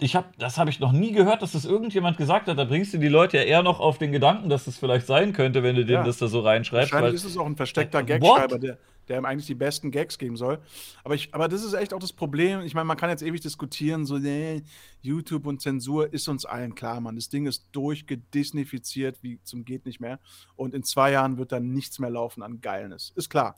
[0.00, 2.56] ich habe, das habe ich noch nie gehört, dass das irgendjemand gesagt hat.
[2.56, 5.32] Da bringst du die Leute ja eher noch auf den Gedanken, dass das vielleicht sein
[5.32, 6.04] könnte, wenn du denen Ja.
[6.04, 6.92] das da so reinschreibst.
[6.92, 8.06] Wahrscheinlich ist es auch ein versteckter What?
[8.08, 8.78] Gagschreiber, der,
[9.08, 10.60] der ihm eigentlich die besten Gags geben soll.
[11.02, 12.60] Aber, ich, aber das ist echt auch das Problem.
[12.60, 14.62] Ich meine, man kann jetzt ewig diskutieren, so, nee,
[15.00, 17.16] YouTube und Zensur ist uns allen klar, Mann.
[17.16, 20.20] Das Ding ist durchgedisnifiziert, wie zum geht nicht mehr.
[20.54, 23.12] Und in zwei Jahren wird dann nichts mehr laufen an Geilnis.
[23.16, 23.56] Ist klar.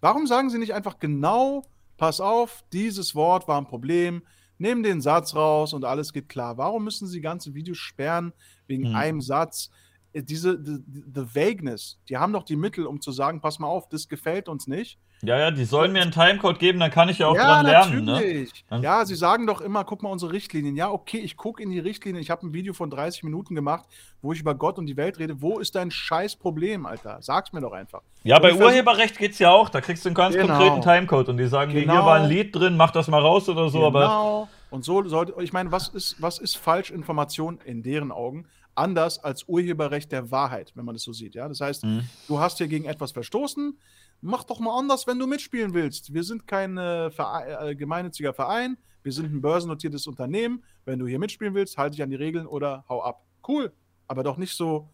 [0.00, 1.64] Warum sagen sie nicht einfach genau,
[1.96, 4.22] pass auf, dieses Wort war ein Problem,
[4.60, 6.56] nehmen den Satz raus und alles geht klar.
[6.58, 8.32] Warum müssen sie ganze Videos sperren
[8.66, 8.94] wegen Hm.
[8.94, 9.70] einem Satz?
[10.12, 10.78] Äh, Diese the,
[11.14, 14.48] the Vagueness, die haben doch die Mittel, um zu sagen, pass mal auf, das gefällt
[14.48, 14.98] uns nicht.
[15.22, 18.04] ja, ja, die sollen mir einen Timecode geben, dann kann ich ja auch dran lernen.
[18.06, 18.12] Ne?
[18.14, 18.64] natürlich.
[18.70, 20.74] Dann- Ja, sie sagen doch immer, guck mal unsere Richtlinien.
[20.76, 22.22] Ja, okay, ich gucke in die Richtlinien.
[22.22, 23.84] Ich habe ein Video von 30 Minuten gemacht,
[24.22, 25.40] wo ich über Gott und die Welt rede.
[25.42, 27.18] Wo ist dein scheiß Problem, Alter?
[27.20, 28.00] Sag's mir doch einfach.
[28.24, 29.68] Ja, Und bei Urheberrecht geht's ja auch.
[29.68, 30.46] Da kriegst du einen ganz Genau.
[30.56, 32.06] konkreten Timecode und die sagen, dir, hier Genau.
[32.06, 34.48] war ein Lied drin, mach das mal raus oder so, aber Genau.
[34.70, 39.44] Und so sollte, ich meine, was ist, was ist Falschinformation in deren Augen anders als
[39.48, 41.48] Urheberrecht der Wahrheit, wenn man das so sieht, ja?
[41.48, 42.02] Das heißt, Mhm.
[42.28, 43.78] du hast hier gegen etwas verstoßen,
[44.20, 46.12] mach doch mal anders, wenn du mitspielen willst.
[46.14, 50.62] Wir sind kein äh, äh, gemeinnütziger Verein, wir sind ein börsennotiertes Unternehmen.
[50.84, 53.24] Wenn du hier mitspielen willst, halte dich an die Regeln oder hau ab.
[53.46, 53.72] Cool,
[54.06, 54.90] aber doch nicht so,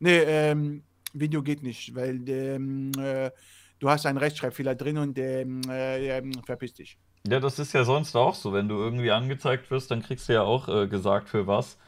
[0.00, 0.82] nee, ähm,
[1.12, 3.30] Video geht nicht, weil ähm, äh,
[3.78, 6.98] du hast einen Rechtschreibfehler drin und ähm, äh, ähm, verpiss dich.
[7.26, 8.52] ja, das ist ja sonst auch so.
[8.52, 11.78] Wenn du irgendwie angezeigt wirst, dann kriegst du ja auch äh, gesagt, für was.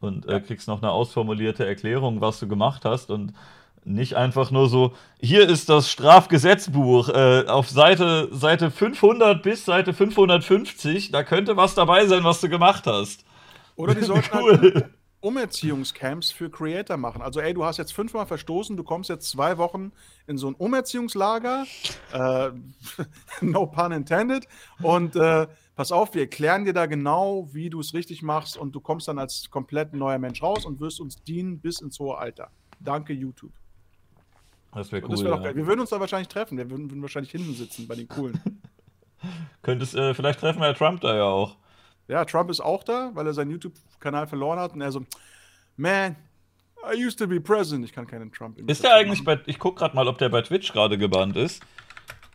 [0.00, 3.32] Und äh, kriegst noch eine ausformulierte Erklärung, was du gemacht hast und
[3.84, 9.94] nicht einfach nur so, hier ist das Strafgesetzbuch äh, auf Seite, Seite 500 bis Seite
[9.94, 13.24] 550, da könnte was dabei sein, was du gemacht hast.
[13.76, 14.58] Oder die sollten cool.
[14.58, 14.90] halt
[15.20, 17.20] Umerziehungscamps für Creator machen.
[17.20, 19.92] Also, ey, du hast jetzt fünfmal verstoßen, du kommst jetzt zwei Wochen
[20.26, 21.66] in so ein Umerziehungslager,
[22.12, 22.50] äh,
[23.42, 24.46] no pun intended,
[24.82, 25.46] und äh,
[25.80, 29.08] pass auf, wir erklären dir da genau, wie du es richtig machst und du kommst
[29.08, 32.50] dann als komplett neuer Mensch raus und wirst uns dienen bis ins hohe Alter.
[32.80, 33.54] Danke, YouTube.
[34.74, 35.12] Das wäre cool.
[35.12, 35.56] Das wär ja.
[35.56, 36.58] Wir würden uns da wahrscheinlich treffen.
[36.58, 38.38] Wir würden, würden wahrscheinlich hinten sitzen bei den Coolen.
[39.62, 41.56] Könntest, äh, vielleicht treffen wir ja Trump da ja auch.
[42.08, 45.02] Ja, Trump ist auch da, weil er seinen YouTube-Kanal verloren hat und er so,
[45.78, 46.14] man,
[46.92, 47.86] I used to be president.
[47.86, 48.58] Ich kann keinen Trump.
[48.68, 51.62] Ist der eigentlich bei, ich guck gerade mal, ob der bei Twitch gerade gebannt ist.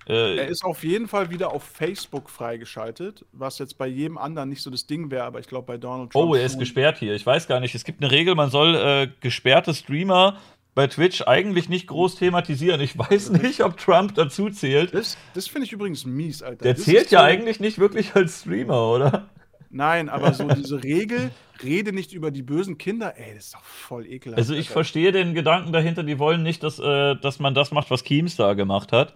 [0.08, 4.50] Äh, er ist auf jeden Fall wieder auf Facebook freigeschaltet, was jetzt bei jedem anderen
[4.50, 6.30] nicht so das Ding wäre, aber ich glaube bei Donald Trump.
[6.30, 7.16] Oh, er ist gesperrt hier.
[7.16, 7.74] Ich weiß gar nicht.
[7.74, 10.38] Es gibt eine Regel, man soll äh, gesperrte Streamer
[10.76, 12.82] bei Twitch eigentlich nicht groß thematisieren.
[12.82, 14.94] Ich weiß nicht, ob Trump dazu zählt.
[14.94, 16.64] Das, das finde ich übrigens mies, Alter.
[16.64, 19.30] Der das zählt ja so eigentlich nicht wirklich als Streamer, oder?
[19.72, 21.32] Nein, aber so diese Regel,
[21.64, 24.38] rede nicht über die bösen Kinder, ey, das ist doch voll ekelhaft.
[24.38, 24.74] Also ich Alter.
[24.74, 28.56] verstehe den Gedanken dahinter, die wollen nicht, dass, äh, dass man das macht, was Keemstar
[28.56, 29.16] gemacht hat.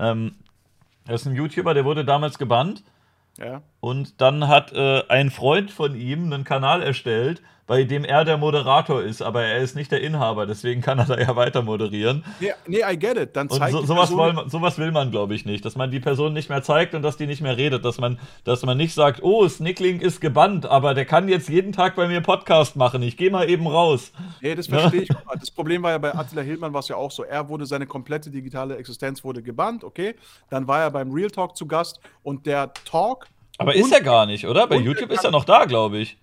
[0.00, 0.34] Ähm,
[1.06, 2.82] das ist ein YouTuber, der wurde damals gebannt.
[3.38, 3.62] Ja.
[3.80, 8.36] Und dann hat äh, ein Freund von ihm einen Kanal erstellt, bei dem er der
[8.36, 12.24] Moderator ist, aber er ist nicht der Inhaber, deswegen kann er da ja weiter moderieren.
[12.40, 13.36] Nee, nee I get it.
[13.36, 15.64] Dann zeigt und so, sowas, man, sowas, will man, glaube ich, nicht.
[15.64, 17.84] Dass man die Person nicht mehr zeigt und dass die nicht mehr redet.
[17.84, 21.70] Dass man, dass man nicht sagt, oh, Snickling ist gebannt, aber der kann jetzt jeden
[21.70, 23.02] Tag bei mir Podcast machen.
[23.02, 24.10] Ich gehe mal eben raus.
[24.40, 25.08] Nee, das verstehe ich.
[25.38, 27.22] Das Problem war ja bei Attila Hildmann war es ja auch so.
[27.22, 30.16] Er wurde, seine komplette digitale Existenz wurde gebannt, okay.
[30.48, 33.28] Dann war er beim Real Talk zu Gast und der Talk.
[33.60, 34.66] Aber ist er gar nicht, oder?
[34.66, 36.16] Bei YouTube ist er noch da, glaube ich.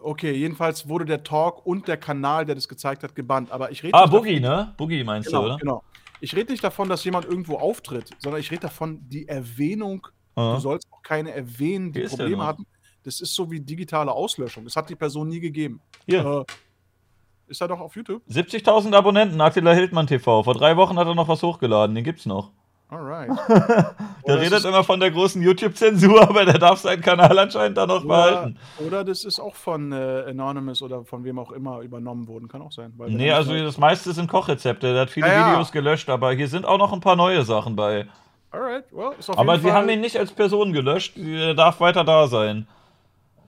[0.00, 3.52] Okay, jedenfalls wurde der Talk und der Kanal, der das gezeigt hat, gebannt.
[3.52, 3.92] Aber ich rede.
[3.92, 4.72] Ah, Boogie, ne?
[4.78, 5.56] Boogie meinst genau, du, oder?
[5.58, 5.84] Genau.
[6.20, 10.06] Ich rede nicht davon, dass jemand irgendwo auftritt, sondern ich rede davon, die Erwähnung.
[10.36, 10.54] Aha.
[10.54, 12.66] Du sollst auch keine erwähnen, die Probleme hatten.
[13.02, 14.64] Das ist so wie digitale Auslöschung.
[14.64, 15.82] Das hat die Person nie gegeben.
[16.06, 16.24] Hier.
[16.48, 18.22] Äh, ist er doch auf YouTube?
[18.30, 20.42] 70.000 Abonnenten, Attila Hildmann TV.
[20.42, 22.52] Vor drei Wochen hat er noch was hochgeladen, den gibt's noch.
[22.90, 23.30] Alright.
[24.26, 28.02] der redet immer von der großen YouTube-Zensur, aber der darf seinen Kanal anscheinend da noch
[28.02, 28.58] oder, behalten.
[28.78, 32.48] Oder das ist auch von äh, Anonymous oder von wem auch immer übernommen worden.
[32.48, 32.94] Kann auch sein.
[32.96, 34.92] Weil nee, also das meiste sind Kochrezepte.
[34.94, 37.76] Der hat viele ja, Videos gelöscht, aber hier sind auch noch ein paar neue Sachen
[37.76, 38.06] bei.
[38.50, 41.18] Alright, well, ist auf aber sie haben ihn nicht als Person gelöscht.
[41.18, 42.66] Er darf weiter da sein.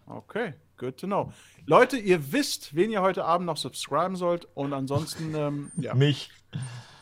[0.07, 1.33] Okay, good to know.
[1.65, 5.95] Leute, ihr wisst, wen ihr heute Abend noch subscriben sollt und ansonsten, ähm, ja.
[5.95, 6.31] Mich.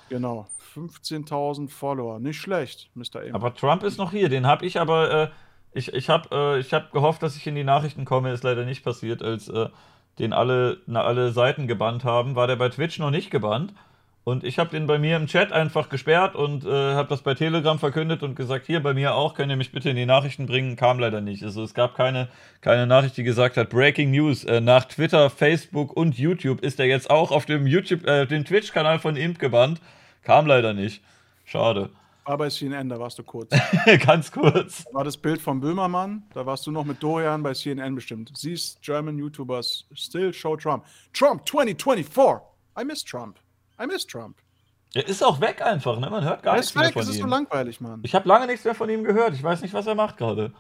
[0.09, 0.47] Genau.
[0.75, 2.19] 15.000 Follower.
[2.19, 3.23] Nicht schlecht, Mr.
[3.23, 3.35] M.
[3.35, 4.29] Aber Trump ist noch hier.
[4.29, 5.11] Den habe ich aber.
[5.11, 5.29] Äh,
[5.73, 8.33] ich ich habe äh, hab gehofft, dass ich in die Nachrichten komme.
[8.33, 9.69] Ist leider nicht passiert, als äh,
[10.19, 12.35] den alle, na, alle Seiten gebannt haben.
[12.35, 13.73] War der bei Twitch noch nicht gebannt.
[14.29, 17.33] Und ich habe den bei mir im Chat einfach gesperrt und äh, habe das bei
[17.33, 20.45] Telegram verkündet und gesagt, hier bei mir auch, könnt ihr mich bitte in die Nachrichten
[20.45, 20.77] bringen.
[20.77, 21.43] Kam leider nicht.
[21.45, 22.29] Also es gab keine,
[22.61, 24.45] keine Nachricht, die gesagt hat, Breaking News.
[24.45, 28.99] Äh, nach Twitter, Facebook und YouTube ist er jetzt auch auf dem äh, den Twitch-Kanal
[28.99, 29.81] von Imp gebannt.
[30.23, 31.03] Kam leider nicht.
[31.45, 31.91] Schade.
[32.25, 33.51] War bei CNN, da warst du kurz.
[34.07, 34.85] Ganz kurz.
[34.85, 38.33] Da war das Bild von Böhmermann, da warst du noch mit Dorian bei CNN bestimmt.
[38.37, 40.85] Siehst German YouTubers still show Trump.
[41.15, 42.43] Trump 2024.
[42.79, 43.39] I miss Trump.
[43.83, 44.37] I miss Trump.
[44.95, 46.11] Er ist auch weg einfach, ne?
[46.11, 47.09] Man hört gar nichts mehr von ihm.
[47.09, 48.01] Es ist so langweilig, Mann.
[48.03, 49.35] Ich habe lange nichts mehr von ihm gehört.
[49.35, 50.53] Ich weiß nicht, was er macht gerade.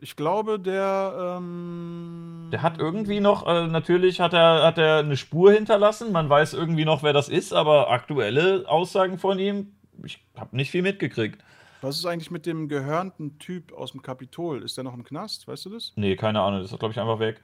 [0.00, 1.36] Ich glaube, der.
[1.38, 6.10] Ähm der hat irgendwie noch, äh, natürlich hat er, hat er eine Spur hinterlassen.
[6.10, 9.72] Man weiß irgendwie noch, wer das ist, aber aktuelle Aussagen von ihm,
[10.02, 11.42] ich habe nicht viel mitgekriegt.
[11.82, 14.62] Was ist eigentlich mit dem gehörnten Typ aus dem Kapitol?
[14.62, 15.46] Ist der noch im Knast?
[15.48, 15.92] Weißt du das?
[15.96, 16.60] Nee, keine Ahnung.
[16.62, 17.40] Das ist, glaube ich, einfach weg.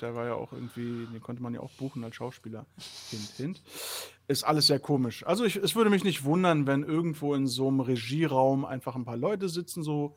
[0.00, 2.64] Der war ja auch irgendwie, den konnte man ja auch buchen als Schauspieler.
[3.10, 3.62] Hint, hint.
[4.28, 5.26] Ist alles sehr komisch.
[5.26, 9.04] Also, ich, es würde mich nicht wundern, wenn irgendwo in so einem Regieraum einfach ein
[9.04, 10.16] paar Leute sitzen, so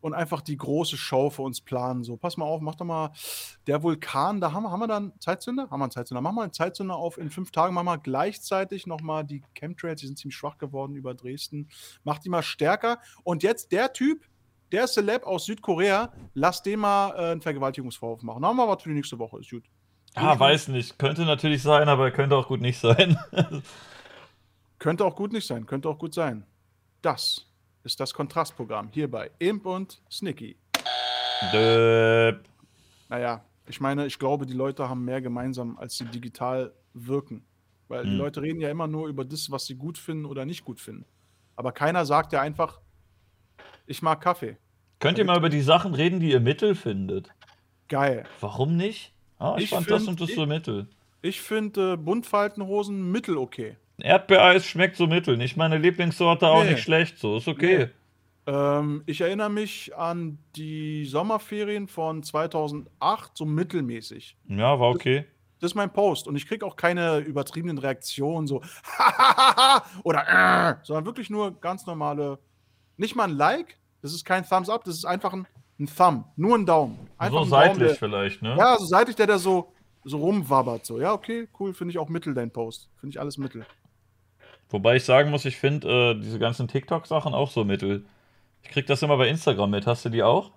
[0.00, 2.04] und einfach die große Show für uns planen.
[2.04, 3.10] So, pass mal auf, mach doch mal
[3.66, 5.68] der Vulkan, da haben, wir- haben wir dann Zeitzünder?
[5.70, 6.20] Haben wir einen Zeitzünder?
[6.20, 7.18] Mach mal einen Zeitzünder auf.
[7.18, 11.14] In fünf Tagen machen wir gleichzeitig nochmal die Chemtrails, die sind ziemlich schwach geworden über
[11.14, 11.68] Dresden.
[12.04, 12.98] Mach die mal stärker.
[13.24, 14.24] Und jetzt der Typ,
[14.72, 18.42] der Celeb aus Südkorea, lass den mal äh, einen Vergewaltigungsvorwurf machen.
[18.42, 19.64] Dann haben wir was für die nächste Woche, ist gut.
[20.14, 20.98] Ah, weiß nicht.
[20.98, 23.18] Könnte natürlich sein, aber könnte auch gut nicht sein.
[24.78, 26.46] Könnte auch gut nicht sein, könnte auch gut sein.
[27.02, 27.49] Das
[27.90, 30.56] ist das Kontrastprogramm hier bei Imp und Snicky.
[31.52, 32.44] Döp.
[33.08, 37.44] Naja, ich meine, ich glaube, die Leute haben mehr gemeinsam, als sie digital wirken.
[37.88, 38.10] Weil hm.
[38.10, 40.80] die Leute reden ja immer nur über das, was sie gut finden oder nicht gut
[40.80, 41.04] finden.
[41.56, 42.80] Aber keiner sagt ja einfach,
[43.86, 44.56] ich mag Kaffee.
[45.00, 47.30] Könnt ihr mal über die Sachen reden, die ihr Mittel findet?
[47.88, 48.24] Geil.
[48.38, 49.12] Warum nicht?
[49.38, 50.86] Ah, ich, Ich fand das find- und das so mittel.
[51.22, 53.76] Ich finde äh, Buntfaltenhosen mittel okay.
[54.00, 55.36] Erdbeereis schmeckt so mittel.
[55.36, 56.72] Nicht meine Lieblingssorte, auch Nee.
[56.72, 57.18] nicht schlecht.
[57.18, 57.90] So, ist okay.
[58.46, 64.36] Ähm, ich erinnere mich an die Sommerferien von 2008, so mittelmäßig.
[64.48, 65.24] Ja, war okay.
[65.60, 66.26] Das ist mein Post.
[66.26, 68.62] Und ich kriege auch keine übertriebenen Reaktionen, so
[70.04, 72.38] oder äh, sondern wirklich nur ganz normale,
[72.96, 75.46] nicht mal ein Like, das ist kein Thumbs up, das ist einfach ein,
[75.78, 76.98] ein Thumb, nur ein Daumen.
[77.18, 78.54] Einfach so seitlich Daumen, vielleicht, ne?
[78.54, 79.72] der, Ja, so seitlich, der da so,
[80.04, 80.86] so rumwabbert.
[80.86, 80.98] So.
[80.98, 82.88] Ja, okay, cool, finde ich auch mittel, dein Post.
[82.98, 83.66] Finde ich alles mittel.
[84.70, 88.04] Wobei ich sagen muss, ich finde äh, diese ganzen TikTok-Sachen auch so mittel.
[88.62, 89.86] Ich krieg das immer bei Instagram mit.
[89.86, 90.50] Hast du die auch?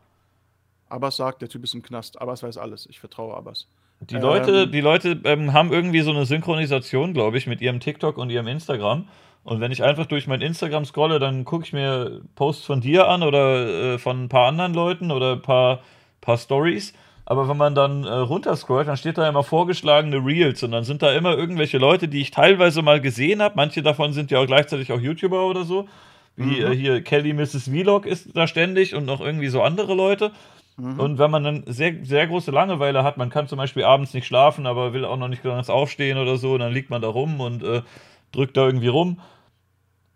[0.89, 2.21] Abbas sagt, der Typ ist im Knast.
[2.21, 2.85] Abbas weiß alles.
[2.87, 3.67] Ich vertraue Abbas.
[4.01, 4.21] Die Ähm.
[4.21, 8.29] Leute, die Leute ähm, haben irgendwie so eine Synchronisation, glaube ich, mit ihrem TikTok und
[8.29, 9.07] ihrem Instagram.
[9.43, 13.07] Und wenn ich einfach durch mein Instagram scrolle, dann gucke ich mir Posts von dir
[13.07, 15.81] an oder äh, von ein paar anderen Leuten oder ein paar,
[16.21, 16.93] paar Stories.
[17.25, 21.01] Aber wenn man dann äh, runterscrollt, dann steht da immer vorgeschlagene Reels und dann sind
[21.01, 23.55] da immer irgendwelche Leute, die ich teilweise mal gesehen habe.
[23.55, 25.87] Manche davon sind ja auch gleichzeitig auch YouTuber oder so.
[26.35, 26.71] Wie Mhm.
[26.71, 27.69] äh, hier Kelly Mrs.
[27.69, 30.31] Vlog ist da ständig und noch irgendwie so andere Leute.
[30.77, 30.99] Mhm.
[30.99, 34.25] Und wenn man dann sehr, sehr große Langeweile hat, man kann zum Beispiel abends nicht
[34.25, 37.39] schlafen, aber will auch noch nicht ganz aufstehen oder so, dann liegt man da rum
[37.39, 37.83] und äh,
[38.31, 39.19] drückt da irgendwie rum.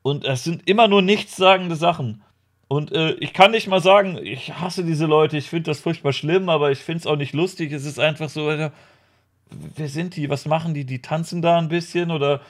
[0.01, 2.23] Und es sind immer nur nichtssagende Sachen.
[2.67, 6.11] Und äh, ich kann nicht mal sagen, ich hasse diese Leute, ich finde das furchtbar
[6.11, 7.71] schlimm, aber ich finde es auch nicht lustig.
[7.71, 8.73] Es ist einfach so, Alter,
[9.49, 10.29] wer sind die?
[10.29, 10.85] Was machen die?
[10.85, 12.41] Die tanzen da ein bisschen oder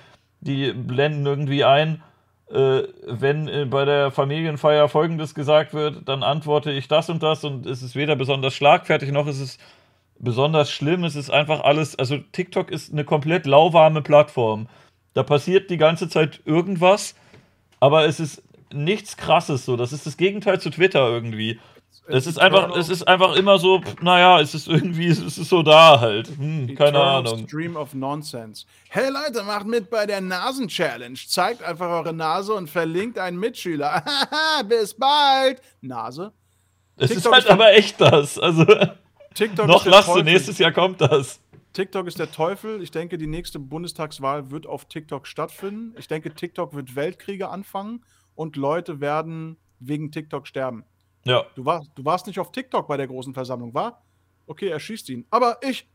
[0.42, 2.02] die blenden irgendwie ein.
[2.50, 7.44] Äh, wenn äh, bei der Familienfeier Folgendes gesagt wird, dann antworte ich das und das
[7.44, 9.58] und es ist weder besonders schlagfertig noch ist es
[10.18, 11.04] besonders schlimm.
[11.04, 14.68] Es ist einfach alles, also TikTok ist eine komplett lauwarme Plattform.
[15.14, 17.16] Da passiert die ganze Zeit irgendwas,
[17.80, 19.76] aber es ist nichts krasses so.
[19.76, 21.60] Das ist das Gegenteil zu Twitter irgendwie.
[22.10, 25.50] Es ist einfach, es ist einfach immer so, pff, naja, es ist irgendwie, es ist
[25.50, 26.30] so da halt.
[26.38, 27.46] Hm, keine Ahnung.
[27.48, 28.66] Stream of Nonsense.
[28.90, 31.18] Hey Leute, macht mit bei der Nasen-Challenge.
[31.28, 34.04] Zeigt einfach eure Nase und verlinkt einen Mitschüler.
[34.70, 35.62] Bis bald.
[35.82, 36.32] Nase.
[36.96, 38.40] Es ist TikTok halt ist aber echt das.
[38.40, 38.66] Also,
[39.34, 41.42] TikTok noch ist lachst du, nächstes Jahr kommt das.
[41.74, 42.82] TikTok ist der Teufel.
[42.82, 45.94] Ich denke, die nächste Bundestagswahl wird auf TikTok stattfinden.
[46.00, 48.02] Ich denke, TikTok wird Weltkriege anfangen
[48.38, 50.86] und Leute werden wegen TikTok sterben.
[51.26, 54.02] Ja, Du, war, du warst nicht auf TikTok bei der großen Versammlung, war?
[54.46, 55.26] Okay, er schießt ihn.
[55.30, 55.88] Aber ich.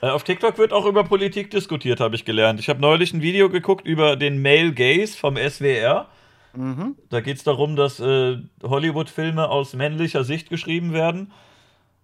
[0.00, 2.58] Äh, Auf TikTok wird auch über Politik diskutiert, habe ich gelernt.
[2.58, 6.08] Ich habe neulich ein Video geguckt über den Male Gaze vom SWR.
[6.54, 6.96] Mhm.
[7.08, 11.32] Da geht es darum, dass äh, Hollywood-Filme aus männlicher Sicht geschrieben werden.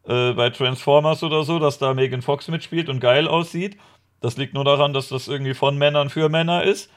[0.04, 3.76] Äh, bei Transformers oder so, dass da Megan Fox mitspielt und geil aussieht.
[4.20, 6.90] Das liegt nur daran, dass das irgendwie von Männern für Männer ist.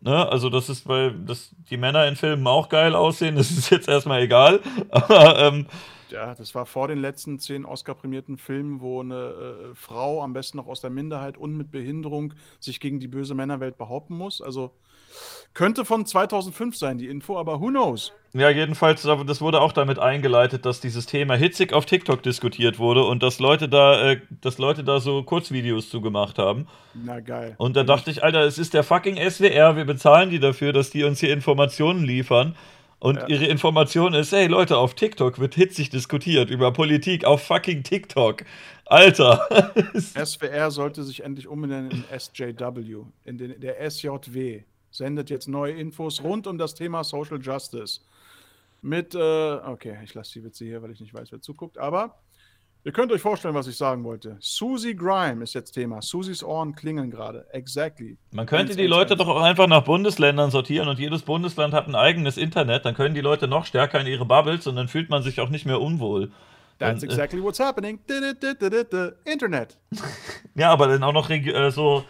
[0.00, 0.28] Ne?
[0.28, 3.36] Also, das ist, weil das, die Männer in Filmen auch geil aussehen.
[3.36, 4.60] Das ist jetzt erstmal egal.
[4.90, 5.66] Aber ähm,
[6.10, 10.56] Ja, das war vor den letzten zehn Oscar-prämierten Filmen, wo eine äh, Frau, am besten
[10.56, 14.40] noch aus der Minderheit und mit Behinderung, sich gegen die böse Männerwelt behaupten muss.
[14.40, 14.72] Also
[15.54, 18.12] könnte von 2005 sein, die Info, aber who knows?
[18.34, 22.78] Ja, jedenfalls, da- das wurde auch damit eingeleitet, dass dieses Thema hitzig auf TikTok diskutiert
[22.78, 26.68] wurde und dass Leute da, äh, dass Leute da so Kurzvideos zu gemacht haben.
[26.94, 27.54] Na geil.
[27.58, 30.90] Und da dachte ich, Alter, es ist der fucking SWR, wir bezahlen die dafür, dass
[30.90, 32.54] die uns hier Informationen liefern.
[33.00, 33.26] Und Ja.
[33.28, 38.42] ihre Information ist, hey Leute, auf TikTok wird hitzig diskutiert über Politik auf fucking TikTok.
[38.86, 39.48] Alter.
[39.94, 44.62] SWR sollte sich endlich umbenennen in SJW, in den, der SJW.
[44.98, 48.00] Sendet jetzt neue Infos rund um das Thema Social Justice.
[48.82, 52.16] Mit, äh, okay, ich lasse die Witze hier, weil ich nicht weiß, wer zuguckt, aber
[52.82, 54.36] ihr könnt euch vorstellen, was ich sagen wollte.
[54.40, 56.02] Susie Grime ist jetzt Thema.
[56.02, 57.46] Susies Ohren klingeln gerade.
[57.52, 58.18] Exactly.
[58.32, 61.94] Man könnte die Leute doch auch einfach nach Bundesländern sortieren und jedes Bundesland hat ein
[61.94, 62.84] eigenes Internet.
[62.84, 65.48] Dann können die Leute noch stärker in ihre Bubbles und dann fühlt man sich auch
[65.48, 66.32] nicht mehr unwohl.
[66.80, 68.00] That's äh, exactly what's happening.
[69.24, 69.78] Internet.
[70.56, 72.04] Ja, aber dann auch noch äh, so.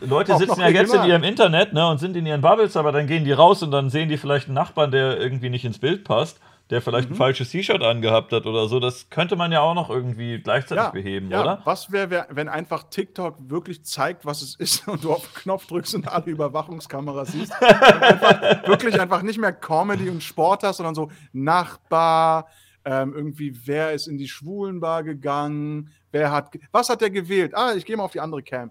[0.00, 3.06] Leute sitzen ja jetzt in ihrem Internet ne, und sind in ihren Bubbles, aber dann
[3.06, 6.04] gehen die raus und dann sehen die vielleicht einen Nachbarn, der irgendwie nicht ins Bild
[6.04, 6.40] passt,
[6.70, 7.16] der vielleicht Mhm.
[7.16, 8.80] ein falsches T-Shirt angehabt hat oder so.
[8.80, 11.42] Das könnte man ja auch noch irgendwie gleichzeitig beheben, ja.
[11.42, 11.60] oder?
[11.64, 15.66] Was wäre, wenn einfach TikTok wirklich zeigt, was es ist und du auf den Knopf
[15.66, 17.52] drückst und alle Überwachungskameras siehst?
[17.60, 22.46] Und einfach, wirklich einfach nicht mehr Comedy und Sport hast, sondern so Nachbar,
[22.86, 27.52] ähm, irgendwie, wer ist in die Schwulenbar gegangen, wer hat, was hat der gewählt?
[27.54, 28.70] Ah, ich gehe mal auf die andere Cam.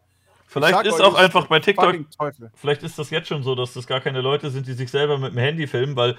[0.54, 1.96] Vielleicht ist auch einfach bei TikTok.
[2.54, 5.18] Vielleicht ist das jetzt schon so, dass das gar keine Leute sind, die sich selber
[5.18, 6.16] mit dem Handy filmen, weil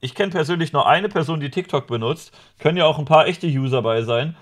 [0.00, 2.32] ich kenne persönlich nur eine Person, die TikTok benutzt.
[2.58, 4.36] Können ja auch ein paar echte User bei sein.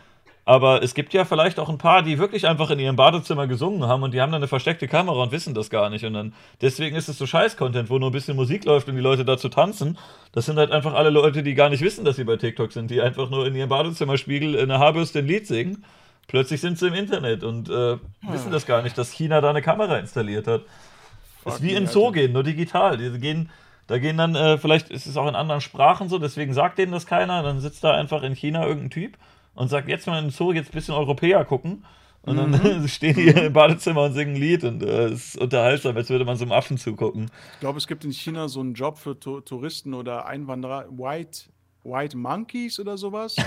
[0.44, 3.88] Aber es gibt ja vielleicht auch ein paar, die wirklich einfach in ihrem Badezimmer gesungen
[3.88, 6.04] haben und die haben dann eine versteckte Kamera und wissen das gar nicht.
[6.04, 9.00] Und dann deswegen ist es so Scheiß-Content, wo nur ein bisschen Musik läuft und die
[9.00, 9.96] Leute dazu tanzen.
[10.32, 12.90] Das sind halt einfach alle Leute, die gar nicht wissen, dass sie bei TikTok sind,
[12.90, 15.84] die einfach nur in ihrem Badezimmerspiegel in der Haarbürste ein Lied singen
[16.28, 19.62] Plötzlich sind sie im Internet und äh, wissen das gar nicht, dass China da eine
[19.62, 20.62] Kamera installiert hat.
[21.42, 22.96] Fuck ist wie in Zoo gehen, nur digital.
[22.96, 23.50] Die gehen,
[23.86, 26.92] da gehen dann, äh, vielleicht ist es auch in anderen Sprachen so, deswegen sagt denen
[26.92, 27.42] das keiner.
[27.42, 29.16] Dann sitzt da einfach in China irgendein Typ
[29.54, 31.84] und sagt, jetzt mal in Zoo, jetzt ein bisschen Europäer gucken.
[32.22, 32.88] Und dann Mhm.
[32.88, 36.24] stehen die im Badezimmer und singen ein Lied und äh, es ist unterhaltsam, als würde
[36.24, 37.30] man so einem Affen zugucken.
[37.54, 41.42] Ich glaube, es gibt in China so einen Job für Tu- Touristen oder Einwanderer, White,
[41.86, 43.36] White Monkeys oder sowas.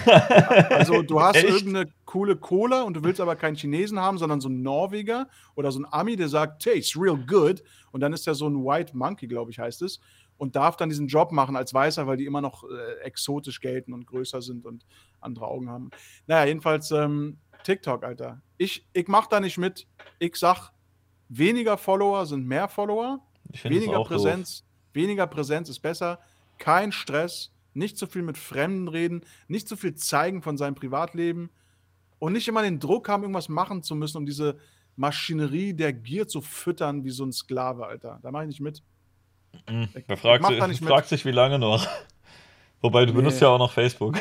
[0.70, 1.50] Also du hast Echt?
[1.50, 5.72] irgendeine coole Cola und du willst aber keinen Chinesen haben, sondern so einen Norweger oder
[5.72, 7.62] so einen Ami, der sagt, tastes real good.
[7.92, 10.00] Und dann ist er so ein White Monkey, glaube ich, heißt es.
[10.38, 13.94] Und darf dann diesen Job machen als Weißer, weil die immer noch äh, exotisch gelten
[13.94, 14.86] und größer sind und
[15.20, 15.90] andere Augen haben.
[16.28, 18.42] Naja, jedenfalls ähm, TikTok, Alter.
[18.58, 19.88] Ich, ich mach da nicht mit.
[20.18, 20.72] Ich sag,
[21.28, 23.20] weniger Follower sind mehr Follower.
[23.64, 24.64] Weniger auch Präsenz,
[24.94, 26.20] weniger Präsenz ist besser.
[26.58, 31.50] Kein Stress, nicht zu viel mit Fremden reden, nicht zu viel zeigen von seinem Privatleben
[32.20, 34.58] und nicht immer den Druck haben, irgendwas machen zu müssen, um diese
[34.96, 38.20] Maschinerie der Gier zu füttern wie so ein Sklave, Alter.
[38.22, 38.84] Da mache ich nicht mit.
[39.54, 39.62] doof.
[39.76, 39.88] Mhm.
[39.96, 40.90] Ich- Da fragt, ich sie, da nicht mit.
[40.90, 41.88] fragt sich, wie lange noch.
[42.82, 43.18] Wobei, du Nee.
[43.20, 44.18] benutzt ja auch noch Facebook.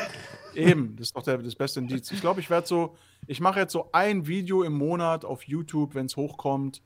[0.55, 2.11] Eben, das ist doch der, das beste Indiz.
[2.11, 2.95] Ich glaube, ich werde so,
[3.27, 6.81] ich mache jetzt so ein Video im Monat auf YouTube, wenn es hochkommt.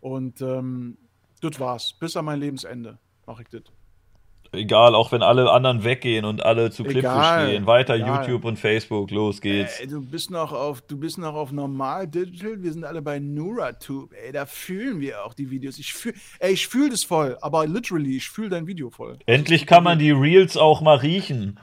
[0.00, 0.96] Und ähm,
[1.40, 1.92] das war's.
[1.94, 3.62] Bis an mein Lebensende mache ich das.
[4.54, 7.66] Egal, auch wenn alle anderen weggehen und alle zu Clipfish Egal, gehen.
[7.66, 8.20] Weiter egal.
[8.20, 9.80] YouTube und Facebook, los geht's.
[9.80, 12.62] Ey, du bist noch auf, du bist noch auf normal digital.
[12.62, 14.14] Wir sind alle bei NuraTube.
[14.14, 15.78] Ey, da fühlen wir auch die Videos.
[15.78, 19.18] Ich fühl, ey, ich fühle das voll, aber literally, ich fühle dein Video voll.
[19.26, 21.58] Endlich kann man die Reels auch mal riechen.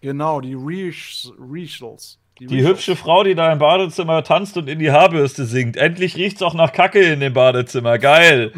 [0.00, 1.32] Genau, die Reels.
[1.38, 2.18] Reels.
[2.38, 2.68] Die Reels.
[2.68, 5.76] hübsche Frau, die da im Badezimmer tanzt und in die Haarbürste singt.
[5.76, 7.98] Endlich riecht's auch nach Kacke in dem Badezimmer.
[7.98, 8.52] Geil.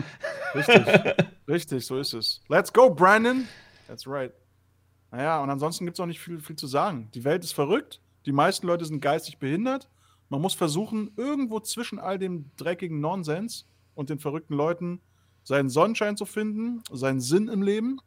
[0.55, 0.85] Richtig,
[1.49, 2.41] richtig, so ist es.
[2.49, 3.47] Let's go, Brandon.
[3.89, 4.33] That's right.
[5.11, 7.11] Naja, und ansonsten gibt es auch nicht viel, viel zu sagen.
[7.15, 8.01] Die Welt ist verrückt.
[8.27, 9.89] Die meisten Leute sind geistig behindert.
[10.29, 15.01] Man muss versuchen, irgendwo zwischen all dem dreckigen Nonsens und den verrückten Leuten
[15.43, 17.99] seinen Sonnenschein zu finden, seinen Sinn im Leben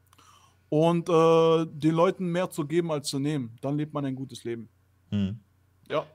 [0.69, 3.57] und äh, den Leuten mehr zu geben als zu nehmen.
[3.61, 4.69] Dann lebt man ein gutes Leben.
[5.09, 5.39] Hm.
[5.89, 6.05] Ja.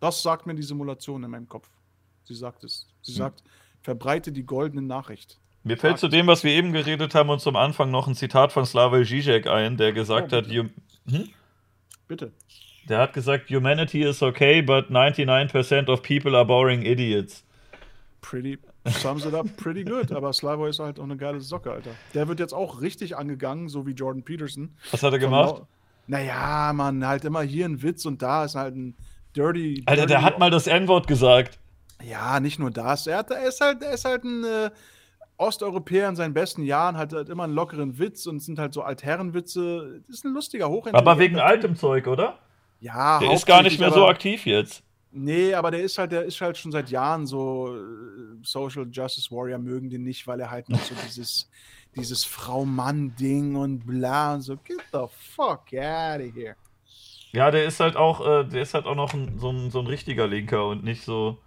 [0.00, 1.70] Das sagt mir die Simulation in meinem Kopf.
[2.24, 2.88] Sie sagt es.
[3.02, 3.44] Sie sagt,
[3.80, 5.40] verbreite die goldene Nachricht.
[5.68, 8.52] Mir fällt zu dem, was wir eben geredet haben, und zum Anfang noch ein Zitat
[8.52, 10.70] von Slavoj Žižek ein, der gesagt Oh, hat, bitte.
[11.10, 11.28] "Hum-
[12.08, 12.32] Bitte.
[12.88, 17.44] der hat gesagt, humanity is okay, but 99% of people are boring idiots.
[18.22, 20.10] Pretty, sums it up pretty good.
[20.12, 21.90] Aber Slavoj ist halt auch eine geile Socke, Alter.
[22.14, 24.74] Der wird jetzt auch richtig angegangen, so wie Jordan Peterson.
[24.90, 25.62] Was hat er gemacht?
[26.06, 28.96] Naja, man, halt immer hier ein Witz und da ist halt ein
[29.36, 29.82] dirty.
[29.86, 31.58] Alter, der dirty- hat mal das N-Wort gesagt.
[32.02, 33.06] Ja, nicht nur das.
[33.06, 34.70] Er, hat, er, ist, halt, er ist halt ein äh,
[35.38, 38.82] Osteuropäer in seinen besten Jahren, hat halt immer einen lockeren Witz und sind halt so
[38.82, 40.02] Altherrenwitze.
[40.06, 41.10] Das ist ein lustiger, hochintelligenter.
[41.10, 42.38] Aber wegen altem Zeug, oder?
[42.80, 44.82] Ja, Der ist gar nicht mehr so aber- aktiv jetzt.
[45.10, 47.78] Nee, aber der ist halt, der ist halt schon seit Jahren so äh,
[48.42, 51.48] Social Justice Warrior mögen den nicht, weil er halt noch so dieses,
[51.96, 54.56] dieses Frau-Mann-Ding und bla und so.
[54.56, 56.56] Get the fuck out of here.
[57.32, 59.80] Ja, der ist halt auch, äh, der ist halt auch noch ein, so, ein, so
[59.80, 61.38] ein richtiger Linker und nicht so,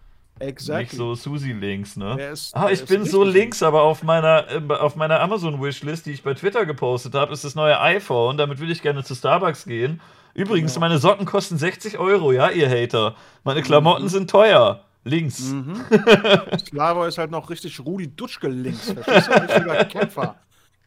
[0.42, 0.84] Exactly.
[0.84, 2.16] nicht so Susi links, ne?
[2.18, 6.06] Der ist- ah, ich bin so richtig links, aber auf meiner, äh, auf meiner Amazon-Wishlist,
[6.06, 8.38] die ich bei Twitter gepostet habe, ist das neue iPhone.
[8.38, 10.02] Damit will ich gerne zu Starbucks gehen.
[10.34, 10.86] Übrigens, Genau.
[10.88, 13.16] meine Socken kosten 60 Euro, ja, ihr Hater.
[13.44, 14.86] Meine Klamotten sind teuer.
[15.04, 15.40] Links.
[15.50, 15.84] Mhm.
[16.70, 18.92] Slavo ist halt noch richtig Rudi Dutschke links.
[18.92, 19.32] Verstehst du?
[19.42, 20.36] Richtiger Kämpfer.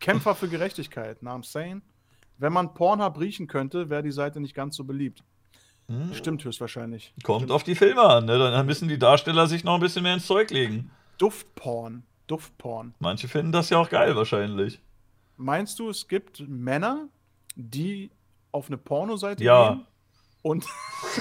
[0.01, 1.23] Kämpfer für Gerechtigkeit.
[1.23, 1.83] Now I'm saying.
[2.39, 5.23] Wenn man Pornhub riechen könnte, wäre die Seite nicht ganz so beliebt.
[5.89, 7.13] Hm, Stimmt höchstwahrscheinlich.
[7.23, 7.53] Kommt Stimmt.
[7.53, 8.39] auf die Filme an, ne?
[8.39, 10.91] Dann müssen die Darsteller sich noch ein bisschen mehr ins Zeug legen.
[11.19, 12.05] Duftporn.
[12.27, 12.95] Duftporn.
[13.01, 14.81] Manche finden das ja auch geil, wahrscheinlich.
[15.37, 17.09] Meinst du, es gibt Männer,
[17.55, 18.11] die
[18.51, 19.75] auf eine Pornoseite Ja.
[19.75, 19.87] gehen
[20.45, 20.67] und,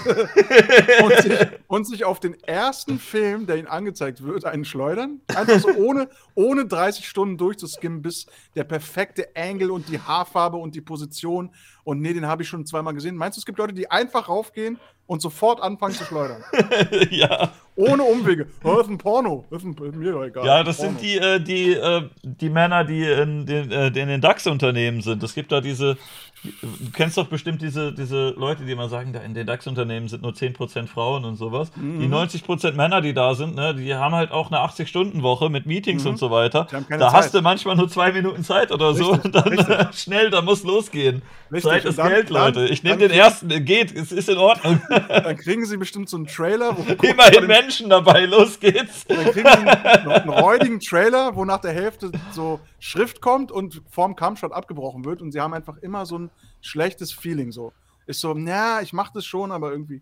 [1.02, 5.22] und, sich, und sich auf den ersten Film, der ihnen angezeigt wird, einen schleudern?
[5.34, 10.76] Einfach so ohne, ohne 30 Stunden durchzuskimmen, bis der perfekte Angle und die Haarfarbe und
[10.76, 11.52] die Position
[11.84, 13.16] und nee, den habe ich schon zweimal gesehen.
[13.16, 16.44] Meinst du, es gibt Leute, die einfach raufgehen und sofort anfangen zu schleudern?
[17.10, 17.52] ja.
[17.76, 18.48] Ohne Umwege.
[18.64, 19.46] Oh, das ist ein Porno.
[19.50, 20.46] Das ist, ein, ist mir egal.
[20.46, 20.92] Ja, das Porno.
[20.92, 25.02] sind die, äh, die, äh, die Männer, die in den, äh, die in den DAX-Unternehmen
[25.02, 25.24] sind.
[25.24, 25.98] Es gibt da diese,
[26.44, 30.22] du kennst doch bestimmt diese, diese Leute, die immer sagen, da in den DAX-Unternehmen sind
[30.22, 31.72] nur 10% Frauen und sowas.
[31.76, 32.00] Mhm.
[32.00, 36.04] Die 90% Männer, die da sind, ne, die haben halt auch eine 80-Stunden-Woche mit Meetings
[36.04, 36.12] Mhm.
[36.12, 36.68] und so weiter.
[36.70, 37.12] Da Zeit.
[37.14, 40.42] hast du manchmal nur zwei Minuten Zeit oder so Richtig, und dann äh, schnell, da
[40.44, 41.22] muss losgehen.
[41.52, 42.66] Richtig, Zeit ist dann- Geld, Leute.
[42.68, 44.82] Ich nehme den ersten, äh, geht, es ist in Ordnung.
[45.10, 49.06] Dann kriegen sie bestimmt so einen Trailer, wo Immerhin dem- Menschen dabei, los geht's.
[49.06, 53.82] Dann kriegen sie einen, einen räudigen Trailer, wo nach der Hälfte so Schrift kommt und
[53.90, 56.32] vorm Kampfshot abgebrochen wird und sie haben einfach immer so ein
[56.62, 57.74] schlechtes Feeling so.
[58.06, 60.02] Ist so, na, ich mach das schon, aber irgendwie.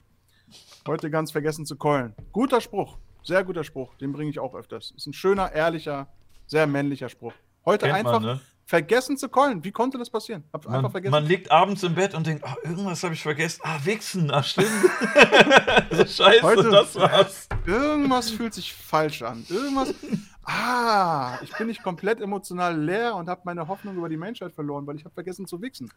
[0.88, 2.16] Heute ganz vergessen zu keulen.
[2.32, 2.98] Guter Spruch.
[3.24, 3.96] Sehr guter Spruch.
[3.96, 4.92] Den bringe ich auch öfters.
[4.98, 6.08] Ist ein schöner, ehrlicher,
[6.48, 7.34] sehr männlicher Spruch.
[7.64, 8.42] Heute Kennt einfach man, ne?
[8.66, 9.64] Vergessen zu keulen.
[9.64, 10.44] Wie konnte das passieren?
[10.54, 11.12] Hab einfach Man, vergessen.
[11.12, 13.62] man liegt abends im Bett und denkt, ah, irgendwas habe ich vergessen.
[13.64, 14.70] Ah, Wichsen, ah, stimmt.
[15.92, 17.48] Scheiße, Heute- das war's.
[17.66, 19.46] Irgendwas fühlt sich falsch an.
[19.50, 19.94] Irgendwas.
[20.44, 24.88] Ah, ich bin nicht komplett emotional leer und habe meine Hoffnung über die Menschheit verloren,
[24.88, 25.92] weil ich habe vergessen zu wichsen.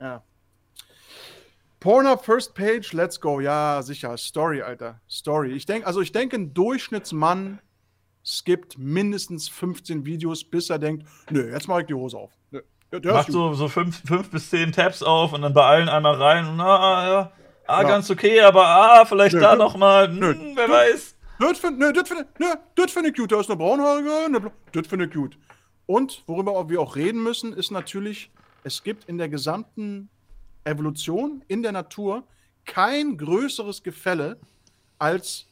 [0.00, 0.20] Ja.
[1.78, 3.38] Pornhub First Page, let's go.
[3.40, 4.16] Ja, sicher.
[4.16, 5.00] Story, Alter.
[5.08, 5.52] Story.
[5.52, 7.60] Ich denke, also ich denke, ein Durchschnittsmann
[8.24, 12.30] skippt mindestens 15 Videos, bis er denkt, nö, jetzt mache ich die Hose auf.
[12.50, 12.60] Nö,
[13.02, 16.46] Macht so, so fünf, fünf bis zehn Tabs auf und dann bei allen einmal rein.
[16.46, 17.32] Und, ah, ja,
[17.66, 17.88] ah, Ja.
[17.88, 20.08] ganz okay, aber ah, vielleicht Nö, da nochmal.
[20.08, 20.72] nö, Hm, wer nö.
[20.72, 21.16] weiß.
[21.40, 22.46] Das finde find, nö,
[22.76, 23.32] das find ich cute.
[23.32, 25.36] Da ist eine braunhaarige, eine das finde ich cute.
[25.86, 28.30] Und worüber wir auch reden müssen, ist natürlich,
[28.62, 30.08] es gibt in der gesamten
[30.62, 32.22] Evolution, in der Natur,
[32.64, 34.38] kein größeres Gefälle
[34.98, 35.46] als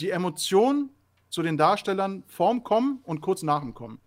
[0.00, 0.88] die Emotion
[1.34, 3.98] zu den Darstellern vorm Kommen und kurz nach dem Kommen.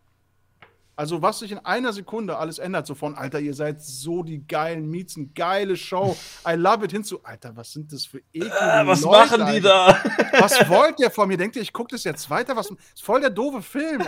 [0.95, 4.47] Also, was sich in einer Sekunde alles ändert, so von, Alter, ihr seid so die
[4.47, 6.17] geilen Miezen, geile Show,
[6.47, 9.45] I love it, hin zu, Alter, was sind das für eklige Ah, was Leute, machen
[9.45, 9.99] die Alter?
[10.31, 10.39] da?
[10.39, 11.37] Was wollt ihr von mir?
[11.37, 12.55] Denkt ihr, ich gucke das jetzt weiter?
[12.55, 14.01] Was ist voll der doofe Film,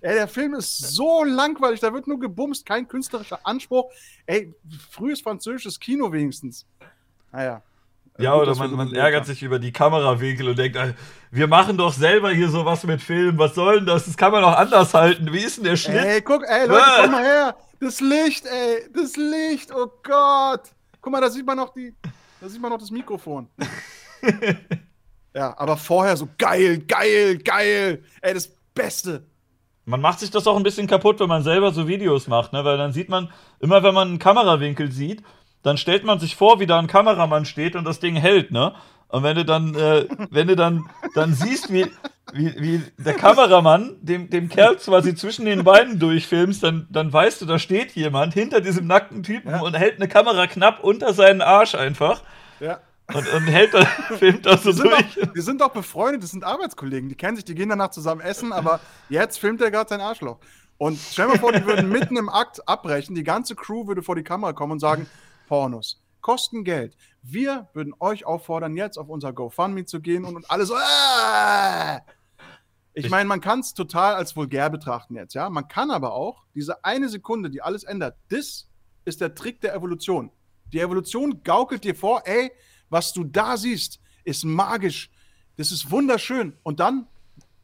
[0.00, 3.90] ey, der Film ist so langweilig, da wird nur gebumst, kein künstlerischer Anspruch.
[4.24, 4.54] Ey,
[4.90, 6.64] frühes französisches Kino wenigstens.
[7.32, 7.60] Naja.
[8.18, 10.94] Ja, Gut, oder man, man ärgert sich über die Kamerawinkel und denkt, äh,
[11.32, 13.36] wir machen doch selber hier sowas mit Film.
[13.38, 14.04] Was soll denn das?
[14.06, 15.32] Das kann man auch anders halten.
[15.32, 15.96] Wie ist denn der Schnitt?
[16.04, 16.98] Ey, guck, ey, Leute, Ah.
[17.02, 17.56] komm mal her.
[17.80, 20.62] Das Licht, ey, das Licht, oh Gott.
[21.00, 21.92] Guck mal, da sieht man noch die,
[22.40, 23.48] da sieht man noch das Mikrofon.
[25.34, 28.04] ja, aber vorher so geil, geil, geil.
[28.22, 29.26] Ey, das Beste.
[29.86, 32.64] Man macht sich das auch ein bisschen kaputt, wenn man selber so Videos macht, ne?
[32.64, 33.30] Weil dann sieht man,
[33.60, 35.22] immer wenn man einen Kamerawinkel sieht,
[35.64, 38.74] dann stellt man sich vor, wie da ein Kameramann steht und das Ding hält, ne?
[39.08, 41.86] Und wenn du dann, äh, wenn du dann, dann siehst, wie,
[42.32, 47.40] wie, wie der Kameramann dem, dem Kerl quasi zwischen den Beinen durchfilmst, dann, dann weißt
[47.40, 49.60] du, da steht jemand hinter diesem nackten Typen Ja.
[49.60, 52.22] und hält eine Kamera knapp unter seinen Arsch einfach
[52.58, 52.80] Ja.
[53.14, 53.84] und, und hält da,
[54.18, 55.28] filmt das so Wir sind, durch.
[55.28, 58.20] auch, wir sind auch befreundet, das sind Arbeitskollegen, die kennen sich, die gehen danach zusammen
[58.20, 60.38] essen, aber jetzt filmt er gerade sein Arschloch.
[60.76, 64.02] Und stell dir mal vor, die würden mitten im Akt abbrechen, die ganze Crew würde
[64.02, 65.06] vor die Kamera kommen und sagen,
[65.46, 66.96] Pornos kosten Geld.
[67.22, 71.96] Wir würden euch auffordern, jetzt auf unser GoFundMe zu gehen und, und alle so, äh!
[72.94, 75.50] Ich Ich- meine, man kann es total als vulgär betrachten jetzt, ja.
[75.50, 78.68] Man kann aber auch diese eine Sekunde, die alles ändert, das
[79.04, 80.30] ist der Trick der Evolution.
[80.72, 82.50] Die Evolution gaukelt dir vor, ey,
[82.88, 85.10] was du da siehst, ist magisch.
[85.56, 86.56] Das ist wunderschön.
[86.62, 87.06] Und dann,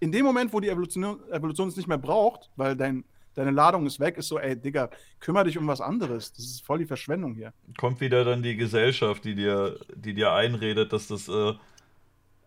[0.01, 3.05] in dem Moment, wo die Evolution, Evolution es nicht mehr braucht, weil dein,
[3.35, 4.91] deine Ladung ist weg, ist so, ey, Digga,
[5.21, 6.33] kümmere dich um was anderes.
[6.33, 7.53] Das ist voll die Verschwendung hier.
[7.79, 11.53] kommt wieder dann die Gesellschaft, die dir, die dir einredet, dass das, äh,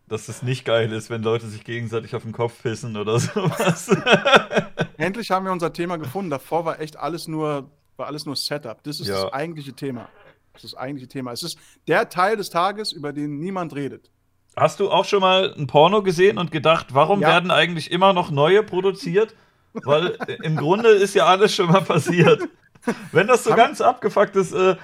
[0.08, 3.90] dass das nicht geil ist, wenn Leute sich gegenseitig auf den Kopf pissen oder sowas.
[4.98, 6.30] Endlich haben wir unser Thema gefunden.
[6.30, 8.84] Davor war echt alles nur, war alles nur Setup.
[8.84, 9.24] Das ist Ja.
[9.24, 10.10] das eigentliche Thema.
[10.54, 11.32] Das ist das eigentliche Thema.
[11.32, 11.58] Es ist
[11.88, 14.12] der Teil des Tages, über den niemand redet.
[14.56, 17.30] Hast du auch schon mal ein Porno gesehen und gedacht, warum Ja.
[17.30, 19.34] werden eigentlich immer noch neue produziert?
[19.74, 22.42] Weil äh, im Grunde ist ja alles schon mal passiert.
[23.12, 24.76] Wenn das so Haben- ganz abgefucktes, äh,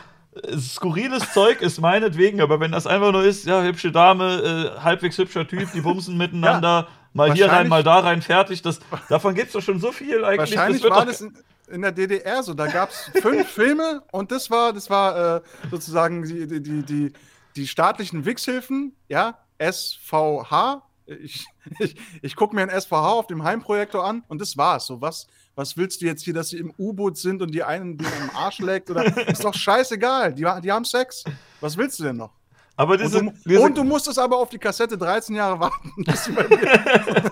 [0.57, 5.17] skurriles Zeug ist, meinetwegen, aber wenn das einfach nur ist, ja, hübsche Dame, äh, halbwegs
[5.17, 8.79] hübscher Typ, die bumsen miteinander, mal hier rein, mal da rein, fertig, das,
[9.09, 10.51] davon gibt es doch schon so viel eigentlich.
[10.51, 11.37] Wahrscheinlich wird war das in,
[11.69, 12.53] in der DDR so.
[12.53, 15.41] Da gab es fünf Filme und das war, das war äh,
[15.71, 17.13] sozusagen die, die, die, die,
[17.55, 20.83] die staatlichen Wichshilfen, ja, SVH.
[21.23, 21.45] Ich,
[21.79, 24.85] ich, ich gucke mir ein SVH auf dem Heimprojektor an und das war's.
[24.85, 27.97] So, was, was willst du jetzt hier, dass sie im U-Boot sind und die einen
[27.97, 28.89] die am Arsch leckt?
[28.91, 30.33] Oder ist doch scheißegal.
[30.33, 31.23] Die, die haben Sex.
[31.61, 32.31] Was willst du denn noch?
[32.75, 35.91] aber Und diese, du, diese, und du musstest aber auf die Kassette 13 Jahre warten.
[36.05, 37.31] bis sie bei dir-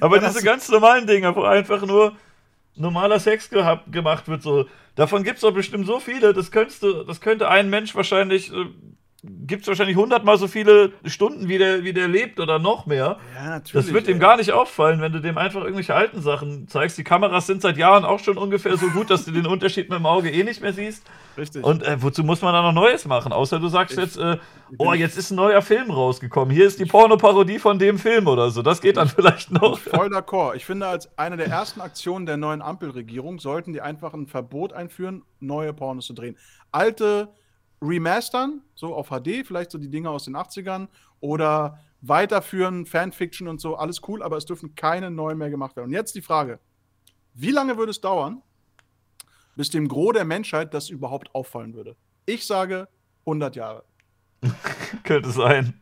[0.00, 2.12] Aber Ja, diese ganz normalen Dinger, wo einfach nur
[2.74, 6.82] normaler Sex gehabt, gemacht wird, so, davon gibt es doch bestimmt so viele, das, könntest
[6.82, 8.66] du, das könnte ein Mensch wahrscheinlich, äh,
[9.24, 13.18] gibt es wahrscheinlich hundertmal so viele Stunden, wie der, wie der lebt oder noch mehr.
[13.36, 13.86] ja, natürlich.
[13.86, 14.18] Das wird ihm ey.
[14.20, 16.98] gar nicht auffallen, wenn du dem einfach irgendwelche alten Sachen zeigst.
[16.98, 19.98] Die Kameras sind seit Jahren auch schon ungefähr so gut, dass du den Unterschied mit
[20.00, 21.04] dem Auge eh nicht mehr siehst.
[21.38, 21.62] Richtig.
[21.62, 23.32] Und äh, wozu muss man da noch Neues machen?
[23.32, 24.38] Außer du sagst Ich- jetzt, äh,
[24.78, 26.52] oh, jetzt ist ein neuer Film rausgekommen.
[26.52, 28.60] Hier ist die Pornoparodie von dem Film oder so.
[28.62, 29.78] Das geht dann vielleicht noch.
[29.78, 30.56] Voll d'accord.
[30.56, 34.72] Ich finde, als eine der ersten Aktionen der neuen Ampelregierung sollten die einfach ein Verbot
[34.72, 36.36] einführen, neue Pornos zu drehen.
[36.72, 37.28] Alte
[37.82, 40.88] remastern, so auf HD, vielleicht so die Dinge aus den 80ern,
[41.20, 45.88] oder weiterführen, Fanfiction und so, alles cool, aber es dürfen keine neuen mehr gemacht werden.
[45.88, 46.60] Und jetzt die Frage:
[47.34, 48.42] Wie lange würde es dauern,
[49.56, 51.96] bis dem Gros der Menschheit das überhaupt auffallen würde?
[52.24, 52.88] Ich sage
[53.26, 53.84] 100 Jahre.
[55.04, 55.80] Könnte sein.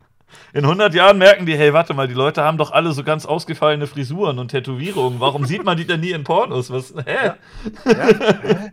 [0.53, 3.27] In 100 Jahren merken die, hey, warte mal, die Leute haben doch alle so ganz
[3.27, 5.19] ausgefallene Frisuren und Tätowierungen.
[5.19, 6.71] Warum sieht man die denn nie in Pornos?
[6.71, 7.15] Was, hä?
[7.27, 7.37] Ja.
[7.85, 8.71] hä?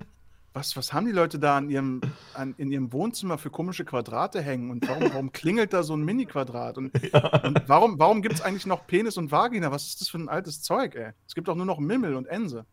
[0.58, 2.02] Was, was haben die Leute da an ihrem,
[2.34, 4.72] an, in ihrem Wohnzimmer für komische Quadrate hängen?
[4.72, 6.80] Und warum, warum klingelt da so ein Mini-Quadrat?
[6.80, 7.44] Und, ja.
[7.44, 9.72] und warum, warum gibt es eigentlich noch Penis und Vagina?
[9.72, 11.12] Was ist das für ein altes Zeug, ey?
[11.28, 12.66] Es gibt doch nur noch Mimmel und Ense.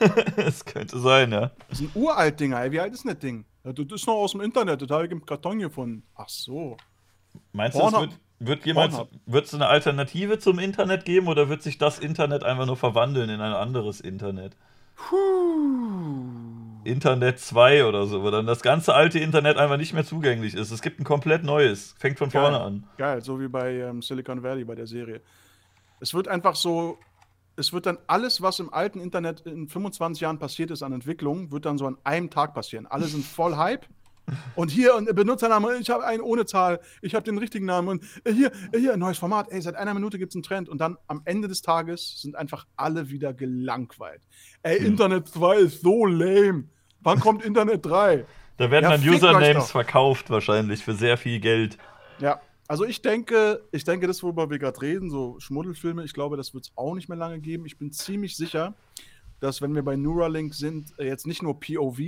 [0.36, 1.50] das könnte sein, ja.
[1.68, 2.72] Das sind uralt Dinger, ey.
[2.72, 3.44] Wie alt ist denn das Ding?
[3.64, 6.04] Das ist noch aus dem Internet, das habe ich im Karton gefunden.
[6.14, 6.78] Ach so.
[7.52, 8.96] Meinst du, es wird, wird jemals
[9.26, 13.28] wird es eine Alternative zum Internet geben oder wird sich das Internet einfach nur verwandeln
[13.28, 14.56] in ein anderes Internet?
[14.94, 16.75] Puh.
[16.86, 20.70] Internet 2 oder so, wo dann das ganze alte Internet einfach nicht mehr zugänglich ist.
[20.70, 21.94] Es gibt ein komplett neues.
[21.98, 22.42] Fängt von Geil.
[22.42, 22.84] vorne an.
[22.96, 25.20] Geil, so wie bei ähm, Silicon Valley bei der Serie.
[26.00, 26.98] Es wird einfach so,
[27.56, 31.50] es wird dann alles, was im alten Internet in 25 Jahren passiert ist an Entwicklung,
[31.50, 32.86] wird dann so an einem Tag passieren.
[32.86, 33.86] Alle sind voll Hype.
[34.56, 38.04] Und hier und Benutzername, ich habe einen ohne Zahl, ich habe den richtigen Namen und
[38.24, 40.80] äh, hier, äh, hier, neues Format, ey, seit einer Minute gibt es einen Trend und
[40.80, 44.22] dann am Ende des Tages sind einfach alle wieder gelangweilt.
[44.62, 44.86] Ey, hm.
[44.86, 46.64] Internet 2 ist so lame.
[47.06, 48.26] Wann kommt Internet 3?
[48.56, 51.78] Da werden ja, dann Usernames verkauft, wahrscheinlich, für sehr viel Geld.
[52.18, 56.36] Ja, also ich denke, ich denke, das, worüber wir gerade reden, so Schmuddelfilme, ich glaube,
[56.36, 57.64] das wird es auch nicht mehr lange geben.
[57.64, 58.74] Ich bin ziemlich sicher,
[59.38, 62.00] dass wenn wir bei Neuralink sind, äh, jetzt nicht nur POV,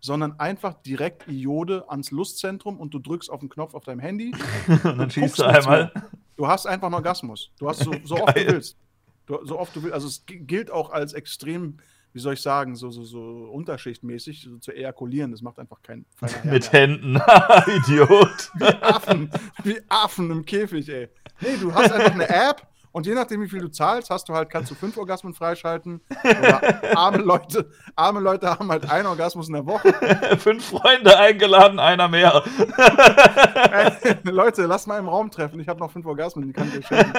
[0.00, 4.34] sondern einfach direkt Iode ans Lustzentrum und du drückst auf den Knopf auf deinem Handy.
[4.84, 5.90] und dann schießt du einmal.
[6.36, 7.50] Du hast einfach einen Orgasmus.
[7.58, 8.76] Du hast so, so oft du willst.
[9.24, 9.94] Du, so oft du willst.
[9.94, 11.78] Also es gilt auch als extrem
[12.14, 13.18] wie soll ich sagen, so, so, so
[13.52, 15.32] unterschichtmäßig so zu ejakulieren.
[15.32, 16.06] Das macht einfach keinen
[16.44, 17.16] Mit Händen.
[17.66, 18.52] Idiot.
[18.54, 19.30] wie Affen.
[19.64, 21.08] Wie Affen im Käfig, ey.
[21.40, 24.34] Nee, du hast einfach eine App und je nachdem, wie viel du zahlst, hast du
[24.34, 26.00] halt, kannst du fünf Orgasmen freischalten.
[26.22, 29.92] Oder arme Leute, arme Leute haben halt einen Orgasmus in der Woche.
[30.38, 32.44] fünf Freunde eingeladen, einer mehr.
[33.72, 35.58] Ey, Leute, lass mal im Raum treffen.
[35.58, 37.12] Ich habe noch fünf Orgasmen, die kann ich euch schenken.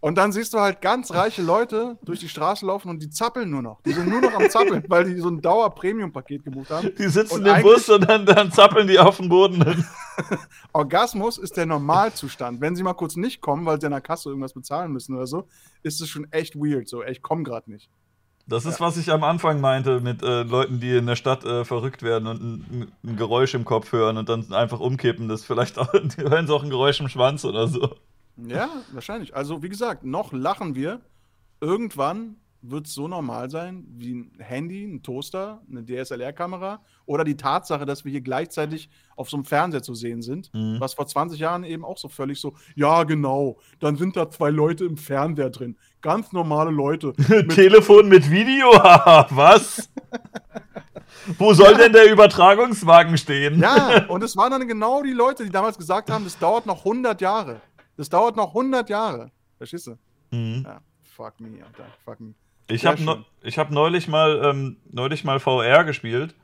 [0.00, 3.50] Und dann siehst du halt ganz reiche Leute durch die Straße laufen und die zappeln
[3.50, 3.82] nur noch.
[3.82, 6.90] Die sind nur noch am Zappeln, weil die so ein Dauer-Premium-Paket gebucht haben.
[6.98, 9.84] Die sitzen im Bus und dann, dann zappeln die auf dem Boden.
[10.72, 12.62] Orgasmus ist der Normalzustand.
[12.62, 15.26] Wenn sie mal kurz nicht kommen, weil sie an der Kasse irgendwas bezahlen müssen oder
[15.26, 15.46] so,
[15.82, 16.88] ist es schon echt weird.
[16.88, 17.90] So, ich komme gerade nicht.
[18.46, 18.86] Das ist, ja.
[18.86, 22.26] was ich am Anfang meinte mit äh, Leuten, die in der Stadt äh, verrückt werden
[22.26, 25.28] und ein, ein, Geräusch im Kopf hören und dann einfach umkippen.
[25.28, 27.96] Das vielleicht auch, die hören sie auch ein Geräusch im Schwanz oder so.
[28.36, 29.34] Ja, wahrscheinlich.
[29.34, 31.00] Also, wie gesagt, noch lachen wir.
[31.60, 37.36] Irgendwann wird es so normal sein wie ein Handy, ein Toaster, eine DSLR-Kamera oder die
[37.36, 40.76] Tatsache, dass wir hier gleichzeitig auf so einem Fernseher zu sehen sind, mhm.
[40.78, 44.50] was vor 20 Jahren eben auch so völlig so, ja, genau, dann sind da zwei
[44.50, 45.76] Leute im Fernseher drin.
[46.02, 47.12] Ganz normale Leute.
[47.28, 48.68] Mit Telefon mit Video?
[48.72, 49.90] was?
[51.38, 51.78] Wo soll ja.
[51.78, 53.60] denn der Übertragungswagen stehen?
[53.60, 56.78] Ja, und es waren dann genau die Leute, die damals gesagt haben, das dauert noch
[56.78, 57.60] 100 Jahre.
[58.00, 59.30] Das dauert noch 100 Jahre.
[59.58, 59.98] Verstehst du?
[60.30, 60.62] Mhm.
[60.64, 61.84] Ja, fuck me, Alter.
[62.02, 62.32] Fuck me.
[62.68, 66.34] Ich habe no, hab neulich, mal, ähm, neulich mal VR gespielt.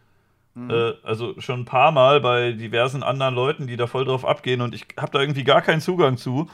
[0.52, 0.68] Mhm.
[0.68, 4.60] Äh, also schon ein paar Mal bei diversen anderen Leuten, die da voll drauf abgehen
[4.60, 6.50] und ich habe da irgendwie gar keinen Zugang zu.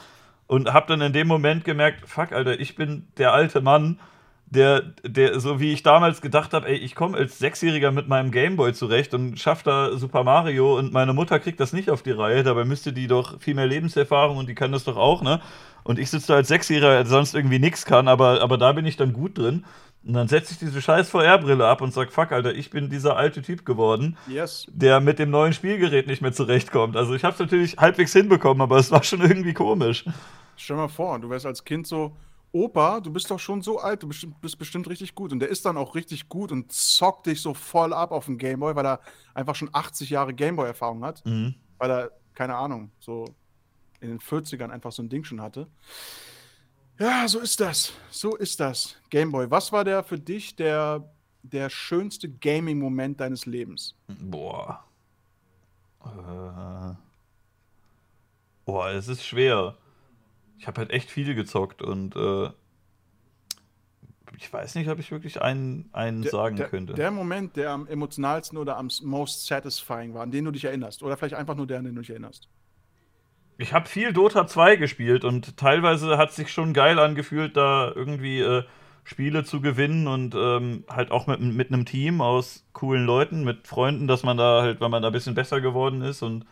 [0.46, 3.98] Und habe dann in dem Moment gemerkt, fuck, Alter, ich bin der alte Mann,
[4.54, 8.30] der, der, so wie ich damals gedacht habe, ey, ich komme als Sechsjähriger mit meinem
[8.30, 12.10] Gameboy zurecht und schaffe da Super Mario und meine Mutter kriegt das nicht auf die
[12.10, 15.40] Reihe, dabei müsste die doch viel mehr Lebenserfahrung und die kann das doch auch, ne?
[15.84, 18.84] Und ich sitze da als Sechsjähriger, der sonst irgendwie nichts kann, aber, aber da bin
[18.84, 19.64] ich dann gut drin.
[20.04, 23.16] Und dann setze ich diese scheiß VR-Brille ab und sag, fuck, Alter, ich bin dieser
[23.16, 24.66] alte Typ geworden, yes.
[24.68, 26.96] der mit dem neuen Spielgerät nicht mehr zurechtkommt.
[26.96, 30.04] Also ich habe es natürlich halbwegs hinbekommen, aber es war schon irgendwie komisch.
[30.56, 32.12] Stell mal vor, du wärst als Kind so,
[32.52, 35.32] Opa, du bist doch schon so alt, du bist, bist, bestimmt richtig gut.
[35.32, 38.36] Und der ist dann auch richtig gut und zockt dich so voll ab auf dem
[38.36, 39.00] Gameboy, weil er
[39.32, 41.24] einfach schon 80 Jahre Gameboy-Erfahrung hat.
[41.24, 41.54] Mhm.
[41.78, 43.24] Weil er, keine Ahnung, so
[44.00, 45.66] in den 40ern einfach so ein Ding schon hatte.
[46.98, 47.94] Ja, so ist das.
[48.10, 48.96] So ist das.
[49.08, 49.50] Gameboy.
[49.50, 51.10] Was war der für dich der,
[51.42, 53.94] der schönste Gaming-Moment deines Lebens?
[54.08, 54.84] Boah.
[56.04, 56.94] Äh.
[58.66, 59.78] Boah, es ist schwer
[60.62, 62.48] ich habe halt echt viel gezockt und äh,
[64.36, 66.94] ich weiß nicht, ob ich wirklich einen, einen der, sagen der, könnte.
[66.94, 71.02] Der Moment, der am emotionalsten oder am most satisfying war, an den du dich erinnerst.
[71.02, 72.48] Oder vielleicht einfach nur der, an den du dich erinnerst.
[73.59, 77.90] Ich habe viel Dota 2 gespielt und teilweise hat es sich schon geil angefühlt, da
[77.93, 78.62] irgendwie äh,
[79.02, 83.66] Spiele zu gewinnen und ähm, halt auch mit, mit einem Team aus coolen Leuten, mit
[83.66, 86.47] Freunden, dass man da halt, weil man da ein bisschen besser geworden ist und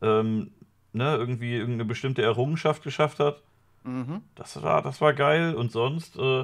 [0.00, 0.52] ähm,
[0.92, 3.42] ne, irgendwie irgendeine bestimmte Errungenschaft geschafft hat.
[3.84, 4.22] Mhm.
[4.34, 5.54] Das, war, das war geil.
[5.54, 6.42] Und sonst, äh,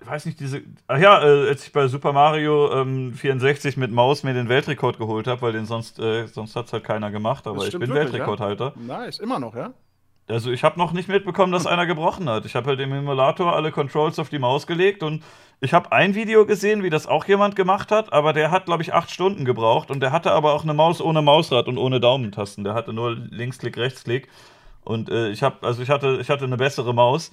[0.00, 0.62] ich weiß nicht, diese.
[0.86, 4.98] Ach ja, äh, als ich bei Super Mario ähm, 64 mit Maus mir den Weltrekord
[4.98, 7.88] geholt habe, weil den sonst, äh, sonst hat es halt keiner gemacht, aber ich bin
[7.88, 8.74] wirklich, Weltrekordhalter.
[8.76, 8.98] Ja?
[8.98, 9.72] Nice, immer noch, ja?
[10.26, 12.46] Also ich habe noch nicht mitbekommen, dass einer gebrochen hat.
[12.46, 15.22] Ich habe halt im Emulator alle Controls auf die Maus gelegt und
[15.60, 18.82] ich habe ein Video gesehen, wie das auch jemand gemacht hat, aber der hat, glaube
[18.82, 22.00] ich, acht Stunden gebraucht und der hatte aber auch eine Maus ohne Mausrad und ohne
[22.00, 22.64] Daumentasten.
[22.64, 24.28] Der hatte nur Linksklick, Rechtsklick.
[24.82, 27.32] Und äh, ich habe, also ich hatte, ich hatte eine bessere Maus.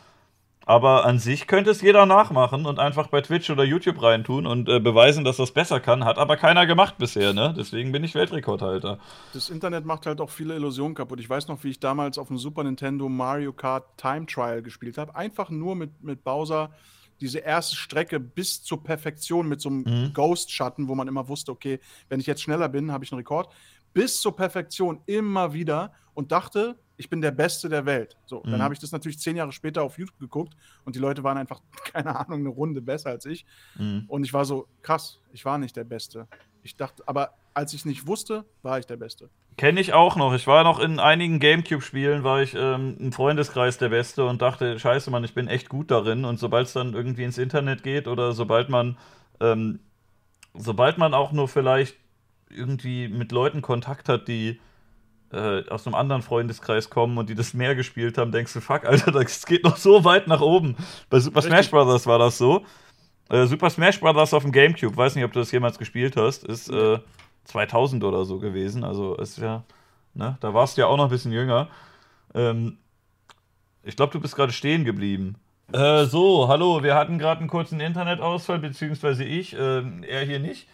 [0.66, 4.70] Aber an sich könnte es jeder nachmachen und einfach bei Twitch oder YouTube reintun und
[4.70, 6.06] äh, beweisen, dass das besser kann.
[6.06, 7.54] Hat aber keiner gemacht bisher, ne?
[7.58, 9.00] Deswegen bin ich Weltrekordhalter.
[9.34, 11.20] Das Internet macht halt auch viele Illusionen kaputt.
[11.20, 14.98] Ich weiß noch, wie ich damals auf dem Super Nintendo Mario Kart Time Trial gespielt
[14.98, 15.16] habe.
[15.16, 16.70] Einfach nur mit, mit Bowser
[17.22, 20.14] diese erste Strecke bis zur Perfektion mit so einem mhm.
[20.14, 21.80] Ghost-Schatten, wo man immer wusste, okay,
[22.10, 23.54] wenn ich jetzt schneller bin, habe ich einen Rekord.
[23.94, 28.16] Bis zur Perfektion immer wieder und dachte, ich bin der Beste der Welt.
[28.26, 28.52] So, mhm.
[28.52, 30.56] dann habe ich das natürlich zehn Jahre später auf YouTube geguckt
[30.86, 31.62] und die Leute waren einfach,
[31.92, 33.46] keine Ahnung, eine Runde besser als ich.
[33.76, 34.06] Mhm.
[34.08, 36.28] Und ich war so, krass, ich war nicht der Beste.
[36.64, 39.30] Ich dachte, aber als ich es nicht wusste, war ich der Beste.
[39.58, 40.34] Kenne ich auch noch.
[40.34, 44.80] Ich war noch in einigen Gamecube-Spielen, war ich ähm, im Freundeskreis der Beste und dachte,
[44.80, 46.24] scheiße, Mann, ich bin echt gut darin.
[46.24, 48.98] Und sobald es dann irgendwie ins Internet geht oder sobald man,
[49.40, 49.80] ähm,
[50.54, 51.98] sobald man auch nur vielleicht
[52.56, 54.60] irgendwie mit Leuten Kontakt hat, die
[55.32, 58.86] äh, aus einem anderen Freundeskreis kommen und die das mehr gespielt haben, denkst du, fuck,
[58.86, 60.76] Alter, das geht noch so weit nach oben.
[61.10, 61.54] Bei Super Richtig.
[61.54, 62.06] Smash Bros.
[62.06, 62.66] war das so.
[63.30, 64.34] Äh, Super Smash Bros.
[64.34, 67.00] auf dem Gamecube, weiß nicht, ob du das jemals gespielt hast, ist äh,
[67.46, 68.84] 2000 oder so gewesen.
[68.84, 69.64] Also ist ja,
[70.14, 71.70] ne, da warst du ja auch noch ein bisschen jünger.
[72.34, 72.78] Ähm,
[73.84, 75.36] ich glaube, du bist gerade stehen geblieben.
[75.72, 80.68] Äh, so, hallo, wir hatten gerade einen kurzen Internetausfall, beziehungsweise ich, äh, er hier nicht.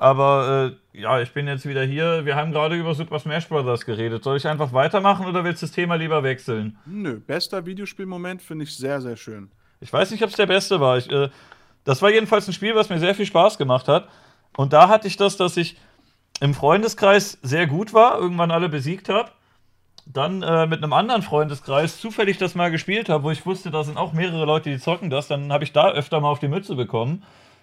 [0.00, 2.24] Aber äh, ja, ich bin jetzt wieder hier.
[2.24, 3.84] Wir haben gerade über Super Smash Bros.
[3.84, 4.24] geredet.
[4.24, 6.78] Soll ich einfach weitermachen oder willst du das Thema lieber wechseln?
[6.86, 9.50] Nö, bester Videospielmoment finde ich sehr, sehr schön.
[9.78, 10.96] Ich weiß nicht, ob es der beste war.
[10.96, 11.28] Ich, äh,
[11.84, 14.08] das war jedenfalls ein Spiel, was mir sehr viel Spaß gemacht hat.
[14.56, 15.76] Und da hatte ich das, dass ich
[16.40, 19.30] im Freundeskreis sehr gut war, irgendwann alle besiegt habe.
[20.06, 23.84] Dann äh, mit einem anderen Freundeskreis zufällig das mal gespielt habe, wo ich wusste, da
[23.84, 25.28] sind auch mehrere Leute, die zocken das.
[25.28, 27.22] Dann habe ich da öfter mal auf die Mütze bekommen.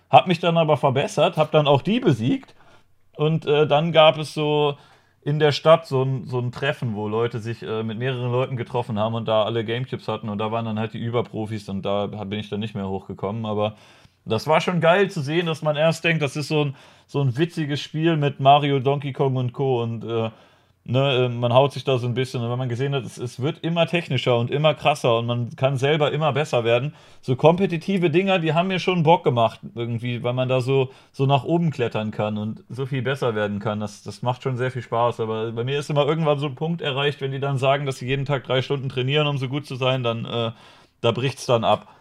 [0.09, 2.55] Hab mich dann aber verbessert, hab dann auch die besiegt.
[3.15, 4.77] Und äh, dann gab es so
[5.21, 8.55] in der Stadt so ein, so ein Treffen, wo Leute sich äh, mit mehreren Leuten
[8.55, 10.29] getroffen haben und da alle Gamecubes hatten.
[10.29, 13.45] Und da waren dann halt die Überprofis und da bin ich dann nicht mehr hochgekommen.
[13.45, 13.75] Aber
[14.23, 16.75] das war schon geil zu sehen, dass man erst denkt, das ist so ein,
[17.07, 19.81] so ein witziges Spiel mit Mario, Donkey Kong und Co.
[19.81, 20.29] Und äh,
[20.89, 22.41] Ne, äh, man haut sich da so ein bisschen.
[22.41, 25.53] Und wenn man gesehen hat, es, es, wird immer technischer und immer krasser und man
[25.57, 26.95] kann selber immer besser werden.
[27.21, 31.25] So kompetitive Dinger, die haben mir schon Bock gemacht, irgendwie, weil man da so, so
[31.25, 33.81] nach oben klettern kann und so viel besser werden kann.
[33.81, 35.19] Das, das macht schon sehr viel Spaß.
[35.19, 37.97] Aber bei mir ist immer irgendwann so ein Punkt erreicht, wenn die dann sagen, dass
[37.97, 40.51] sie jeden Tag drei Stunden trainieren, um so gut zu sein, dann äh,
[41.01, 41.93] da bricht es dann ab.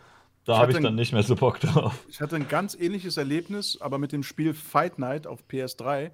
[0.44, 2.04] Da habe ich dann nicht mehr so Bock drauf.
[2.08, 6.12] Ich hatte ein ganz ähnliches Erlebnis, aber mit dem Spiel Fight Night auf PS3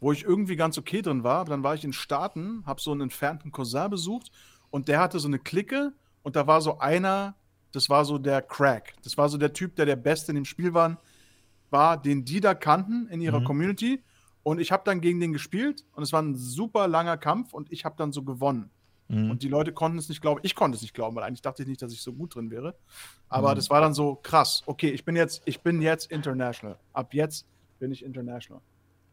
[0.00, 1.44] wo ich irgendwie ganz okay drin war.
[1.44, 4.30] Dann war ich in Staaten, habe so einen entfernten Cousin besucht
[4.70, 5.92] und der hatte so eine Clique
[6.22, 7.34] und da war so einer,
[7.72, 8.94] das war so der Crack.
[9.02, 10.98] Das war so der Typ, der der Beste in dem Spiel war,
[11.70, 13.44] war den die da kannten in ihrer mhm.
[13.44, 14.02] Community.
[14.42, 17.70] Und ich habe dann gegen den gespielt und es war ein super langer Kampf und
[17.70, 18.70] ich habe dann so gewonnen.
[19.08, 19.30] Mhm.
[19.30, 20.40] Und die Leute konnten es nicht glauben.
[20.42, 22.50] Ich konnte es nicht glauben, weil eigentlich dachte ich nicht, dass ich so gut drin
[22.50, 22.74] wäre.
[23.28, 23.56] Aber mhm.
[23.56, 24.62] das war dann so krass.
[24.66, 26.78] Okay, ich bin jetzt, ich bin jetzt international.
[26.92, 27.46] Ab jetzt
[27.78, 28.62] bin ich international.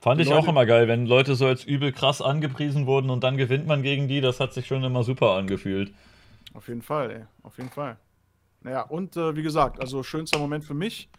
[0.06, 3.24] Fand ich Leute, auch immer geil, wenn Leute so als übel krass angepriesen wurden und
[3.24, 5.96] dann gewinnt man gegen die, das hat sich schon immer super angefühlt.
[6.54, 7.24] Auf jeden Fall, ey.
[7.42, 7.98] Auf jeden Fall.
[8.62, 11.10] Naja, und äh, wie gesagt, also schönster Moment für mich.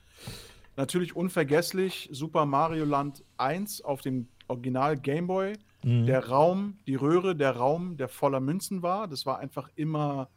[0.76, 5.54] Natürlich unvergesslich Super Mario Land 1 auf dem Original Game Boy.
[5.82, 6.06] Mhm.
[6.06, 9.08] Der Raum, die Röhre, der Raum, der voller Münzen war.
[9.08, 10.28] Das war einfach immer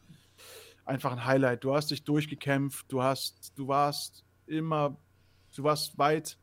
[0.86, 1.64] einfach ein Highlight.
[1.64, 4.98] Du hast dich durchgekämpft, du hast, du warst immer,
[5.56, 6.39] du warst weit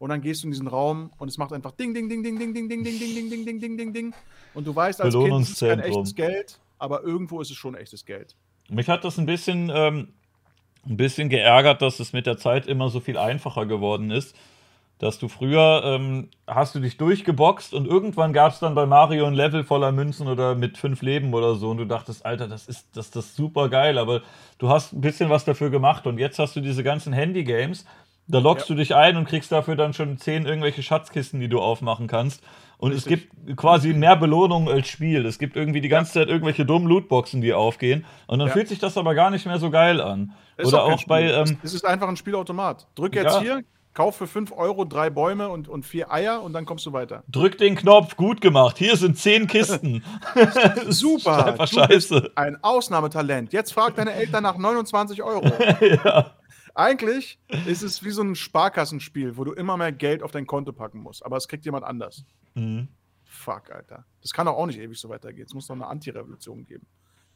[0.00, 2.38] und dann gehst du in diesen Raum und es macht einfach Ding, Ding, Ding, Ding,
[2.38, 4.14] Ding, Ding, Ding, Ding, Ding, Ding, Ding, Ding, Ding, Ding, Ding.
[4.54, 7.74] Und du weißt als Kind, es ist kein echtes Geld, aber irgendwo ist es schon
[7.74, 8.34] echtes Geld.
[8.70, 10.08] Mich hat das ein bisschen, ähm,
[10.86, 14.34] ein bisschen geärgert, dass es mit der Zeit immer so viel einfacher geworden ist.
[14.98, 19.26] Dass du früher ähm, hast du dich durchgeboxt und irgendwann gab es dann bei Mario
[19.26, 22.68] ein Level voller Münzen oder mit fünf Leben oder so und du dachtest, Alter, das
[22.68, 24.22] ist das, das ist super geil, aber
[24.58, 27.86] du hast ein bisschen was dafür gemacht und jetzt hast du diese ganzen Handy-Games,
[28.30, 28.74] da loggst ja.
[28.74, 32.42] du dich ein und kriegst dafür dann schon zehn irgendwelche Schatzkisten, die du aufmachen kannst.
[32.78, 33.12] Und Richtig.
[33.12, 35.26] es gibt quasi mehr Belohnung als Spiel.
[35.26, 38.06] Es gibt irgendwie die ganze Zeit irgendwelche dummen Lootboxen, die aufgehen.
[38.26, 38.54] Und dann ja.
[38.54, 40.32] fühlt sich das aber gar nicht mehr so geil an.
[40.56, 41.30] Ist Oder auch, auch bei.
[41.30, 42.86] Ähm, es ist einfach ein Spielautomat.
[42.94, 43.40] Drück jetzt ja.
[43.40, 46.92] hier, kauf für 5 Euro drei Bäume und, und vier Eier und dann kommst du
[46.92, 47.22] weiter.
[47.28, 48.78] Drück den Knopf, gut gemacht.
[48.78, 50.02] Hier sind zehn Kisten.
[50.88, 51.46] Super.
[51.48, 52.32] Einfach scheiße.
[52.34, 53.52] ein Ausnahmetalent.
[53.52, 55.44] Jetzt frag deine Eltern nach 29 Euro.
[55.80, 56.30] ja.
[56.74, 60.72] Eigentlich ist es wie so ein Sparkassenspiel, wo du immer mehr Geld auf dein Konto
[60.72, 61.24] packen musst.
[61.24, 62.24] Aber es kriegt jemand anders.
[62.54, 62.88] Mhm.
[63.24, 64.04] Fuck, Alter.
[64.22, 65.46] Das kann doch auch nicht ewig so weitergehen.
[65.46, 66.86] Es muss noch eine Anti-Revolution geben.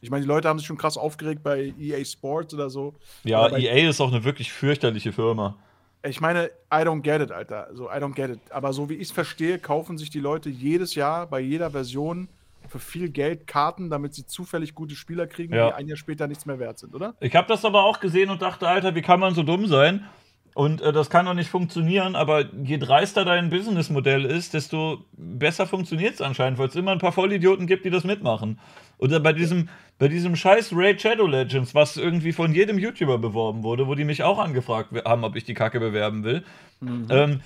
[0.01, 2.95] Ich meine, die Leute haben sich schon krass aufgeregt bei EA Sports oder so.
[3.23, 5.57] Ja, EA ist auch eine wirklich fürchterliche Firma.
[6.03, 7.69] Ich meine, I don't get it, Alter.
[7.73, 8.39] So, I don't get it.
[8.51, 12.27] Aber so wie ich es verstehe, kaufen sich die Leute jedes Jahr bei jeder Version
[12.69, 15.69] für viel Geld Karten, damit sie zufällig gute Spieler kriegen, Ja.
[15.69, 17.15] die ein Jahr später nichts mehr wert sind, oder?
[17.19, 20.05] Ich habe das aber auch gesehen und dachte, Alter, wie kann man so dumm sein?
[20.53, 25.67] Und äh, das kann doch nicht funktionieren, aber je dreister dein Businessmodell ist, desto besser
[25.67, 28.57] funktioniert es anscheinend, weil es immer ein paar Vollidioten gibt, die das mitmachen.
[28.97, 29.67] Oder bei diesem,
[29.99, 34.05] bei diesem scheiß Raid Shadow Legends, was irgendwie von jedem YouTuber beworben wurde, wo die
[34.05, 36.45] mich auch angefragt haben, ob ich die Kacke bewerben will.
[37.09, 37.41] Ähm,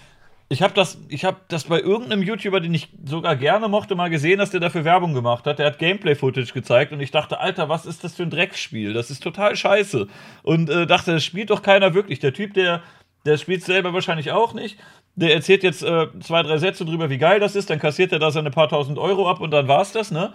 [0.52, 4.40] ich habe das, habe das bei irgendeinem YouTuber, den ich sogar gerne mochte, mal gesehen,
[4.40, 5.60] dass der dafür Werbung gemacht hat.
[5.60, 8.94] Der hat Gameplay-Footage gezeigt und ich dachte, Alter, was ist das für ein Drecksspiel?
[8.94, 10.08] Das ist total scheiße.
[10.42, 12.18] Und äh, dachte, das spielt doch keiner wirklich.
[12.18, 12.82] Der Typ, der,
[13.28, 14.80] der spielt selber wahrscheinlich auch nicht.
[15.14, 18.20] Der erzählt jetzt äh, zwei, drei Sätze drüber, wie geil das ist, dann kassiert er
[18.20, 20.34] da seine paar tausend Euro ab und dann war's das, ne?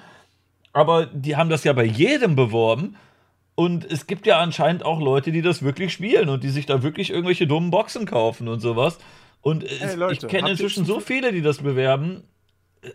[0.73, 2.97] Aber die haben das ja bei jedem beworben.
[3.57, 6.83] Und es gibt ja anscheinend auch Leute, die das wirklich spielen und die sich da
[6.83, 8.99] wirklich irgendwelche dummen Boxen kaufen und sowas.
[9.45, 12.25] Und es, Leute, ich kenne inzwischen so viele, die das bewerben.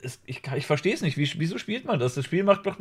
[0.01, 1.15] Es, ich ich verstehe es nicht.
[1.15, 2.15] Wie, wieso spielt man das?
[2.15, 2.77] Das Spiel macht doch.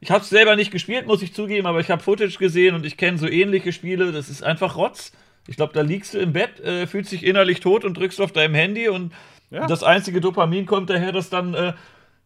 [0.00, 2.84] Ich habe es selber nicht gespielt, muss ich zugeben, aber ich habe Footage gesehen und
[2.84, 4.12] ich kenne so ähnliche Spiele.
[4.12, 5.12] Das ist einfach Rotz.
[5.48, 8.32] Ich glaube, da liegst du im Bett, äh, fühlst dich innerlich tot und drückst auf
[8.32, 9.14] deinem Handy und
[9.50, 9.66] Ja.
[9.66, 11.72] das einzige Dopamin kommt daher, dass dann äh,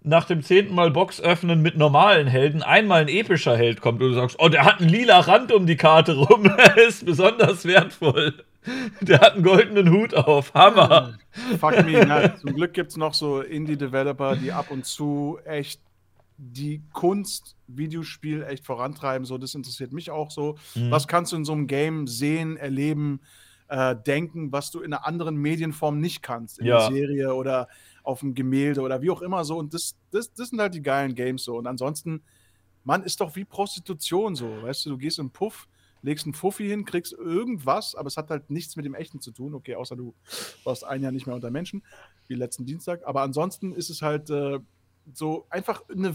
[0.03, 4.09] nach dem zehnten Mal Box öffnen mit normalen Helden einmal ein epischer Held kommt und
[4.09, 7.65] du sagst, oh, der hat einen lila Rand um die Karte rum, er ist besonders
[7.65, 8.35] wertvoll.
[9.01, 11.19] Der hat einen goldenen Hut auf, Hammer.
[11.59, 12.05] Fuck me.
[12.07, 15.81] Na, zum Glück gibt es noch so Indie-Developer, die ab und zu echt
[16.37, 19.25] die Kunst, Videospiel echt vorantreiben.
[19.25, 20.57] So, das interessiert mich auch so.
[20.75, 20.91] Mhm.
[20.91, 23.21] Was kannst du in so einem Game sehen, erleben,
[23.69, 26.59] äh, denken, was du in einer anderen Medienform nicht kannst?
[26.59, 26.89] In Ja.
[26.89, 27.69] der Serie oder
[28.03, 29.57] auf dem Gemälde oder wie auch immer so.
[29.59, 31.57] Und das, das, das sind halt die geilen Games so.
[31.57, 32.23] Und ansonsten,
[32.83, 34.63] man ist doch wie Prostitution so.
[34.63, 35.69] Weißt du, du gehst in einen Puff,
[36.05, 39.33] legst einen Fuffi hin, kriegst irgendwas, aber es hat halt nichts mit dem Echten zu
[39.33, 39.55] tun.
[39.55, 40.15] Okay, außer du
[40.63, 41.83] warst ein Jahr nicht mehr unter Menschen,
[42.29, 43.07] wie letzten Dienstag.
[43.07, 44.59] Aber ansonsten ist es halt äh,
[45.13, 46.13] so einfach eine,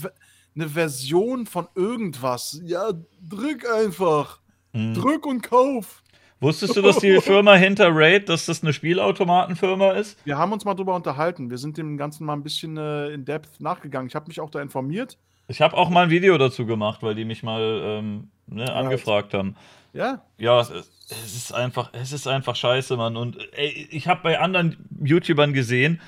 [0.55, 2.61] eine Version von irgendwas.
[2.63, 2.91] Ja,
[3.27, 4.39] drück einfach.
[4.73, 4.93] Mhm.
[4.93, 6.03] Drück und kauf.
[6.39, 10.17] Wusstest du, dass die Firma hinter Raid, dass das eine Spielautomatenfirma ist?
[10.23, 11.49] Wir haben uns mal drüber unterhalten.
[11.49, 14.07] Wir sind dem Ganzen mal ein bisschen äh, in Depth nachgegangen.
[14.07, 15.17] Ich habe mich auch da informiert.
[15.47, 19.33] Ich habe auch mal ein Video dazu gemacht, weil die mich mal ähm, ne, angefragt
[19.33, 19.55] haben.
[19.93, 23.17] Ja, Ja, es ist, einfach, es ist einfach scheiße, Mann.
[23.17, 25.99] Und ey, ich habe bei anderen YouTubern gesehen,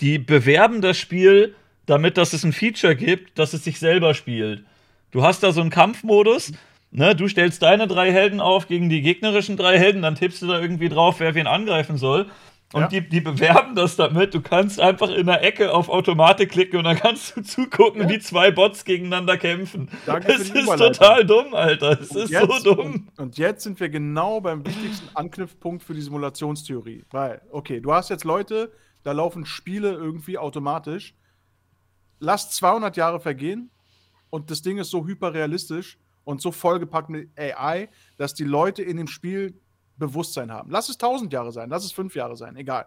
[0.00, 1.54] die bewerben das Spiel
[1.86, 4.64] damit, dass es ein Feature gibt, dass es sich selber spielt.
[5.10, 6.52] Du hast da so einen Kampfmodus,
[6.90, 7.14] ne?
[7.14, 10.60] Du stellst deine drei Helden auf gegen die gegnerischen drei Helden, dann tippst du da
[10.60, 12.26] irgendwie drauf, wer wen angreifen soll.
[12.74, 12.88] Und Ja.
[12.88, 14.34] die, die bewerben das damit.
[14.34, 18.08] Du kannst einfach in der Ecke auf Automatik klicken und dann kannst du zugucken, Ja.
[18.10, 19.88] wie zwei Bots gegeneinander kämpfen.
[20.04, 21.98] Danke die ist total dumm, Alter.
[21.98, 23.08] Es ist jetzt- so dumm.
[23.16, 27.04] Und, und jetzt sind wir genau beim wichtigsten Anknüpfpunkt für die Simulationstheorie.
[27.10, 28.70] Weil, okay, du hast jetzt Leute,
[29.02, 31.14] da laufen Spiele irgendwie automatisch.
[32.20, 33.70] Lass 200 Jahre vergehen
[34.28, 37.88] und das Ding ist so hyperrealistisch und so vollgepackt mit AI,
[38.18, 39.58] dass die Leute in dem Spiel
[39.98, 40.70] Bewusstsein haben.
[40.70, 42.86] Lass es 1000 Jahre sein, lass es 5 Jahre sein, egal.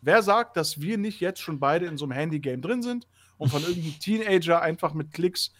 [0.00, 3.06] Wer sagt, dass wir nicht jetzt schon beide in so einem Handy-Game drin sind
[3.38, 5.52] und von irgendeinem Teenager einfach mit Klicks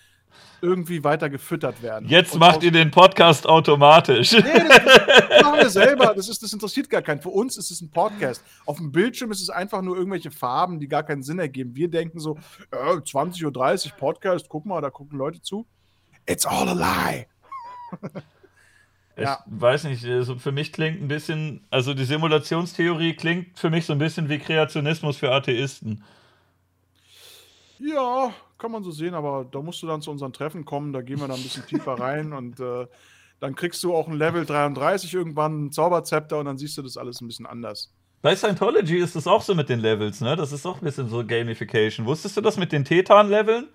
[0.60, 2.08] irgendwie weiter gefüttert werden?
[2.08, 4.32] Jetzt Und macht ihr den Podcast automatisch.
[4.32, 4.84] Nee, das,
[5.28, 6.14] das machen wir selber.
[6.14, 7.22] Das, ist, das interessiert gar keinen.
[7.22, 8.44] Für uns ist es ein Podcast.
[8.66, 11.74] Auf dem Bildschirm ist es einfach nur irgendwelche Farben, die gar keinen Sinn ergeben.
[11.74, 12.36] Wir denken so,
[12.70, 15.66] äh, 20.30 Uhr Podcast, guck mal, da gucken Leute zu.
[16.26, 17.26] It's all a lie.
[19.16, 19.44] Ja.
[19.46, 23.86] Ich weiß nicht, also für mich klingt ein bisschen, also die Simulationstheorie klingt für mich
[23.86, 26.02] so ein bisschen wie Kreationismus für Atheisten.
[27.78, 31.02] Ja, kann man so sehen, aber da musst du dann zu unseren Treffen kommen, da
[31.02, 32.86] gehen wir dann ein bisschen tiefer rein und äh,
[33.40, 36.96] dann kriegst du auch ein Level 33 irgendwann, ein Zauberzepter und dann siehst du das
[36.96, 37.92] alles ein bisschen anders.
[38.22, 40.34] Bei Scientology ist es auch so mit den Levels, ne?
[40.34, 42.06] Das ist auch ein bisschen so Gamification.
[42.06, 43.68] Wusstest du das mit den Tetan-Leveln?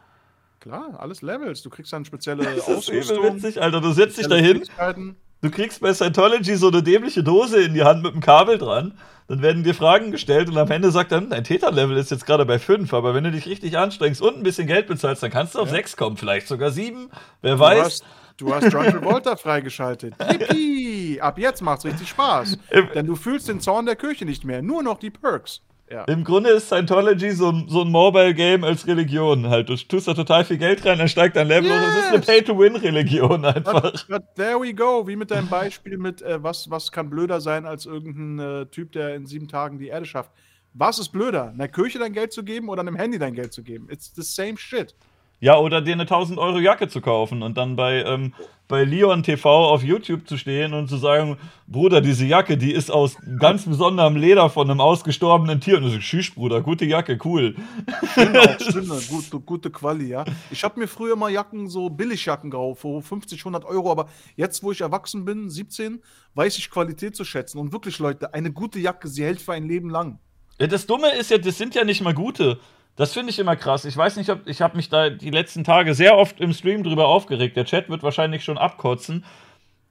[0.60, 1.62] Klar, alles Levels.
[1.62, 3.80] Du kriegst dann spezielle Das ist übel witzig, Alter.
[3.80, 5.16] Du setzt dich da spezielle hin, Fähigkeiten.
[5.42, 8.94] Du kriegst bei Scientology so eine dämliche Dose in die Hand mit einem Kabel dran.
[9.28, 12.46] Dann werden dir Fragen gestellt und am Ende sagt dann, dein Tetan-Level ist jetzt gerade
[12.48, 15.54] bei 5, aber wenn du dich richtig anstrengst und ein bisschen Geld bezahlst, dann kannst
[15.54, 15.76] du auf Ja.
[15.76, 17.10] 6 kommen, vielleicht sogar 7.
[17.44, 17.84] Wer Du weiß.
[17.86, 18.04] hast,
[18.38, 20.16] du hast John Travolta freigeschaltet.
[20.32, 21.22] Yippie!
[21.22, 22.58] Ab jetzt macht's richtig Spaß.
[22.96, 25.62] Denn du fühlst den Zorn der Kirche nicht mehr, nur noch die Perks.
[25.92, 26.04] Ja.
[26.04, 29.70] Im Grunde ist Scientology so ein, so ein Mobile-Game als Religion halt.
[29.70, 31.78] Du tust da total viel Geld rein, dann steigt dein Level yes.
[31.78, 33.82] und es ist eine Pay-to-Win-Religion einfach.
[33.82, 37.42] But, but there we go, wie mit deinem Beispiel mit, äh, was, was kann blöder
[37.42, 40.32] sein als irgendein äh, Typ, der in sieben Tagen die Erde schafft.
[40.74, 43.64] Was ist blöder, einer Kirche dein Geld zu geben oder einem Handy dein Geld zu
[43.64, 43.88] geben?
[43.90, 44.94] It's the same shit.
[45.42, 48.34] Ja, oder dir eine 1000 Euro Jacke zu kaufen und dann bei, ähm,
[48.68, 52.92] bei Leon TV auf YouTube zu stehen und zu sagen, Bruder, diese Jacke, die ist
[52.92, 55.78] aus ganz besonderem Leder von einem ausgestorbenen Tier.
[55.78, 57.56] Und du sagst, Schüss, Bruder, gute Jacke, cool.
[58.12, 60.26] Stimmt auch, stimmt, gute, gute Quali, ja.
[60.52, 64.62] Ich habe mir früher mal Jacken, so Billigjacken gekauft, für 50, 100 Euro, aber jetzt,
[64.62, 66.02] wo ich erwachsen bin, 17,
[66.36, 67.60] weiß ich Qualität zu schätzen.
[67.60, 70.20] Und wirklich, Leute, eine gute Jacke, sie hält für ein Leben lang.
[70.58, 72.60] Das Dumme ist ja, das sind ja nicht mal gute.
[73.00, 73.86] Das finde ich immer krass.
[73.86, 76.84] Ich weiß nicht, ob ich habe mich da die letzten Tage sehr oft im Stream
[76.84, 77.56] drüber aufgeregt.
[77.56, 79.24] Der Chat wird wahrscheinlich schon abkotzen.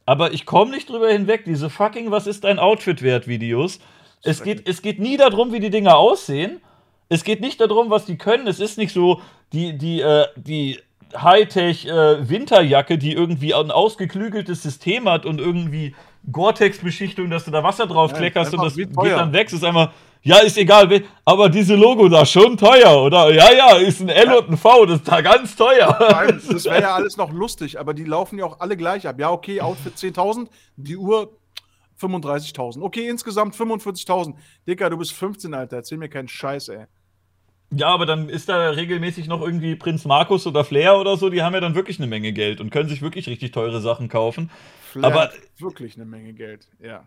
[0.05, 1.47] Aber ich komme nicht drüber hinweg.
[1.47, 3.81] Diese fucking Was ist dein Outfit wert Videos.
[4.23, 6.61] Es geht, es geht nie darum, wie die Dinger aussehen.
[7.09, 8.47] Es geht nicht darum, was die können.
[8.47, 9.23] Es ist nicht so
[9.55, 10.79] die, die, äh, die
[11.17, 15.95] Hightech-Winterjacke, äh, die irgendwie ein ausgeklügeltes System hat und irgendwie
[16.31, 19.47] Gore-Tex-Beschichtung, dass du da Wasser drauf ja, kleckerst und das geht dann weg.
[19.47, 19.93] Es ist einfach
[20.23, 23.33] ja, ist egal, aber diese Logo da schon teuer, oder?
[23.33, 25.97] Ja, ja, ist ein L und ein V, das ist da ganz teuer.
[25.99, 29.19] Nein, das wäre ja alles noch lustig, aber die laufen ja auch alle gleich ab.
[29.21, 31.39] Ja, okay, Outfit 10.000, die Uhr
[32.01, 32.83] 35.000.
[32.83, 34.35] Okay, insgesamt 45.000.
[34.67, 36.87] Dicker, du bist 15, Alter, erzähl mir keinen Scheiß, ey.
[37.71, 41.43] Ja, aber dann ist da regelmäßig noch irgendwie Prinz Markus oder Flair oder so, die
[41.43, 44.51] haben ja dann wirklich eine Menge Geld und können sich wirklich richtig teure Sachen kaufen.
[44.91, 47.07] Flair aber wirklich eine Menge Geld, ja.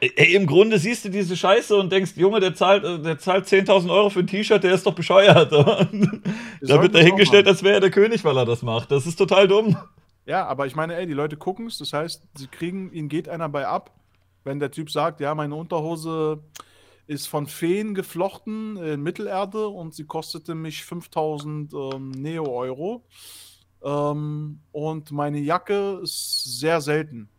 [0.00, 3.46] Ey, Im Grunde siehst du diese Scheiße und denkst, Junge, der zahlt, äh, der zahlt
[3.46, 5.52] 10.000 Euro für ein T-Shirt, der ist doch bescheuert.
[5.52, 8.90] da wird dahingestellt, als wäre er der König, weil er das macht.
[8.90, 9.76] Das ist total dumm.
[10.24, 13.28] Ja, aber ich meine, ey, die Leute gucken es, das heißt, sie kriegen, ihnen geht
[13.28, 13.90] einer bei ab,
[14.44, 16.42] wenn der Typ sagt, ja, meine Unterhose
[17.08, 23.02] ist von Feen geflochten in Mittelerde und sie kostete mich 5000 ähm, Neo-Euro.
[23.82, 27.30] Ähm, und meine Jacke ist sehr selten.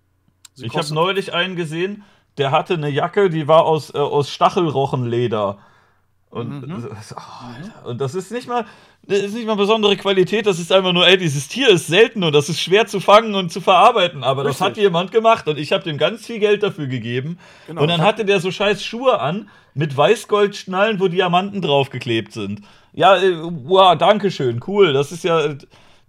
[0.56, 2.04] Sie ich habe neulich einen gesehen,
[2.38, 5.60] der hatte eine Jacke, die war aus, äh, aus Stachelrochenleder.
[6.32, 6.88] Und, mhm.
[7.16, 8.66] oh, und das ist nicht mal,
[9.04, 12.24] das ist nicht mal besondere Qualität, das ist einfach nur, ey, dieses Tier ist selten
[12.24, 14.24] und das ist schwer zu fangen und zu verarbeiten.
[14.24, 14.60] Aber Richtig.
[14.60, 17.40] das hat jemand gemacht und ich habe dem ganz viel Geld dafür gegeben.
[17.68, 22.62] Genau, und dann hatte der so scheiß Schuhe an mit Weißgoldschnallen, wo Diamanten draufgeklebt sind.
[22.94, 24.94] Ja, äh, wow, danke schön, cool.
[24.94, 25.56] Das ist ja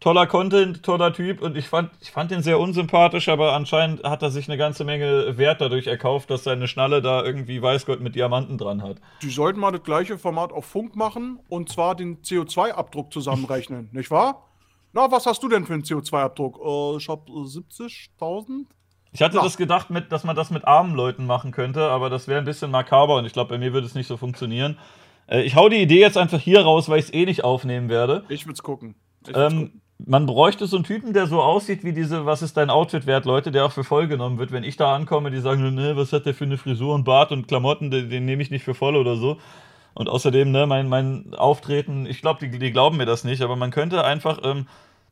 [0.01, 4.22] toller Content, toller Typ und ich fand, ich fand ihn sehr unsympathisch, aber anscheinend hat
[4.22, 8.14] er sich eine ganze Menge Wert dadurch erkauft, dass seine Schnalle da irgendwie Weißgold mit
[8.14, 8.97] Diamanten dran hat.
[9.22, 14.10] Die sollten mal das gleiche Format auf Funk machen und zwar den CO2-Abdruck zusammenrechnen, nicht
[14.10, 14.47] wahr?
[14.93, 16.59] Na, was hast du denn für einen CO2-Abdruck?
[16.59, 18.66] Äh, ich hab 70.000.
[19.12, 19.43] Ich hatte ja.
[19.43, 22.44] das gedacht, mit, dass man das mit armen Leuten machen könnte, aber das wäre ein
[22.44, 24.78] bisschen makaber und ich glaube, bei mir würde es nicht so funktionieren.
[25.27, 27.89] Äh, ich hau die Idee jetzt einfach hier raus, weil ich es eh nicht aufnehmen
[27.89, 28.24] werde.
[28.28, 28.94] Ich würde es gucken.
[29.35, 33.06] Ähm, man bräuchte so einen Typen, der so aussieht wie diese, was ist dein Outfit
[33.06, 34.52] wert, Leute, der auch für voll genommen wird.
[34.52, 37.32] Wenn ich da ankomme, die sagen, ne, was hat der für eine Frisur und Bart
[37.32, 39.39] und Klamotten, den, den nehme ich nicht für voll oder so.
[39.94, 43.56] Und außerdem, ne, mein, mein Auftreten, ich glaube, die, die glauben mir das nicht, aber
[43.56, 44.66] man könnte einfach, ähm,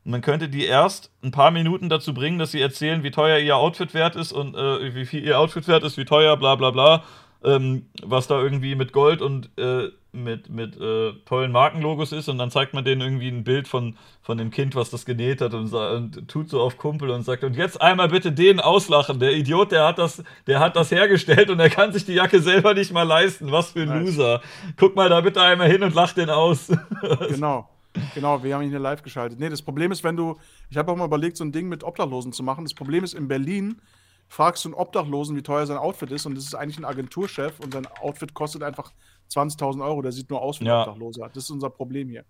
[0.05, 3.57] man könnte die erst ein paar Minuten dazu bringen, dass sie erzählen, wie teuer ihr
[3.57, 6.71] Outfit wert ist und äh, wie viel ihr Outfit wert ist, wie teuer, bla bla
[6.71, 7.05] bla
[7.45, 12.39] ähm, was da irgendwie mit Gold und äh, mit, mit äh, tollen Markenlogos ist und
[12.39, 15.53] dann zeigt man denen irgendwie ein Bild von, von dem Kind, was das genäht hat
[15.55, 19.21] und, und, tut so auf Kumpel und sagt, und jetzt einmal bitte den auslachen.
[19.21, 22.41] Der Idiot, der hat das, der hat das hergestellt und er kann sich die Jacke
[22.41, 23.53] selber nicht mal leisten.
[23.53, 24.17] Was für ein nice.
[24.17, 24.41] Loser.
[24.77, 26.69] Guck mal da bitte einmal hin und lach den aus.
[27.29, 27.69] genau.
[28.15, 29.41] Genau, wir haben ihn hier live geschaltet.
[29.41, 30.37] Nee, das Problem ist, wenn du,
[30.71, 32.65] ich habe auch mal überlegt, so ein Ding mit Obdachlosen zu machen.
[32.65, 33.81] Das Problem ist, in Berlin
[34.29, 37.59] fragst du einen Obdachlosen, wie teuer sein Outfit ist, und das ist eigentlich ein Agenturchef
[37.61, 38.93] und sein Outfit kostet einfach
[39.31, 40.03] 20.000 Euro.
[40.03, 40.81] Der sieht nur aus wie ein ja.
[40.81, 41.29] Obdachloser.
[41.29, 42.25] Das ist unser Problem hier.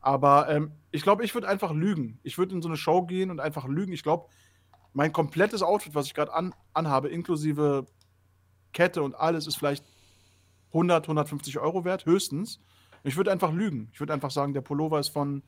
[0.00, 2.18] Aber ähm, ich glaube, ich würde einfach lügen.
[2.22, 3.92] Ich würde in so eine Show gehen und einfach lügen.
[3.92, 4.26] Ich glaube,
[4.92, 7.86] mein komplettes Outfit, was ich gerade an, anhabe, inklusive
[8.72, 9.84] Kette und alles, ist vielleicht
[10.68, 12.60] 100, 150 Euro wert, höchstens.
[13.04, 13.90] Ich würde einfach lügen.
[13.92, 15.42] Ich würde einfach sagen, der Pullover ist von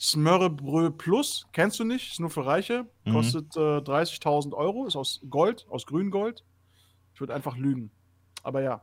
[0.00, 3.12] Smörrebrö Plus, kennst du nicht, ist nur für Reiche, mhm.
[3.12, 6.44] kostet äh, 30.000 Euro, ist aus Gold, aus Grüngold.
[7.14, 7.92] Ich würde einfach lügen.
[8.42, 8.82] Aber ja.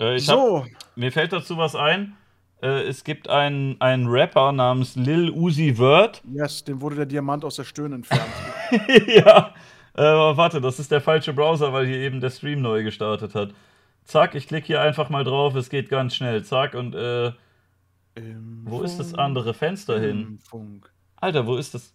[0.00, 0.64] Äh, so.
[0.64, 2.16] Hab, mir fällt dazu was ein.
[2.62, 6.22] Äh, es gibt einen, einen Rapper namens Lil Uzi Vert.
[6.32, 8.32] Yes, dem wurde der Diamant aus der Stirn entfernt.
[9.06, 9.54] ja.
[9.94, 13.52] Äh, warte, das ist der falsche Browser, weil hier eben der Stream neu gestartet hat.
[14.04, 16.42] Zack, ich klicke hier einfach mal drauf, es geht ganz schnell.
[16.44, 17.32] Zack, und äh,
[18.14, 20.38] im wo Funk, ist das andere Fenster hin?
[20.48, 20.90] Funk.
[21.16, 21.94] Alter, wo ist das?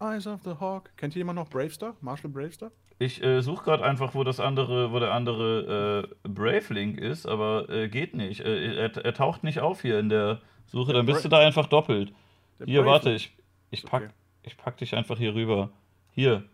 [0.00, 0.90] Eyes of the Hawk.
[0.96, 1.94] Kennt jemand noch Bravestar?
[2.00, 2.70] Marshall Bravestar?
[2.98, 7.26] Ich äh, suche gerade einfach, wo das andere, wo der andere äh, Brave Link ist,
[7.26, 8.40] aber äh, geht nicht.
[8.40, 10.92] Äh, er, er, taucht nicht auf hier in der Suche.
[10.92, 12.12] Dann bist du da einfach doppelt.
[12.58, 13.32] Der hier, Brave warte, ich,
[13.70, 14.12] ich, pack, okay.
[14.42, 15.70] ich pack dich einfach hier rüber.
[16.12, 16.44] Hier.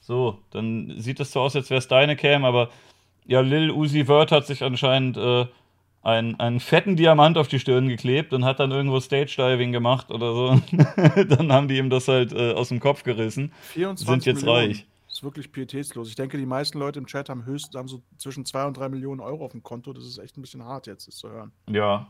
[0.00, 2.70] So, dann sieht es so aus, als wäre es deine Cam, aber
[3.24, 5.46] ja, Lil Uzi Vert hat sich anscheinend äh,
[6.02, 10.10] einen, einen fetten Diamant auf die Stirn geklebt und hat dann irgendwo Stage Diving gemacht
[10.10, 10.60] oder so.
[11.28, 13.52] dann haben die ihm das halt äh, aus dem Kopf gerissen.
[13.62, 14.66] 24 sind jetzt Millionen.
[14.66, 14.86] reich.
[15.06, 16.08] Das ist wirklich pietätslos.
[16.08, 18.88] Ich denke, die meisten Leute im Chat haben höchstens haben so zwischen 2 und 3
[18.88, 19.92] Millionen Euro auf dem Konto.
[19.92, 21.52] Das ist echt ein bisschen hart jetzt, das zu hören.
[21.68, 22.08] Ja.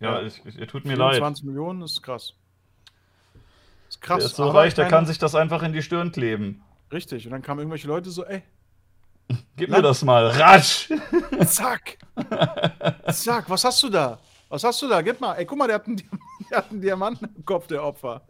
[0.00, 0.26] Ja, ja.
[0.26, 1.14] Ich, ich, ich, tut mir 24 leid.
[1.16, 2.34] 24 Millionen ist krass.
[3.88, 4.18] ist krass.
[4.18, 6.62] Der ist so reich, der kann sich das einfach in die Stirn kleben.
[6.92, 7.26] Richtig.
[7.26, 8.42] Und dann kamen irgendwelche Leute so, ey,
[9.56, 10.88] Gib mir das mal, rasch!
[11.46, 11.98] Zack!
[13.12, 14.18] Zack, was hast du da?
[14.48, 15.02] Was hast du da?
[15.02, 15.34] Gib mal.
[15.34, 15.96] Ey, guck mal, der hat einen,
[16.50, 18.22] der hat einen Diamanten im Kopf, der Opfer.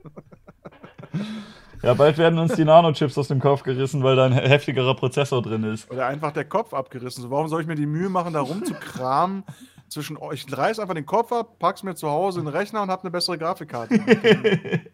[1.82, 5.43] Ja, bald werden uns die Nanochips aus dem Kopf gerissen, weil da ein heftigerer Prozessor
[5.43, 5.90] drin ist.
[5.90, 7.22] Oder einfach der Kopf abgerissen.
[7.22, 9.44] So, warum soll ich mir die Mühe machen, da rumzukramen?
[9.89, 10.44] Zwischen euch.
[10.47, 13.02] Ich reiß einfach den Kopf ab, pack's mir zu Hause in den Rechner und habe
[13.02, 13.98] eine bessere Grafikkarte.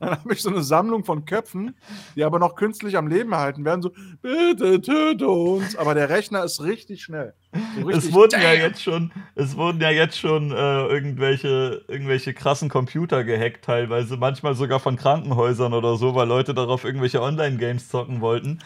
[0.00, 1.76] dann habe ich so eine Sammlung von Köpfen,
[2.16, 3.82] die aber noch künstlich am Leben erhalten werden.
[3.82, 3.92] So,
[4.22, 5.76] bitte töte uns.
[5.76, 7.34] Aber der Rechner ist richtig schnell.
[7.52, 12.32] So richtig es wurden ja jetzt schon, es wurden ja jetzt schon äh, irgendwelche, irgendwelche
[12.32, 17.88] krassen Computer gehackt, teilweise, manchmal sogar von Krankenhäusern oder so, weil Leute darauf irgendwelche Online-Games
[17.88, 18.60] zocken wollten.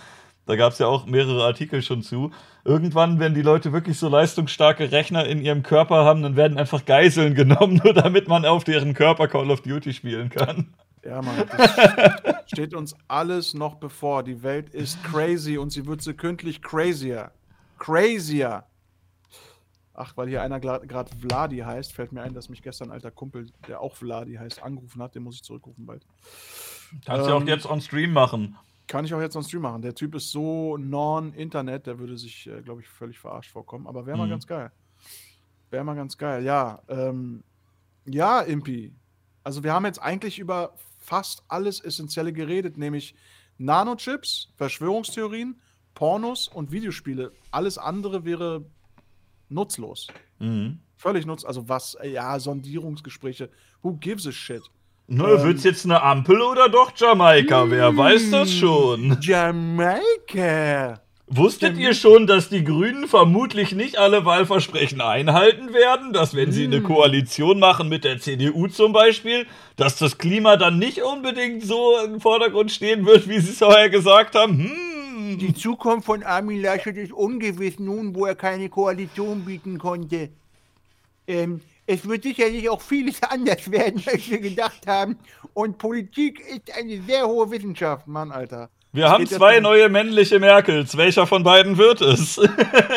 [0.47, 2.31] Da gab es ja auch mehrere Artikel schon zu.
[2.65, 6.85] Irgendwann, wenn die Leute wirklich so leistungsstarke Rechner in ihrem Körper haben, dann werden einfach
[6.85, 10.75] Geiseln genommen, nur damit man auf deren Körper Call of Duty spielen kann.
[11.03, 11.75] Ja, Mann, das
[12.47, 14.23] steht uns alles noch bevor.
[14.23, 17.31] Die Welt ist crazy und sie wird sekündlich crazier.
[17.79, 18.65] Crazier.
[19.93, 23.13] Ach, weil hier einer gerade Vladi heißt, fällt mir ein, dass mich gestern ein alter
[23.13, 25.15] Kumpel, der auch Vladi heißt, angerufen hat.
[25.15, 26.05] Den muss ich zurückrufen bald.
[27.07, 28.57] Kannst du ähm, auch jetzt on Stream machen.
[28.87, 29.83] Kann ich auch jetzt on Stream machen.
[29.83, 33.87] Der Typ ist so non-Internet, der würde sich, äh, glaube ich, völlig verarscht vorkommen.
[33.87, 34.31] Aber wäre mal mhm.
[34.31, 34.71] ganz geil.
[35.71, 36.45] Wäre mal ganz geil.
[36.45, 37.43] Ja, ähm,
[38.07, 38.95] ja, Impi.
[39.43, 43.15] Also wir haben jetzt eigentlich über fast alles Essentielle geredet, nämlich
[43.59, 45.61] Nanochips, Verschwörungstheorien,
[45.95, 47.33] Pornos und Videospiele.
[47.51, 48.65] Alles andere wäre
[49.49, 50.09] nutzlos.
[50.39, 50.81] Mhm.
[50.97, 51.47] Völlig nutzlos.
[51.47, 53.51] Also was, ja, Sondierungsgespräche.
[53.83, 54.63] Who gives a shit?
[55.07, 57.71] Na, ähm, wird's jetzt eine Ampel oder doch Jamaika?
[57.71, 59.19] Wer hm, weiß das schon?
[59.21, 61.01] Jamaika.
[61.27, 66.13] Wusstet ihr schon, dass die Grünen vermutlich nicht alle Wahlversprechen einhalten werden?
[66.13, 66.85] Dass wenn sie eine hm.
[66.85, 72.21] Koalition machen mit der CDU zum Beispiel, dass das Klima dann nicht unbedingt so im
[72.21, 74.59] Vordergrund stehen wird, wie sie es vorher gesagt haben?
[74.59, 75.39] Hm.
[75.39, 80.29] Die Zukunft von Armin Laschet ist ungewiss nun, wo er keine Koalition bieten konnte.
[81.27, 85.19] Ähm, es wird sicherlich auch vieles anders werden, als wir gedacht haben.
[85.53, 88.71] Und Politik ist eine sehr hohe Wissenschaft, Mann, Alter.
[88.93, 90.97] Wir haben zwei neue männliche Merkels.
[90.97, 92.41] Welcher von beiden wird es?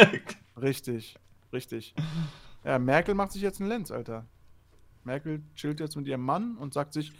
[0.61, 1.15] richtig,
[1.51, 1.95] richtig.
[2.63, 4.27] Ja, Merkel macht sich jetzt einen Lenz, Alter.
[5.03, 7.13] Merkel chillt jetzt mit ihrem Mann und sagt sich,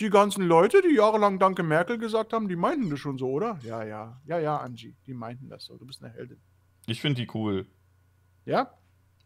[0.00, 3.58] die ganzen Leute, die jahrelang Danke Merkel gesagt haben, die meinten das schon so, oder?
[3.62, 4.20] Ja, ja.
[4.26, 5.76] Ja, ja, Angie, die meinten das so.
[5.76, 6.38] Du bist eine Heldin.
[6.86, 7.66] Ich finde die cool.
[8.44, 8.72] Ja?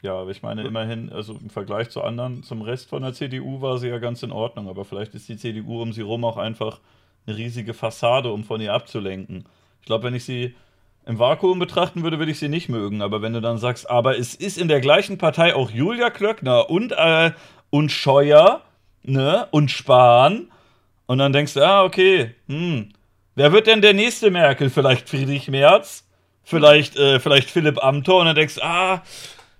[0.02, 3.60] Ja, aber ich meine immerhin, also im Vergleich zu anderen, zum Rest von der CDU
[3.60, 6.36] war sie ja ganz in Ordnung, aber vielleicht ist die CDU um sie rum auch
[6.36, 6.78] einfach
[7.26, 9.44] eine riesige Fassade, um von ihr abzulenken.
[9.80, 10.54] Ich glaube, wenn ich sie
[11.04, 14.18] im Vakuum betrachten würde, würde ich sie nicht mögen, aber wenn du dann sagst, aber
[14.18, 17.32] es ist in der gleichen Partei auch Julia Klöckner und, äh,
[17.70, 18.62] und Scheuer,
[19.02, 20.48] ne, und Spahn,
[21.06, 22.90] und dann denkst du, ah, okay, hm,
[23.34, 24.68] wer wird denn der nächste Merkel?
[24.68, 26.06] Vielleicht Friedrich Merz?
[26.44, 28.20] Vielleicht, äh, vielleicht Philipp Amthor?
[28.20, 29.02] Und dann denkst du, ah,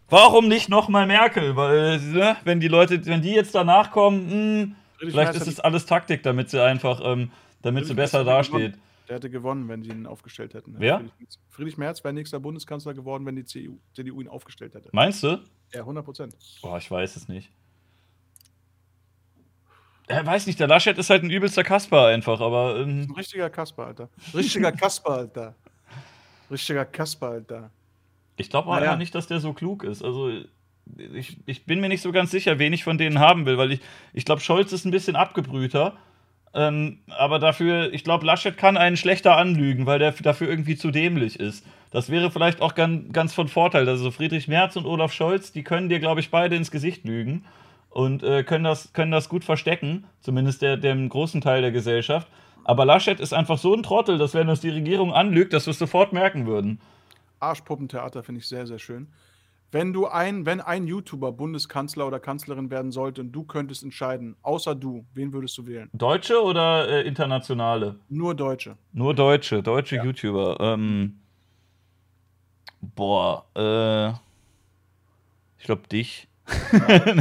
[0.08, 1.54] Warum nicht nochmal Merkel?
[1.56, 4.76] Weil, ne, wenn die Leute, wenn die jetzt danach kommen, mh, hm,
[5.10, 7.30] vielleicht ist es alles Taktik, damit sie einfach, ähm,
[7.62, 8.78] damit sie besser dasteht.
[9.08, 10.74] Der hätte gewonnen, wenn sie ihn aufgestellt hätten.
[10.78, 11.02] Wer?
[11.48, 14.90] Friedrich, Merz wäre nächster Bundeskanzler geworden, wenn die CDU, CDU ihn aufgestellt hätte.
[14.92, 15.42] Meinst du?
[15.72, 16.36] Ja, 100 Prozent.
[16.60, 17.50] Boah, ich weiß es nicht.
[20.08, 22.80] Er weiß nicht, der Laschet ist halt ein übelster Kasper einfach, aber.
[22.80, 24.08] Ähm ein richtiger Kasper, Alter.
[24.34, 25.54] Richtiger Kasper, Alter.
[26.50, 27.70] Richtiger Kasper, Alter.
[28.38, 28.96] Ich glaube naja.
[28.96, 30.02] nicht, dass der so klug ist.
[30.02, 30.30] Also
[31.14, 33.72] ich, ich bin mir nicht so ganz sicher, wen ich von denen haben will, weil
[33.72, 33.80] ich,
[34.14, 35.96] ich glaube, Scholz ist ein bisschen abgebrühter.
[36.54, 40.90] Ähm, aber dafür, ich glaube, Laschet kann einen schlechter anlügen, weil der dafür irgendwie zu
[40.90, 41.66] dämlich ist.
[41.90, 43.88] Das wäre vielleicht auch ganz, ganz von Vorteil.
[43.88, 47.44] Also Friedrich Merz und Olaf Scholz, die können dir, glaube ich, beide ins Gesicht lügen
[47.90, 52.28] und äh, können, das, können das gut verstecken, zumindest der, dem großen Teil der Gesellschaft.
[52.64, 55.70] Aber Laschet ist einfach so ein Trottel, dass wenn uns die Regierung anlügt, dass wir
[55.70, 56.80] es sofort merken würden.
[57.40, 59.08] Arschpuppentheater finde ich sehr, sehr schön.
[59.70, 64.34] Wenn du ein, wenn ein YouTuber Bundeskanzler oder Kanzlerin werden sollte und du könntest entscheiden,
[64.42, 65.90] außer du, wen würdest du wählen?
[65.92, 67.96] Deutsche oder äh, internationale?
[68.08, 68.78] Nur Deutsche.
[68.92, 70.04] Nur Deutsche, deutsche Ja.
[70.04, 70.56] YouTuber.
[70.58, 71.18] Ähm,
[72.80, 74.08] boah, äh,
[75.58, 76.27] ich glaube dich.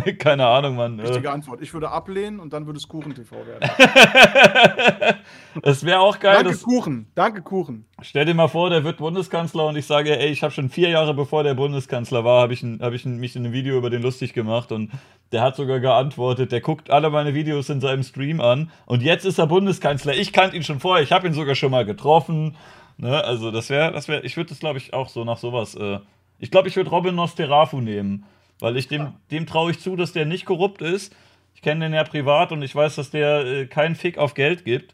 [0.05, 0.99] Nee, Keine Ahnung, Mann.
[0.99, 1.61] Äh, Richtige Antwort.
[1.61, 3.69] Ich würde ablehnen und dann würde es Kuchen-TV werden.
[5.63, 6.35] Es wäre auch geil.
[6.35, 7.07] Danke, Das, Kuchen.
[7.15, 7.85] Danke, Kuchen.
[8.01, 10.89] stell dir mal vor, der wird Bundeskanzler und ich sage, ey, ich habe schon vier
[10.89, 14.01] Jahre bevor der Bundeskanzler war, habe ich, hab ich mich in einem Video über den
[14.03, 14.91] lustig gemacht und
[15.31, 19.25] der hat sogar geantwortet, der guckt alle meine Videos in seinem Stream an und jetzt
[19.25, 20.13] ist er Bundeskanzler.
[20.15, 22.55] Ich kannte ihn schon vorher, ich habe ihn sogar schon mal getroffen.
[22.97, 23.23] Ne?
[23.23, 25.73] Also das wäre, das wäre, ich würde das glaube ich auch so nach sowas.
[25.75, 25.99] Äh,
[26.39, 28.25] ich glaube, ich würde Robin Nosterafu nehmen,
[28.59, 31.15] weil ich dem, dem traue ich zu, dass der nicht korrupt ist.
[31.55, 34.65] Ich kenne den ja privat und ich weiß, dass der äh, keinen Fick auf Geld
[34.65, 34.93] gibt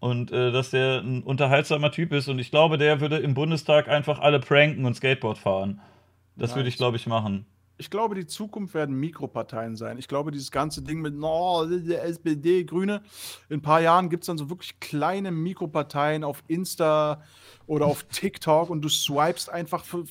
[0.00, 3.88] und äh, dass der ein unterhaltsamer Typ ist und ich glaube, der würde im Bundestag
[3.88, 5.80] einfach alle pranken und Skateboard fahren.
[6.36, 6.78] Das würde ich, Nice.
[6.78, 7.44] glaube ich, machen.
[7.76, 9.98] Ich glaube, die Zukunft werden Mikroparteien sein.
[9.98, 13.02] Ich glaube, dieses ganze Ding mit no, der SPD, Grüne,
[13.48, 17.22] in ein paar Jahren gibt es dann so wirklich kleine Mikroparteien auf Insta
[17.66, 20.04] oder auf TikTok und du swipest einfach für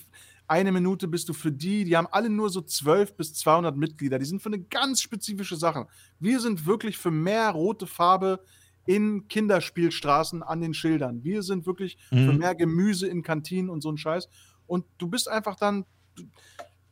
[0.49, 1.83] eine Minute bist du für die.
[1.85, 4.17] Die haben alle nur so 12 bis 200 Mitglieder.
[4.19, 5.87] Die sind für eine ganz spezifische Sache.
[6.19, 8.43] Wir sind wirklich für mehr rote Farbe
[8.85, 11.23] in Kinderspielstraßen an den Schildern.
[11.23, 12.37] Wir sind wirklich für Mhm.
[12.39, 14.27] mehr Gemüse in Kantinen und so ein Scheiß.
[14.65, 15.85] Und du bist einfach dann,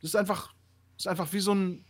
[0.00, 0.54] das ist einfach,
[0.96, 1.84] das ist einfach wie so ein,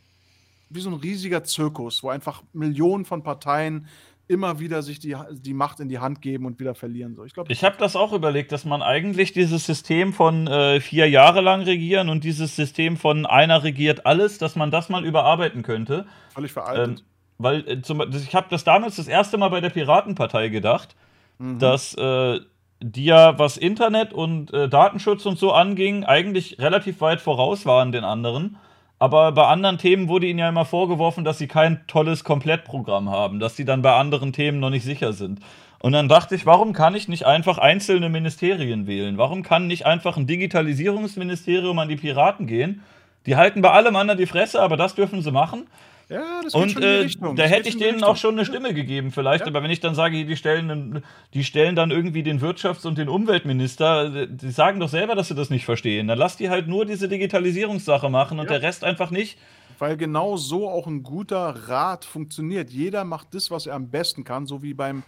[0.71, 3.87] wie so ein riesiger Zirkus, wo einfach Millionen von Parteien
[4.29, 7.15] immer wieder sich die, die Macht in die Hand geben und wieder verlieren.
[7.15, 11.09] So, ich Ich habe das auch überlegt, dass man eigentlich dieses System von äh, vier
[11.09, 15.63] Jahre lang regieren und dieses System von einer regiert alles, dass man das mal überarbeiten
[15.63, 16.07] könnte.
[16.33, 17.05] völlig Ähm, veraltet.
[17.39, 20.95] weil äh, zum, ich habe das damals das erste Mal bei der Piratenpartei gedacht,
[21.41, 21.59] Mhm.
[21.61, 22.41] dass äh,
[22.81, 27.93] die ja, was Internet und äh, Datenschutz und so anging, eigentlich relativ weit voraus waren
[27.93, 28.57] den anderen.
[28.99, 33.39] Aber bei anderen Themen wurde ihnen ja immer vorgeworfen, dass sie kein tolles Komplettprogramm haben,
[33.39, 35.41] dass sie dann bei anderen Themen noch nicht sicher sind.
[35.81, 39.17] Und dann dachte ich, warum kann ich nicht einfach einzelne Ministerien wählen?
[39.17, 42.83] Warum kann nicht einfach ein Digitalisierungsministerium an die Piraten gehen?
[43.27, 45.69] Die halten bei allem anderen die Fresse, aber das dürfen sie machen.
[46.09, 48.17] Ja, das Und äh, da Das hätte ich denen auch Richtung.
[48.17, 49.43] schon eine Stimme gegeben, vielleicht.
[49.45, 49.47] Ja.
[49.49, 51.03] Aber wenn ich dann sage, die stellen,
[51.35, 55.35] die stellen dann irgendwie den Wirtschafts- und den Umweltminister, die sagen doch selber, dass sie
[55.35, 56.09] das nicht verstehen.
[56.09, 58.53] Dann lass die halt nur diese Digitalisierungssache machen und Ja.
[58.59, 59.39] der Rest einfach nicht.
[59.79, 62.71] Weil genau so auch ein guter Rat funktioniert.
[62.71, 65.03] Jeder macht das, was er am besten kann, so wie beim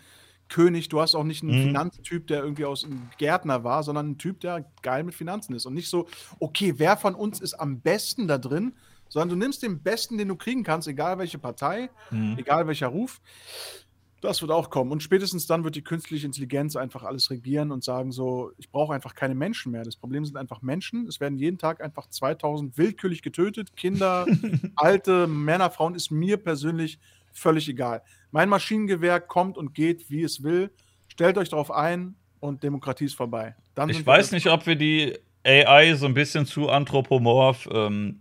[0.48, 0.88] König.
[0.88, 1.66] Du hast auch nicht einen Mhm.
[1.68, 5.66] Finanztyp, der irgendwie aus einem Gärtner war, sondern einen Typ, der geil mit Finanzen ist.
[5.66, 6.06] Und nicht so,
[6.38, 8.72] okay, wer von uns ist am besten da drin,
[9.10, 12.36] sondern du nimmst den Besten, den du kriegen kannst, egal welche Partei, Mhm.
[12.38, 13.20] egal welcher Ruf.
[14.22, 14.92] Das wird auch kommen.
[14.92, 18.92] Und spätestens dann wird die künstliche Intelligenz einfach alles regieren und sagen so, ich brauche
[18.94, 19.82] einfach keine Menschen mehr.
[19.82, 21.06] Das Problem sind einfach Menschen.
[21.06, 23.74] Es werden jeden Tag einfach 2000 willkürlich getötet.
[23.76, 24.26] Kinder,
[24.76, 26.98] alte Männer, Frauen, ist mir persönlich
[27.32, 28.02] völlig egal.
[28.30, 30.70] Mein Maschinengewehr kommt und geht, wie es will.
[31.08, 33.56] Stellt euch darauf ein und Demokratie ist vorbei.
[33.74, 35.16] Dann Ich weiß nicht, ob wir die
[35.46, 38.20] AI so ein bisschen zu anthropomorph ähm,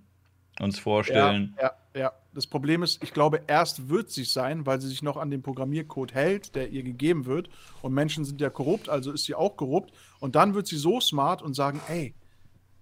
[0.60, 1.56] uns vorstellen.
[1.62, 2.12] Ja, ja, ja.
[2.34, 5.42] Das Problem ist, ich glaube, erst wird sie sein, weil sie sich noch an den
[5.42, 7.50] Programmiercode hält, der ihr gegeben wird.
[7.82, 9.92] Und Menschen sind ja korrupt, also ist sie auch korrupt.
[10.20, 12.14] Und dann wird sie so smart und sagen, ey,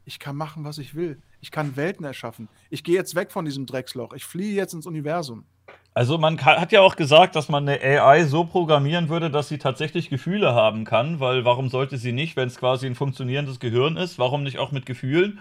[0.03, 1.21] ich kann machen, was ich will.
[1.39, 2.49] Ich kann Welten erschaffen.
[2.69, 4.13] Ich gehe jetzt weg von diesem Drecksloch.
[4.13, 5.45] Ich fliehe jetzt ins Universum.
[5.93, 9.49] Also man ka- hat ja auch gesagt, dass man eine AI so programmieren würde, dass
[9.49, 13.59] sie tatsächlich Gefühle haben kann, weil warum sollte sie nicht, wenn es quasi ein funktionierendes
[13.59, 15.39] Gehirn ist, warum nicht auch mit Gefühlen?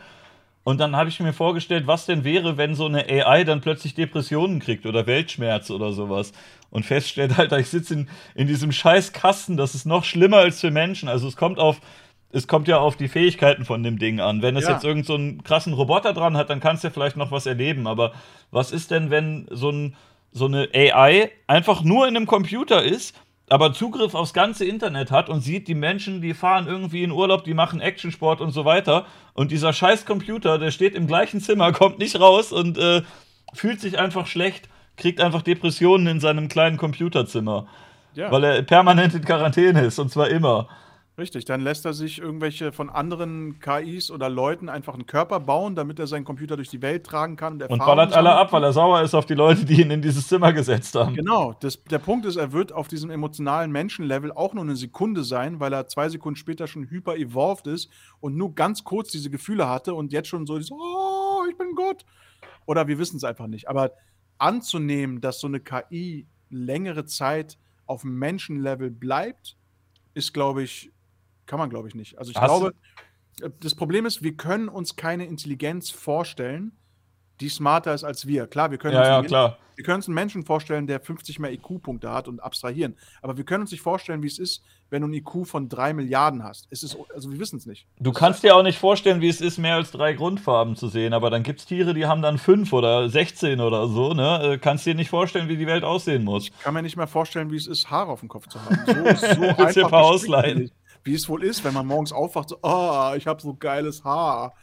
[0.66, 3.94] Und dann habe ich mir vorgestellt, was denn wäre, wenn so eine AI dann plötzlich
[3.94, 6.32] Depressionen kriegt oder Weltschmerz oder sowas
[6.70, 10.60] und feststellt, Alter, ich sitze in, in diesem scheiß Kasten, das ist noch schlimmer als
[10.60, 11.08] für Menschen.
[11.08, 11.80] Also es kommt auf
[12.32, 14.42] es kommt ja auf die Fähigkeiten von dem Ding an.
[14.42, 14.72] Wenn es Ja.
[14.72, 17.46] jetzt irgend so einen krassen Roboter dran hat, dann kannst du ja vielleicht noch was
[17.46, 17.86] erleben.
[17.86, 18.12] Aber
[18.50, 19.94] was ist denn, wenn so, ein,
[20.32, 23.14] so eine AI einfach nur in einem Computer ist,
[23.48, 27.44] aber Zugriff aufs ganze Internet hat und sieht, die Menschen, die fahren irgendwie in Urlaub,
[27.44, 29.06] die machen Actionsport und so weiter.
[29.34, 33.02] Und dieser scheiß Computer, der steht im gleichen Zimmer, kommt nicht raus und äh,
[33.52, 37.66] fühlt sich einfach schlecht, kriegt einfach Depressionen in seinem kleinen Computerzimmer,
[38.14, 40.68] Ja, weil er permanent in Quarantäne ist und zwar immer.
[41.18, 41.44] Richtig.
[41.44, 45.98] Dann lässt er sich irgendwelche von anderen KIs oder Leuten einfach einen Körper bauen, damit
[45.98, 47.54] er seinen Computer durch die Welt tragen kann.
[47.54, 50.02] Und Erfahrungen ballert alle ab, weil er sauer ist auf die Leute, die ihn in
[50.02, 51.14] dieses Zimmer gesetzt haben.
[51.14, 55.24] Genau, das, der Punkt ist, er wird auf diesem emotionalen Menschenlevel auch nur eine Sekunde
[55.24, 57.90] sein, weil er zwei Sekunden später schon hyper-evolved ist
[58.20, 61.74] und nur ganz kurz diese Gefühle hatte und jetzt schon so, so oh, ich bin
[61.74, 62.04] Gott.
[62.66, 63.68] Oder wir wissen es einfach nicht.
[63.68, 63.92] Aber
[64.38, 69.56] anzunehmen, dass so eine KI längere Zeit auf dem Menschenlevel bleibt,
[70.14, 70.90] ist, glaube ich,
[71.46, 72.18] kann man, glaube ich, nicht.
[72.18, 72.74] Also ich Hast glaube,
[73.60, 76.72] Das Problem ist, wir können uns keine Intelligenz vorstellen,
[77.40, 78.46] die smarter ist als wir.
[78.46, 79.48] Klar, wir können, Ja, uns, ja, einen klar.
[79.48, 82.96] Menschen, wir können uns einen Menschen vorstellen, der 50 mehr IQ-Punkte hat und abstrahieren.
[83.20, 85.92] Aber wir können uns nicht vorstellen, wie es ist, wenn du ein IQ von 3
[85.92, 86.66] Milliarden hast.
[86.70, 87.86] Es ist, also wir wissen es nicht.
[88.00, 91.12] Du kannst dir auch nicht vorstellen, wie es ist, mehr als drei Grundfarben zu sehen,
[91.12, 94.52] aber dann gibt es Tiere, die haben dann fünf oder 16 oder so, ne?
[94.54, 96.44] Äh, Kannst dir nicht vorstellen, wie die Welt aussehen muss.
[96.44, 98.78] Ich kann mir nicht mehr vorstellen, wie es ist, Haare auf dem Kopf zu haben.
[98.86, 98.94] So,
[99.34, 100.70] so dir ein einfach paar ausleihen?
[101.06, 104.54] Wie es wohl ist, wenn man morgens aufwacht, so, ah, ich habe so geiles Haar.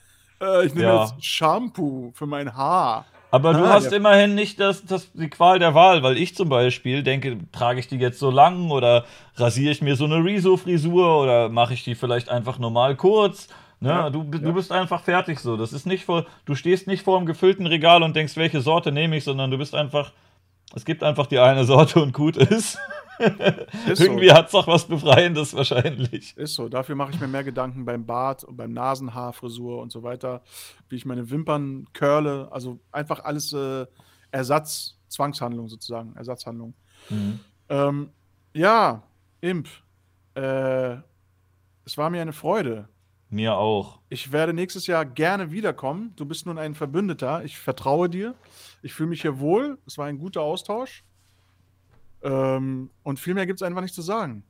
[0.41, 1.03] Äh, ich nehme Ja.
[1.05, 3.05] jetzt Shampoo für mein Haar.
[3.31, 6.35] Aber du Ah, hast der- immerhin nicht das, das, die Qual der Wahl, weil ich
[6.35, 9.05] zum Beispiel denke, trage ich die jetzt so lang oder
[9.37, 13.47] rasiere ich mir so eine Rezo-Frisur oder mache ich die vielleicht einfach normal kurz?
[13.79, 13.89] Ne?
[13.89, 14.51] Ja, du, du ja.
[14.51, 15.55] bist einfach fertig so.
[15.57, 18.91] Das ist nicht vor, du stehst nicht vor einem gefüllten Regal und denkst, welche Sorte
[18.91, 20.11] nehme ich, sondern du bist einfach,
[20.75, 22.77] es gibt einfach die eine Sorte und gut ist.
[23.87, 24.33] Irgendwie so.
[24.33, 26.35] hat es doch was Befreiendes wahrscheinlich.
[26.37, 26.69] Ist so.
[26.69, 30.41] Dafür mache ich mir mehr Gedanken beim Bart und beim Nasenhaarfrisur und so weiter,
[30.89, 32.49] wie ich meine Wimpern curle.
[32.51, 33.85] Also einfach alles äh,
[34.31, 36.73] Ersatz, Zwangshandlung sozusagen, Ersatzhandlung.
[37.69, 38.09] Ähm,
[38.53, 39.03] ja,
[39.41, 39.67] Imp.
[40.35, 40.97] Äh,
[41.85, 42.87] es war mir eine Freude.
[43.29, 43.99] Mir auch.
[44.09, 46.13] Ich werde nächstes Jahr gerne wiederkommen.
[46.15, 47.43] Du bist nun ein Verbündeter.
[47.43, 48.35] Ich vertraue dir.
[48.83, 49.79] Ich fühle mich hier wohl.
[49.87, 51.03] Es war ein guter Austausch.
[52.23, 54.43] Ähm, und viel mehr gibt es einfach nicht zu sagen.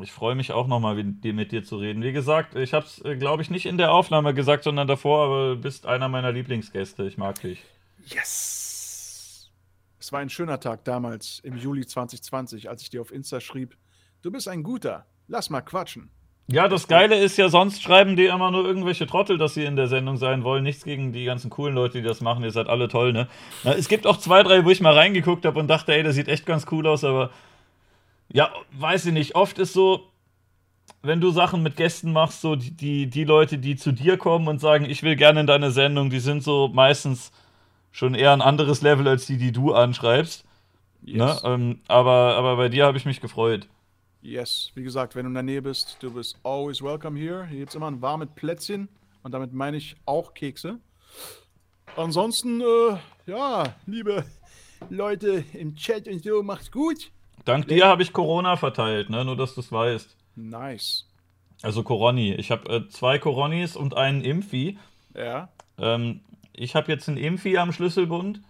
[0.00, 2.02] Ich freue mich auch nochmal mit dir, mit dir zu reden.
[2.02, 5.54] Wie gesagt, ich habe es, glaube ich, nicht in der Aufnahme gesagt, sondern davor, aber
[5.54, 7.04] du bist einer meiner Lieblingsgäste.
[7.04, 7.62] Ich mag dich.
[8.06, 9.50] Yes!
[9.98, 13.76] Es war ein schöner Tag damals, im Juli 2020, als ich dir auf Insta schrieb:
[14.22, 15.06] Du bist ein guter.
[15.28, 16.10] Lass mal quatschen.
[16.48, 19.76] Ja, das Geile ist ja, sonst schreiben die immer nur irgendwelche Trottel, dass sie in
[19.76, 20.64] der Sendung sein wollen.
[20.64, 22.44] Nichts gegen die ganzen coolen Leute, die das machen.
[22.44, 23.28] Ihr seid alle toll, ne?
[23.64, 26.14] Na, es gibt auch zwei, drei, wo ich mal reingeguckt habe und dachte, ey, das
[26.14, 27.30] sieht echt ganz cool aus, aber
[28.32, 29.34] ja, weiß ich nicht.
[29.34, 30.08] Oft ist so,
[31.02, 34.48] wenn du Sachen mit Gästen machst, so die, die, die Leute, die zu dir kommen
[34.48, 37.32] und sagen, ich will gerne in deine Sendung, die sind so meistens
[37.92, 40.44] schon eher ein anderes Level als die, die du anschreibst.
[41.02, 41.24] Ne?
[41.24, 41.42] Yes.
[41.44, 43.68] Ähm, aber, aber bei dir habe ich mich gefreut.
[44.22, 44.70] Yes.
[44.74, 47.46] Wie gesagt, wenn du in der Nähe bist, du bist always welcome here.
[47.46, 48.88] Hier gibt es immer ein warmes Plätzchen.
[49.22, 50.78] Und damit meine ich auch Kekse.
[51.96, 52.96] Ansonsten, äh,
[53.26, 54.24] ja, liebe
[54.88, 57.10] Leute im Chat und so, macht's gut.
[57.44, 59.24] Dank dir habe ich Corona verteilt, ne?
[59.24, 60.16] nur dass du es weißt.
[60.36, 61.06] Nice.
[61.60, 62.34] Also Coroni.
[62.34, 64.78] Ich habe äh, zwei Coronis und einen Impfi.
[65.14, 66.20] Ja, Ähm,
[66.52, 68.40] ich habe jetzt einen Impfi am Schlüsselbund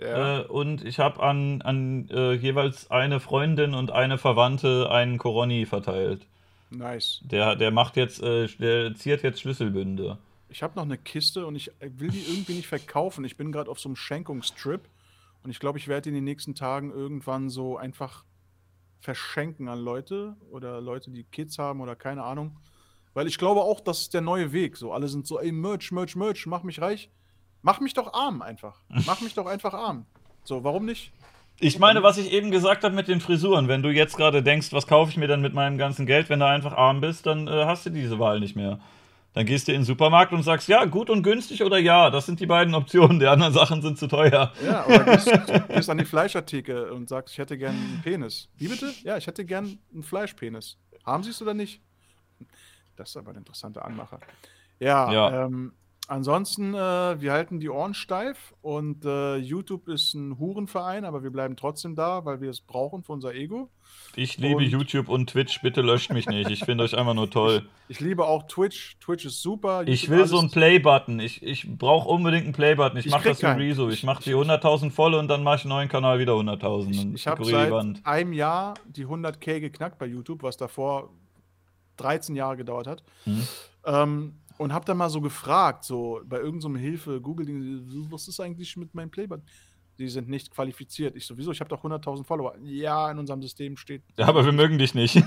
[0.00, 0.40] ja.
[0.40, 5.66] äh, und ich habe an, an äh, jeweils eine Freundin und eine Verwandte einen Coroni
[5.66, 6.26] verteilt.
[6.70, 7.20] nice.
[7.24, 10.18] Der, der macht jetzt, äh, der ziert jetzt Schlüsselbünde.
[10.50, 13.24] Ich habe noch eine Kiste und ich äh, will die irgendwie nicht verkaufen.
[13.24, 14.88] Ich bin gerade auf so einem Schenkungstrip
[15.42, 18.24] und ich glaube, ich werde in den nächsten Tagen irgendwann so einfach
[19.00, 22.56] verschenken an Leute oder Leute, die Kids haben oder keine Ahnung.
[23.14, 24.76] Weil ich glaube auch, das ist der neue Weg.
[24.76, 27.10] So, alle sind so, ey, Merch, Merch, Merch, mach mich reich.
[27.62, 28.80] Mach mich doch arm einfach.
[28.88, 30.06] Mach mich doch einfach arm.
[30.44, 31.12] So, warum nicht?
[31.60, 33.66] Ich meine, was ich eben gesagt habe mit den Frisuren.
[33.66, 36.38] Wenn du jetzt gerade denkst, was kaufe ich mir dann mit meinem ganzen Geld, wenn
[36.38, 38.78] du einfach arm bist, dann äh, hast du diese Wahl nicht mehr.
[39.34, 42.10] Dann gehst du in den Supermarkt und sagst, ja, gut und günstig oder ja.
[42.10, 43.18] Das sind die beiden Optionen.
[43.18, 44.52] Die anderen Sachen sind zu teuer.
[44.64, 45.30] Ja, oder gehst,
[45.68, 48.48] gehst an die Fleischertheke und sagst, ich hätte gern einen Penis.
[48.56, 48.92] Wie bitte?
[49.02, 50.78] Ja, ich hätte gern einen Fleischpenis.
[51.04, 51.82] Haben Sie es oder nicht?
[52.96, 54.20] Das ist aber ein interessanter Anmacher.
[54.80, 55.44] Ja, Ja.
[55.44, 55.72] Ähm,
[56.08, 61.30] ansonsten, äh, wir halten die Ohren steif und äh, YouTube ist ein Hurenverein, aber wir
[61.30, 63.70] bleiben trotzdem da, weil wir es brauchen für unser Ego.
[64.16, 65.60] Ich liebe Und- YouTube und Twitch.
[65.62, 66.50] Bitte löscht mich nicht.
[66.50, 67.68] Ich finde euch einfach nur toll.
[67.88, 68.96] Ich liebe auch Twitch.
[69.00, 69.82] Twitch ist super.
[69.86, 71.20] Ich YouTube will so einen Play-Button.
[71.20, 72.98] Ich, ich brauche unbedingt einen Play-Button.
[72.98, 73.60] Ich Ich mache das in keinen.
[73.60, 73.88] Rezo.
[73.88, 76.90] Ich mache die 100.000 voll und dann mache ich einen neuen Kanal wieder 100.000.
[76.90, 78.04] Ich, und ich habe seit Wand.
[78.04, 81.10] einem Jahr die 100k geknackt bei YouTube, was davor
[81.98, 83.02] 13 Jahre gedauert hat.
[83.24, 83.48] Mhm.
[83.84, 87.46] Ähm, und habe dann mal so gefragt, so bei irgendeinem Hilfe, Google,
[88.10, 89.44] was ist eigentlich mit meinem Playbutton?
[89.98, 91.16] Die sind nicht qualifiziert.
[91.16, 92.54] Ich sowieso, ich habe doch 100.000 Follower.
[92.62, 94.02] Ja, in unserem System steht.
[94.16, 95.16] Ja, aber wir mögen dich nicht.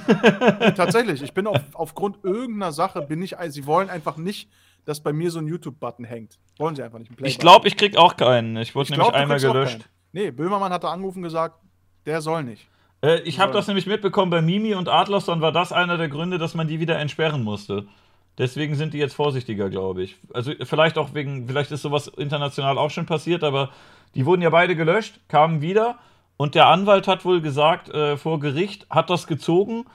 [0.76, 4.50] Tatsächlich, ich bin auf, aufgrund irgendeiner Sache, bin ich, sie wollen einfach nicht,
[4.86, 6.40] dass bei mir so ein YouTube-Button hängt.
[6.58, 7.12] Wollen sie einfach nicht.
[7.12, 8.56] einen Ich glaube, ich krieg auch keinen.
[8.58, 9.90] Ich wurde Ich nämlich glaub, einmal gelöscht.
[10.14, 11.60] Nee, Böhmermann hat da angerufen und gesagt,
[12.06, 12.68] der soll nicht.
[13.04, 16.38] Äh, ich habe das nämlich mitbekommen bei Mimi und Adlerson war das einer der Gründe,
[16.38, 17.88] dass man die wieder entsperren musste.
[18.42, 20.18] Deswegen sind die jetzt vorsichtiger, glaube ich.
[20.34, 23.70] Also vielleicht auch wegen, vielleicht ist sowas international auch schon passiert, aber
[24.16, 26.00] die wurden ja beide gelöscht, kamen wieder
[26.38, 29.86] und der Anwalt hat wohl gesagt, äh, vor Gericht hat das gezogen,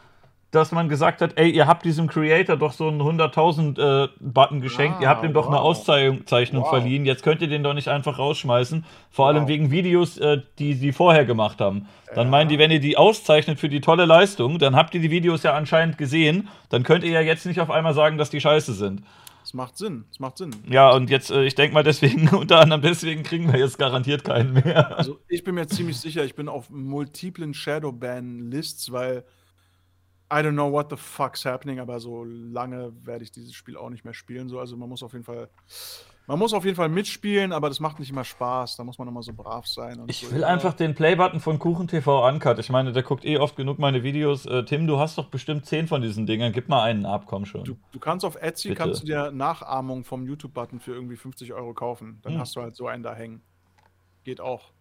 [0.53, 4.61] dass man gesagt hat, ey, ihr habt diesem Creator doch so einen 100.000 äh, Button
[4.61, 5.63] geschenkt, ihr habt ihm doch eine wow.
[5.65, 6.71] Auszeichnung Wow.
[6.71, 9.49] verliehen, jetzt könnt ihr den doch nicht einfach rausschmeißen, vor allem Wow.
[9.49, 11.87] wegen Videos, äh, die sie vorher gemacht haben.
[12.15, 12.31] Dann Ja.
[12.31, 15.43] meinen die, wenn ihr die auszeichnet für die tolle Leistung, dann habt ihr die Videos
[15.43, 18.73] ja anscheinend gesehen, dann könnt ihr ja jetzt nicht auf einmal sagen, dass die scheiße
[18.73, 19.03] sind.
[19.53, 20.05] macht Sinn.
[20.11, 20.51] Es macht Sinn.
[20.71, 24.25] Ja, und jetzt, äh, ich denke mal, deswegen, unter anderem deswegen kriegen wir jetzt garantiert
[24.25, 24.97] keinen mehr.
[24.97, 29.25] Also ich bin mir ziemlich sicher, ich bin auf multiplen Shadowban-Lists, weil
[30.33, 33.91] I don't know what the fuck's happening, aber so lange werde ich dieses Spiel auch
[33.91, 34.49] nicht mehr spielen.
[34.49, 35.49] So, also man muss auf jeden Fall,
[36.27, 38.77] man muss auf jeden Fall mitspielen, aber das macht nicht immer Spaß.
[38.77, 40.03] Da muss man immer so brav sein.
[40.09, 40.33] Ich so.
[40.33, 42.59] will einfach den Playbutton von KuchenTV uncut.
[42.59, 44.47] Ich meine, der guckt eh oft genug meine Videos.
[44.47, 46.51] Äh, Tim, du hast doch bestimmt zehn von diesen Dingern.
[46.53, 47.63] Gib mal einen ab, komm schon.
[47.63, 48.81] Du, du kannst auf Etsy Bitte.
[48.81, 52.19] kannst du dir Nachahmung vom YouTube-Button für irgendwie 50 Euro kaufen.
[52.23, 52.41] Dann Hm.
[52.41, 53.43] hast du halt so einen da hängen.
[54.25, 54.73] Geht auch.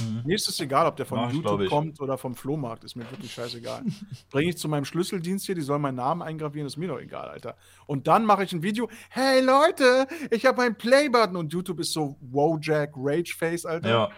[0.00, 0.22] Mhm.
[0.24, 1.68] Mir ist es egal, ob der von Mach YouTube ich.
[1.68, 2.84] kommt oder vom Flohmarkt.
[2.84, 3.82] Ist mir wirklich scheißegal.
[4.30, 7.28] Bringe ich zu meinem Schlüsseldienst hier, die sollen meinen Namen eingravieren, ist mir doch egal,
[7.28, 7.56] Alter.
[7.86, 8.88] Und dann mache ich ein Video.
[9.10, 11.36] Hey Leute, ich habe meinen Playbutton.
[11.36, 13.88] Und YouTube ist so Wojak Rageface, Alter.
[13.88, 14.10] Ja.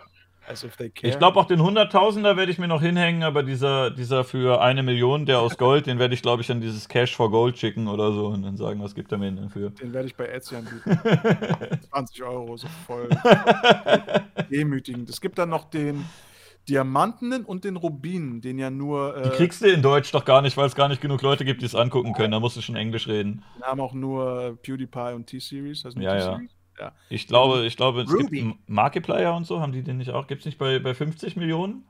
[1.02, 4.82] Ich glaube, auch den Hunderttausender werde ich mir noch hinhängen, aber dieser, dieser für eine
[4.82, 7.88] Million, der aus Gold, den werde ich, glaube ich, an dieses Cash for Gold schicken
[7.88, 9.70] oder so und dann sagen, was gibt er mir denn für?
[9.70, 10.98] Den werde ich bei Etsy anbieten.
[11.90, 13.08] 20 Euro, so voll
[14.50, 15.08] demütigend.
[15.08, 16.04] Es gibt dann noch den
[16.68, 19.14] Diamantenen und den Rubinen, den ja nur.
[19.22, 21.44] Die Äh, kriegst du in Deutsch doch gar nicht, weil es gar nicht genug Leute
[21.44, 22.32] gibt, die es angucken können.
[22.32, 23.42] Da musst du schon Englisch reden.
[23.56, 25.82] den haben auch nur PewDiePie und T-Series.
[25.82, 26.14] Ja, ja.
[26.16, 26.50] T-Series?
[26.52, 26.59] ja.
[27.08, 28.42] Ich glaube, ich glaube, es Ruby.
[28.42, 30.26] gibt Markiplier und so, haben die den nicht auch?
[30.26, 31.84] Gibt es nicht bei, bei 50 Millionen?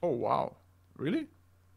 [0.00, 0.52] Oh, wow.
[0.98, 1.28] Really?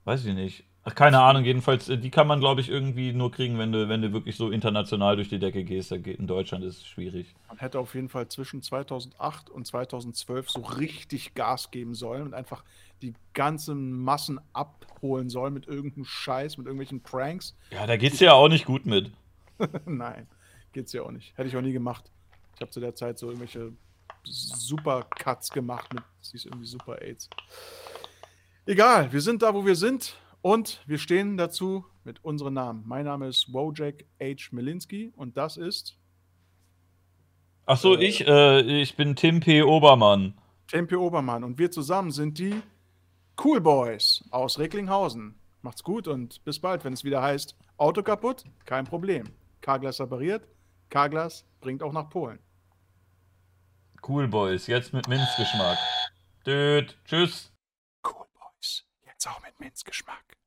[0.04, 0.66] Weiß ich nicht.
[0.88, 3.90] Ach, keine Ahnung, jedenfalls, äh, die kann man, glaube ich, irgendwie nur kriegen, wenn du,
[3.90, 5.90] wenn du wirklich so international durch die Decke gehst.
[5.90, 7.34] Geht, in Deutschland ist es schwierig.
[7.48, 12.36] Man hätte auf jeden Fall zwischen 2008 und 2012 so richtig Gas geben sollen und
[12.36, 12.64] einfach
[13.02, 17.58] die ganzen Massen abholen sollen mit irgendeinem Scheiß, mit irgendwelchen Pranks.
[17.72, 19.12] Ja, da geht's ja auch nicht gut mit.
[19.86, 20.28] Nein,
[20.72, 21.36] geht's ja auch nicht.
[21.36, 22.12] Hätte ich auch nie gemacht.
[22.56, 23.74] Ich habe zu der Zeit so irgendwelche
[24.24, 27.30] super Cuts gemacht mit, sie ist irgendwie super AIDS.
[28.66, 32.84] Egal, wir sind da, wo wir sind und wir stehen dazu mit unseren Namen.
[32.88, 34.50] Mein Name ist Wojak H.
[34.52, 35.98] Milinski und das ist
[37.68, 38.06] Ach so, Äh.
[38.06, 39.64] ich, äh, ich bin Tim P.
[39.64, 40.36] Obermann.
[40.68, 42.62] Tempe Obermann und wir zusammen sind die
[43.44, 45.36] Cool Boys aus Recklinghausen.
[45.62, 49.26] Macht's gut und bis bald, wenn es wieder heißt Auto kaputt, kein Problem.
[49.62, 50.48] Carglass repariert,
[50.90, 52.40] Carglass bringt auch nach Polen.
[54.08, 55.80] Cool Boys, jetzt mit Minzgeschmack.
[56.46, 57.52] Düt, tschüss.
[58.06, 60.38] Cool Boys, jetzt auch mit Minzgeschmack.